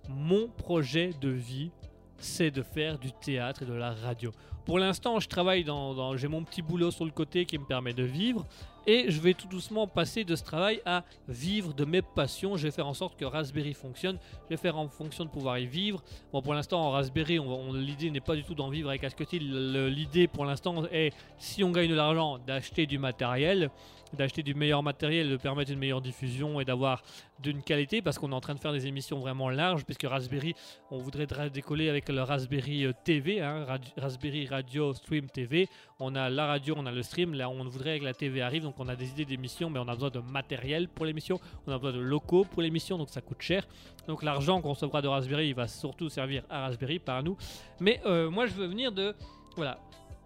[0.09, 1.71] mon projet de vie,
[2.17, 4.31] c'est de faire du théâtre et de la radio.
[4.65, 7.93] Pour l'instant, je travaille dans, j'ai mon petit boulot sur le côté qui me permet
[7.93, 8.45] de vivre.
[8.87, 12.55] Et je vais tout doucement passer de ce travail à vivre de mes passions.
[12.55, 14.17] Je vais faire en sorte que Raspberry fonctionne.
[14.45, 16.03] Je vais faire en fonction de pouvoir y vivre.
[16.31, 17.39] Bon, pour l'instant, en Raspberry,
[17.73, 19.51] l'idée n'est pas du tout d'en vivre avec Asketil.
[19.87, 23.71] L'idée, pour l'instant, est, si on gagne de l'argent, d'acheter du matériel,
[24.15, 27.03] d'acheter du meilleur matériel, de permettre une meilleure diffusion et d'avoir
[27.39, 30.55] d'une qualité, parce qu'on est en train de faire des émissions vraiment larges, puisque Raspberry,
[30.89, 33.65] on voudrait dra- décoller avec le Raspberry euh, TV, hein,
[33.97, 35.67] Raspberry Radio Stream TV.
[35.99, 38.63] On a la radio, on a le stream, là on voudrait que la TV arrive,
[38.63, 41.71] donc on a des idées d'émissions, mais on a besoin de matériel pour l'émission, on
[41.73, 43.67] a besoin de locaux pour l'émission, donc ça coûte cher.
[44.07, 47.37] Donc l'argent qu'on recevra de Raspberry, il va surtout servir à Raspberry par nous.
[47.79, 49.13] Mais euh, moi je veux venir de...
[49.55, 49.79] Voilà.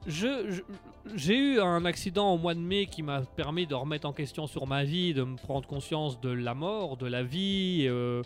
[0.07, 4.47] J'ai eu un accident au mois de mai qui m'a permis de remettre en question
[4.47, 8.23] sur ma vie, de me prendre conscience de la mort, de la vie, euh,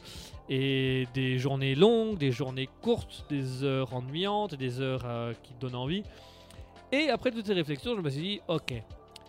[0.49, 5.75] et des journées longues, des journées courtes, des heures ennuyantes, des heures euh, qui donnent
[5.75, 6.03] envie.
[6.91, 8.73] Et après toutes ces réflexions, je me suis dit, ok,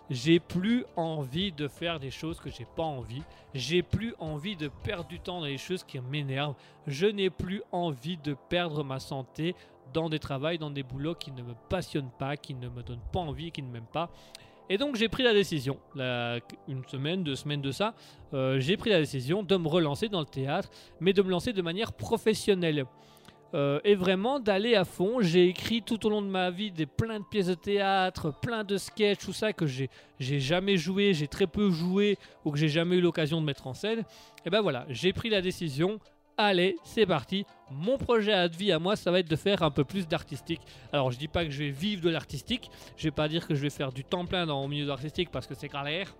[0.09, 3.23] j'ai plus envie de faire des choses que j'ai pas envie.
[3.55, 6.55] J'ai plus envie de perdre du temps dans les choses qui m'énervent.
[6.85, 9.55] Je n'ai plus envie de perdre ma santé
[9.93, 12.99] dans des travails, dans des boulots qui ne me passionnent pas, qui ne me donnent
[13.11, 14.09] pas envie, qui ne m'aiment pas.
[14.69, 17.93] Et donc j'ai pris la décision, là, une semaine, deux semaines de ça,
[18.33, 21.53] euh, j'ai pris la décision de me relancer dans le théâtre, mais de me lancer
[21.53, 22.85] de manière professionnelle.
[23.53, 25.21] Euh, et vraiment d'aller à fond.
[25.21, 28.65] J'ai écrit tout au long de ma vie des plein de pièces de théâtre, plein
[28.65, 29.89] de sketchs, tout ça que j'ai
[30.19, 33.73] jamais joué, j'ai très peu joué ou que j'ai jamais eu l'occasion de mettre en
[33.73, 34.03] scène.
[34.45, 35.99] Et ben voilà, j'ai pris la décision.
[36.37, 37.45] Allez, c'est parti.
[37.71, 40.61] Mon projet à vie à moi, ça va être de faire un peu plus d'artistique.
[40.91, 42.69] Alors, je dis pas que je vais vivre de l'artistique.
[42.97, 45.31] Je vais pas dire que je vais faire du temps plein dans le milieu artistique
[45.31, 46.13] parce que c'est galère.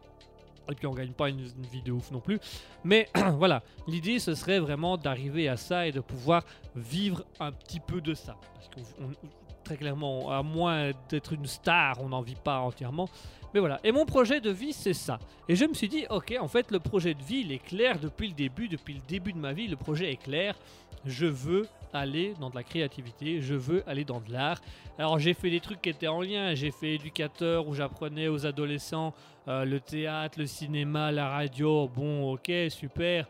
[0.71, 2.39] Et puis on gagne pas une, vie de ouf non plus.
[2.83, 6.43] Mais voilà, l'idée ce serait vraiment d'arriver à ça et de pouvoir
[6.75, 8.37] vivre un petit peu de ça.
[9.65, 13.09] Très clairement, à moins d'être une star, on n'en vit pas entièrement.
[13.53, 15.17] Mais voilà, et mon projet de vie c'est ça.
[15.49, 17.99] Et je me suis dit, ok, en fait le projet de vie il est clair
[17.99, 20.55] depuis le début, depuis le début de ma vie, le projet est clair.
[21.05, 24.61] Je veux aller dans de la créativité, je veux aller dans de l'art.
[24.99, 28.45] Alors j'ai fait des trucs qui étaient en lien, j'ai fait éducateur où j'apprenais aux
[28.45, 29.13] adolescents
[29.47, 33.27] euh, le théâtre, le cinéma, la radio, bon ok, super.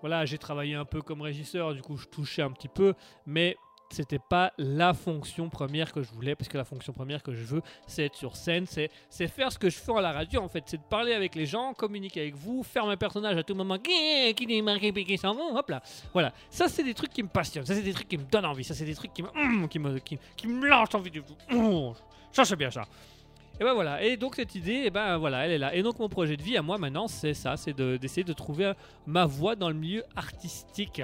[0.00, 2.94] Voilà, j'ai travaillé un peu comme régisseur, du coup je touchais un petit peu,
[3.26, 3.56] mais
[3.90, 7.44] c'était pas la fonction première que je voulais, parce que la fonction première que je
[7.44, 10.40] veux, c'est être sur scène, c'est, c'est faire ce que je fais à la radio
[10.40, 13.42] en fait, c'est de parler avec les gens, communiquer avec vous, faire mes personnages à
[13.42, 15.82] tout moment, qui s'en vont, hop là.
[16.12, 18.46] Voilà, ça c'est des trucs qui me passionnent, ça c'est des trucs qui me donnent
[18.46, 21.22] envie, ça c'est des trucs qui me, hum, qui me, qui, me lancent envie de,
[21.50, 21.94] hum,
[22.32, 22.84] ça c'est bien ça.
[23.60, 25.72] Et ben voilà, et donc cette idée, et ben voilà, elle est là.
[25.76, 28.32] Et donc mon projet de vie à moi maintenant, c'est ça, c'est de- d'essayer de,
[28.32, 28.72] trouver
[29.06, 31.02] ma voie dans le milieu artistique.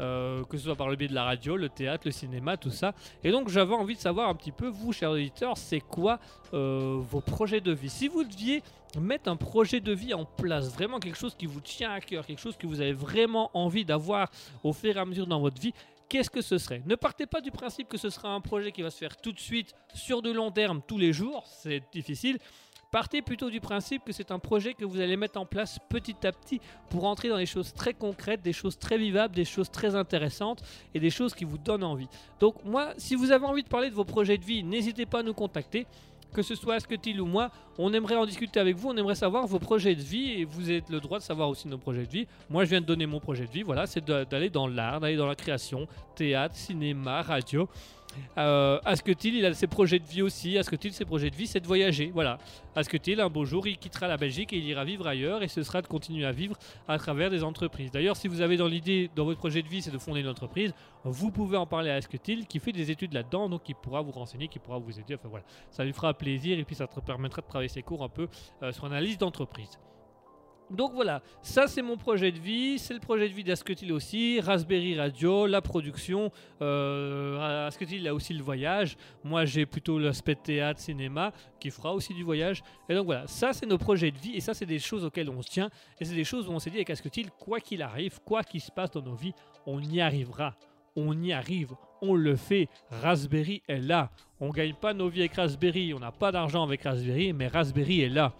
[0.00, 2.70] Euh, que ce soit par le biais de la radio, le théâtre, le cinéma, tout
[2.70, 2.94] ça.
[3.22, 6.18] Et donc j'avais envie de savoir un petit peu, vous, chers auditeurs, c'est quoi
[6.54, 7.90] euh, vos projets de vie?
[7.90, 8.62] Si vous deviez
[8.98, 12.24] mettre un projet de vie en place, vraiment quelque chose qui vous tient à cœur,
[12.24, 14.30] quelque chose que vous avez vraiment envie d'avoir
[14.64, 15.74] au fur et à mesure dans votre vie,
[16.08, 16.82] qu'est-ce que ce serait?
[16.86, 19.32] Ne partez pas du principe que ce sera un projet qui va se faire tout
[19.32, 22.38] de suite, sur de long terme, tous les jours, c'est difficile.
[22.90, 26.26] Partez plutôt du principe que c'est un projet que vous allez mettre en place petit
[26.26, 29.70] à petit pour entrer dans des choses très concrètes, des choses très vivables, des choses
[29.70, 32.08] très intéressantes et des choses qui vous donnent envie.
[32.40, 35.20] Donc moi, si vous avez envie de parler de vos projets de vie, n'hésitez pas
[35.20, 35.86] à nous contacter.
[36.32, 39.48] Que ce soit Asketil ou moi, on aimerait en discuter avec vous, on aimerait savoir
[39.48, 42.10] vos projets de vie et vous avez le droit de savoir aussi nos projets de
[42.10, 42.26] vie.
[42.48, 45.16] Moi, je viens de donner mon projet de vie, voilà, c'est d'aller dans l'art, d'aller
[45.16, 47.68] dans la création, théâtre, cinéma, radio.
[48.38, 50.58] Euh, Asketil, il a ses projets de vie aussi.
[50.58, 52.10] Asketil, ses projets de vie, c'est de voyager.
[52.12, 52.38] Voilà.
[52.74, 55.42] Asketil, un beau jour, il quittera la Belgique et il ira vivre ailleurs.
[55.42, 56.56] Et ce sera de continuer à vivre
[56.88, 57.90] à travers des entreprises.
[57.90, 60.28] D'ailleurs, si vous avez dans l'idée, dans votre projet de vie, c'est de fonder une
[60.28, 60.74] entreprise,
[61.04, 64.12] vous pouvez en parler à Asketil, qui fait des études là-dedans, donc qui pourra vous
[64.12, 65.14] renseigner, qui pourra vous aider.
[65.14, 68.02] Enfin voilà, ça lui fera plaisir et puis ça te permettra de travailler ses cours
[68.02, 68.28] un peu
[68.62, 69.78] euh, sur l'analyse d'entreprise.
[70.70, 74.40] Donc voilà, ça c'est mon projet de vie, c'est le projet de vie d'Asketil aussi,
[74.40, 76.30] Raspberry Radio, la production,
[76.62, 82.22] euh, a aussi le voyage, moi j'ai plutôt l'aspect théâtre, cinéma, qui fera aussi du
[82.22, 85.04] voyage, et donc voilà, ça c'est nos projets de vie, et ça c'est des choses
[85.04, 85.70] auxquelles on se tient,
[86.00, 88.60] et c'est des choses où on s'est dit avec Asketil, quoi qu'il arrive, quoi qu'il
[88.60, 89.34] se passe dans nos vies,
[89.66, 90.54] on y arrivera,
[90.94, 95.34] on y arrive, on le fait, Raspberry est là, on gagne pas nos vies avec
[95.34, 98.32] Raspberry, on n'a pas d'argent avec Raspberry, mais Raspberry est là.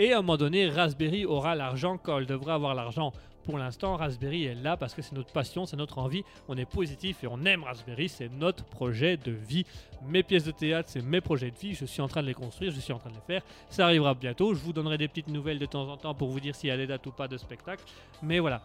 [0.00, 3.12] Et à un moment donné, Raspberry aura l'argent quand elle devrait avoir l'argent.
[3.44, 6.24] Pour l'instant, Raspberry est là parce que c'est notre passion, c'est notre envie.
[6.48, 9.66] On est positif et on aime Raspberry, c'est notre projet de vie.
[10.08, 11.74] Mes pièces de théâtre, c'est mes projets de vie.
[11.74, 13.42] Je suis en train de les construire, je suis en train de les faire.
[13.68, 14.54] Ça arrivera bientôt.
[14.54, 16.72] Je vous donnerai des petites nouvelles de temps en temps pour vous dire s'il y
[16.72, 17.84] a des dates ou pas de spectacle.
[18.22, 18.62] Mais voilà,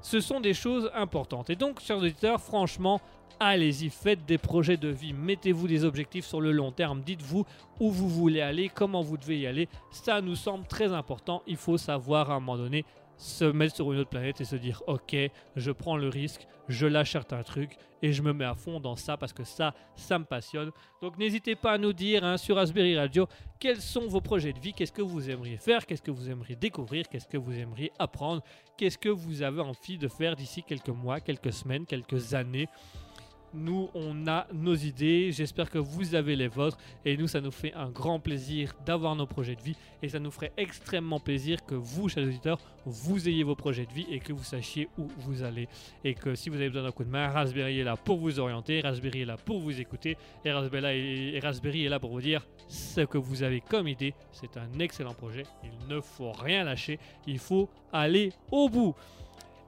[0.00, 1.50] ce sont des choses importantes.
[1.50, 3.00] Et donc, chers auditeurs, franchement,
[3.40, 7.44] allez-y, faites des projets de vie, mettez-vous des objectifs sur le long terme, dites-vous
[7.80, 9.68] où vous voulez aller, comment vous devez y aller.
[9.90, 11.42] Ça nous semble très important.
[11.46, 12.84] Il faut savoir à un moment donné
[13.18, 15.16] se mettre sur une autre planète et se dire ok,
[15.56, 18.94] je prends le risque, je lâche certains trucs et je me mets à fond dans
[18.96, 20.70] ça parce que ça, ça me passionne.
[21.02, 23.26] Donc n'hésitez pas à nous dire hein, sur Raspberry Radio
[23.58, 26.54] quels sont vos projets de vie, qu'est-ce que vous aimeriez faire, qu'est-ce que vous aimeriez
[26.54, 28.42] découvrir, qu'est-ce que vous aimeriez apprendre,
[28.76, 32.68] qu'est-ce que vous avez envie de faire d'ici quelques mois, quelques semaines, quelques années.
[33.54, 37.50] Nous, on a nos idées, j'espère que vous avez les vôtres, et nous, ça nous
[37.50, 41.64] fait un grand plaisir d'avoir nos projets de vie, et ça nous ferait extrêmement plaisir
[41.64, 45.08] que vous, chers auditeurs, vous ayez vos projets de vie et que vous sachiez où
[45.18, 45.66] vous allez.
[46.04, 48.38] Et que si vous avez besoin d'un coup de main, Raspberry est là pour vous
[48.38, 53.00] orienter, Raspberry est là pour vous écouter, et Raspberry, est là pour vous dire ce
[53.00, 54.14] que vous avez comme idée.
[54.30, 58.94] C'est un excellent projet, il ne faut rien lâcher, il faut aller au bout.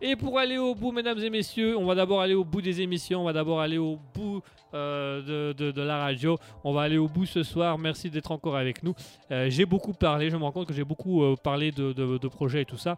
[0.02, 2.80] Et pour aller au bout, mesdames et messieurs, on va d'abord aller au bout des
[2.80, 4.40] émissions, on va d'abord aller au bout
[4.72, 7.76] euh, de, la radio, on va aller au bout ce soir.
[7.76, 8.94] Merci d'être encore avec nous.
[9.30, 12.62] Euh, j'ai beaucoup parlé, je me rends compte que j'ai beaucoup euh, parlé de, projets
[12.62, 12.96] et tout ça.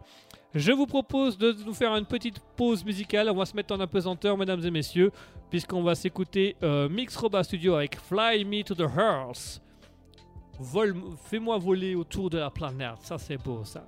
[0.55, 3.29] Je vous propose de nous faire une petite pause musicale.
[3.29, 5.11] On va se mettre en apesanteur, mesdames et messieurs,
[5.49, 6.55] puisqu'on va s'écouter
[6.89, 9.61] Mix Roba Studio avec Fly Me to the Earth.
[11.25, 13.83] Fais-moi voler autour de la planète, ça c'est beau ça.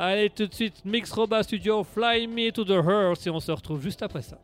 [0.00, 3.50] Allez, tout de suite, Mix Roba Studio, Fly Me to the Earth, et on se
[3.50, 4.38] retrouve juste après ça.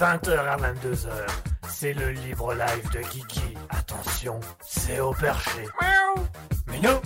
[0.00, 1.10] 20h à 22h.
[1.68, 3.54] C'est le libre live de Kiki.
[3.68, 5.66] Attention, c'est au perché.
[5.78, 6.26] Miaou
[6.68, 7.00] Minou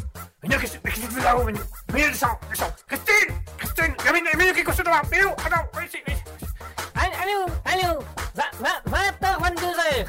[0.44, 1.58] Minou, qu'est-ce qu'est-ce que tu fais là-haut, Minou
[1.92, 5.30] Minou, descends, descends Christine Christine Il y a Minou, Minou qui est couché devant Minou,
[5.30, 6.24] attends, viens ici, viens ici.
[6.94, 8.00] Allô, allô
[8.36, 10.06] 20h, 22h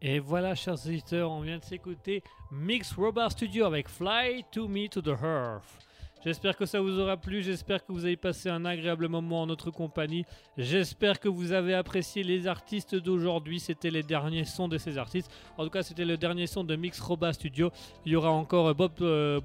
[0.00, 4.88] Et voilà, chers auditeurs, on vient de s'écouter Mix Robot Studio avec Fly to Me
[4.88, 5.87] to the Earth.
[6.24, 9.46] J'espère que ça vous aura plu, j'espère que vous avez passé un agréable moment en
[9.46, 10.24] notre compagnie,
[10.56, 15.30] j'espère que vous avez apprécié les artistes d'aujourd'hui, c'était les derniers sons de ces artistes,
[15.56, 17.70] en tout cas c'était le dernier son de Mix Robot Studio,
[18.04, 19.40] il y aura encore Bob, euh,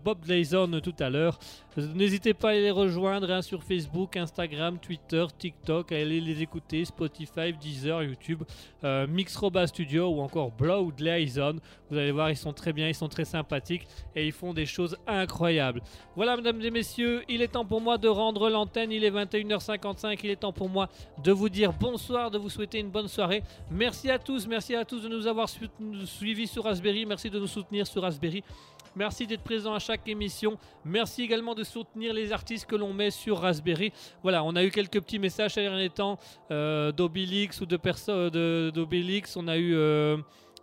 [0.82, 1.38] tout à l'heure,
[1.78, 6.86] n'hésitez pas à les rejoindre hein, sur Facebook, Instagram, Twitter, TikTok, à aller les écouter,
[6.86, 8.44] Spotify, Deezer, YouTube,
[8.84, 11.56] euh, Mix Robot Studio ou encore Blow Blazon,
[11.90, 14.66] vous allez voir ils sont très bien, ils sont très sympathiques et ils font des
[14.66, 15.82] choses incroyables.
[16.16, 20.20] Voilà mesdames et messieurs, il est temps pour moi de rendre l'antenne, il est 21h55,
[20.24, 20.90] il est temps pour moi
[21.24, 23.44] de vous dire bonsoir, de vous souhaiter une bonne soirée.
[23.72, 25.70] Merci à tous, merci à tous de nous avoir su-
[26.06, 28.44] suivis sur Raspberry, merci de nous soutenir sur Raspberry.
[28.96, 30.58] Merci d'être présent à chaque émission.
[30.86, 33.92] Merci également de soutenir les artistes que l'on met sur Raspberry.
[34.22, 36.20] Voilà, on a eu quelques petits messages ces derniers temps
[36.52, 38.30] euh, ou de personnes
[38.72, 39.36] d'Obélix.
[39.36, 39.76] On a eu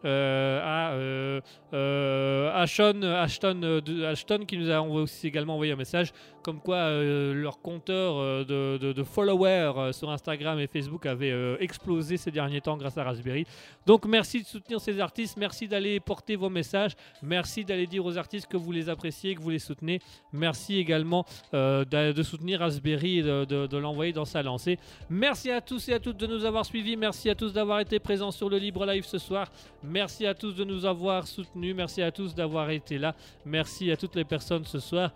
[0.04, 0.60] euh,
[0.94, 1.40] euh,
[1.74, 6.12] euh, Ashton, Ashton, Ashton qui nous a aussi également envoyé un message
[6.42, 12.16] comme quoi euh, leur compteur euh, de, followers euh, sur Instagram et Facebook avait explosé
[12.16, 13.46] ces derniers temps grâce à Raspberry.
[13.86, 16.92] Donc merci de soutenir ces artistes, merci d'aller porter vos messages,
[17.22, 20.00] merci d'aller dire aux artistes que vous les appréciez, que vous les soutenez.
[20.32, 24.78] Merci également de, soutenir Raspberry et de- de l'envoyer dans sa lancée.
[25.08, 27.98] Merci à tous et à toutes de nous avoir suivis, merci à tous d'avoir été
[27.98, 29.50] présents sur le Libre Live ce soir.
[29.82, 31.74] Merci à tous de nous avoir soutenus.
[31.74, 33.14] Merci à tous d'avoir été là.
[33.44, 35.10] Merci à toutes les personnes ce soir.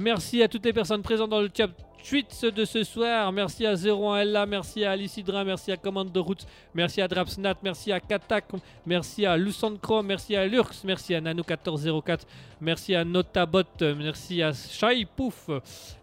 [0.00, 1.68] Merci à toutes les personnes présentes dans le chat
[2.08, 3.32] tweet de ce soir.
[3.32, 7.90] Merci à 01LA, merci à Alicidra, merci à Commande de route, merci à Drapsnat, merci
[7.90, 8.44] à Katak,
[8.86, 12.20] merci à Lucentro, merci à Lurx, merci à Nano1404,
[12.60, 15.50] merci à Notabot, merci à Shai Pouf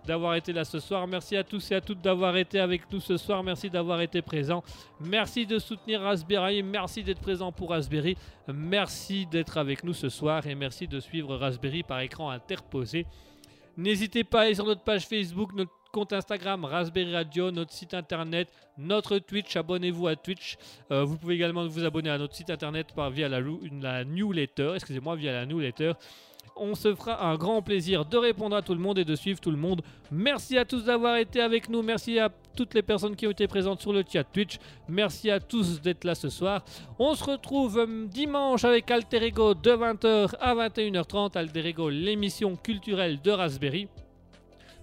[0.06, 1.08] d'avoir été là ce soir.
[1.08, 3.42] Merci à tous et à toutes d'avoir été avec nous ce soir.
[3.44, 4.62] Merci d'avoir été présents.
[5.00, 6.62] Merci de soutenir Raspberry.
[6.64, 8.18] Merci d'être présent pour Raspberry.
[8.54, 13.06] Merci d'être avec nous ce soir et merci de suivre Raspberry par écran interposé.
[13.78, 17.94] N'hésitez pas à aller sur notre page Facebook, notre compte Instagram Raspberry Radio, notre site
[17.94, 19.56] internet, notre Twitch.
[19.56, 20.58] Abonnez-vous à Twitch.
[20.92, 23.40] Euh, vous pouvez également vous abonner à notre site internet par, via la,
[23.82, 24.74] la newsletter.
[24.76, 25.94] Excusez-moi, via la newsletter.
[26.58, 29.42] On se fera un grand plaisir de répondre à tout le monde et de suivre
[29.42, 29.82] tout le monde.
[30.10, 31.82] Merci à tous d'avoir été avec nous.
[31.82, 34.58] Merci à toutes les personnes qui ont été présentes sur le chat Twitch.
[34.88, 36.64] Merci à tous d'être là ce soir.
[36.98, 41.38] On se retrouve euh, dimanche avec Alter Ego de 20h à 21h30.
[41.38, 43.90] Alter Ego, l'émission culturelle de Raspberry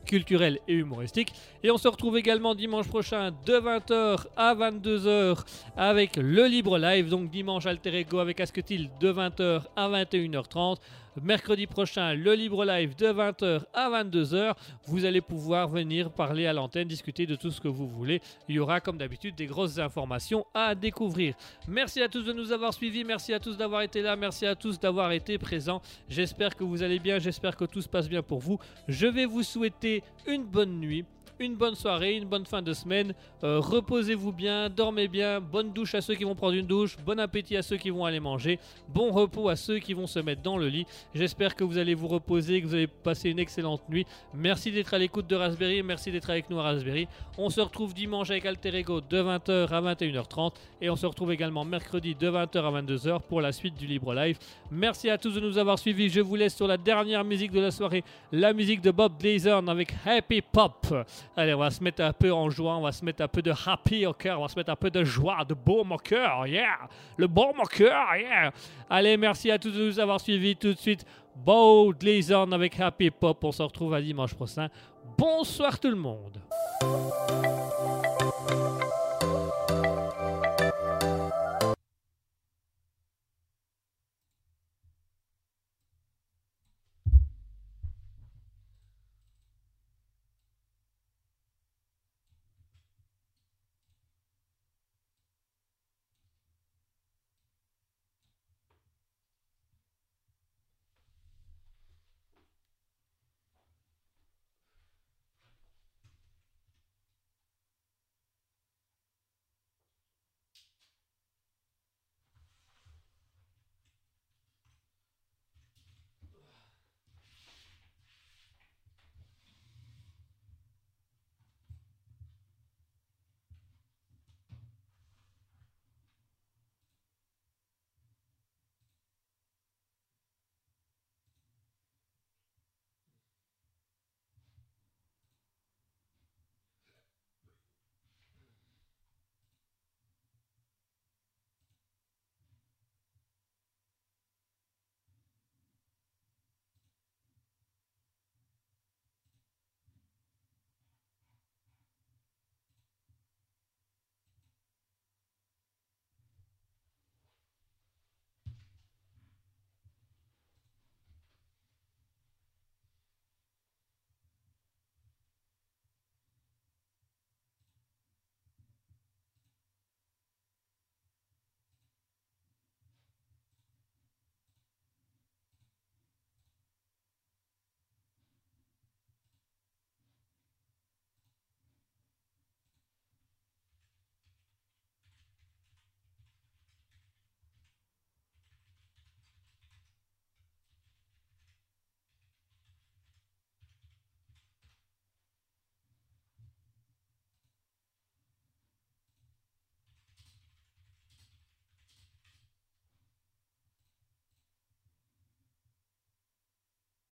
[0.05, 1.33] culturelle et humoristique.
[1.63, 5.39] Et on se retrouve également dimanche prochain de 20h à 22h
[5.77, 7.09] avec le Libre Live.
[7.09, 10.77] Donc dimanche Alter Ego avec Asketil de 20h à 21h30.
[11.21, 14.55] Mercredi prochain, le Libre Live de 20h à 22h.
[14.87, 18.23] Vous allez pouvoir venir parler à l'antenne, discuter de tout ce que vous voulez.
[18.49, 21.35] Il y aura comme d'habitude des grosses informations à découvrir.
[21.69, 23.05] Merci à tous de nous avoir suivis.
[23.05, 24.17] Merci à tous d'avoir été là.
[24.17, 25.83] Merci à tous d'avoir été présents.
[26.09, 27.19] J'espère que vous allez bien.
[27.19, 28.59] J'espère que tout se passe bien pour vous.
[28.89, 31.05] Je vais vous souhaiter une bonne nuit.
[31.43, 33.15] Une bonne soirée, une bonne fin de semaine.
[33.43, 35.41] Euh, Reposez-vous bien, dormez bien.
[35.41, 36.97] Bonne douche à ceux qui vont prendre une douche.
[37.05, 38.61] Bon appétit à ceux qui vont aller manger.
[38.89, 40.87] Bon repos à ceux qui vont se mettre dans le lit.
[41.13, 44.07] J'espère que vous allez vous reposer, que vous allez passer une excellente nuit.
[44.33, 45.83] Merci d'être à l'écoute de Raspberry.
[45.83, 47.09] Merci d'être avec nous à Raspberry.
[47.37, 50.53] On se retrouve dimanche avec Alter Ego de 20h à 21h30.
[50.81, 54.15] Et on se retrouve également mercredi de 20h à 22h pour la suite du Libre
[54.15, 54.39] Live.
[54.71, 56.09] Merci à tous de nous avoir suivis.
[56.09, 59.67] Je vous laisse sur la dernière musique de la soirée, la musique de Bob Blazon
[59.67, 60.87] avec Happy Pop.
[61.35, 63.41] Allez, on va se mettre un peu en joie, on va se mettre un peu
[63.41, 65.97] de happy au cœur, on va se mettre un peu de joie, de baume au
[65.97, 66.79] cœur, yeah!
[67.17, 68.53] Le baume au cœur, yeah!
[68.91, 71.07] Allez, merci à tous de nous avoir suivis tout de suite.
[71.35, 73.43] Bob Blazon avec Happy Pop.
[73.45, 74.69] On se retrouve à dimanche prochain.
[75.17, 76.39] Bonsoir tout le monde.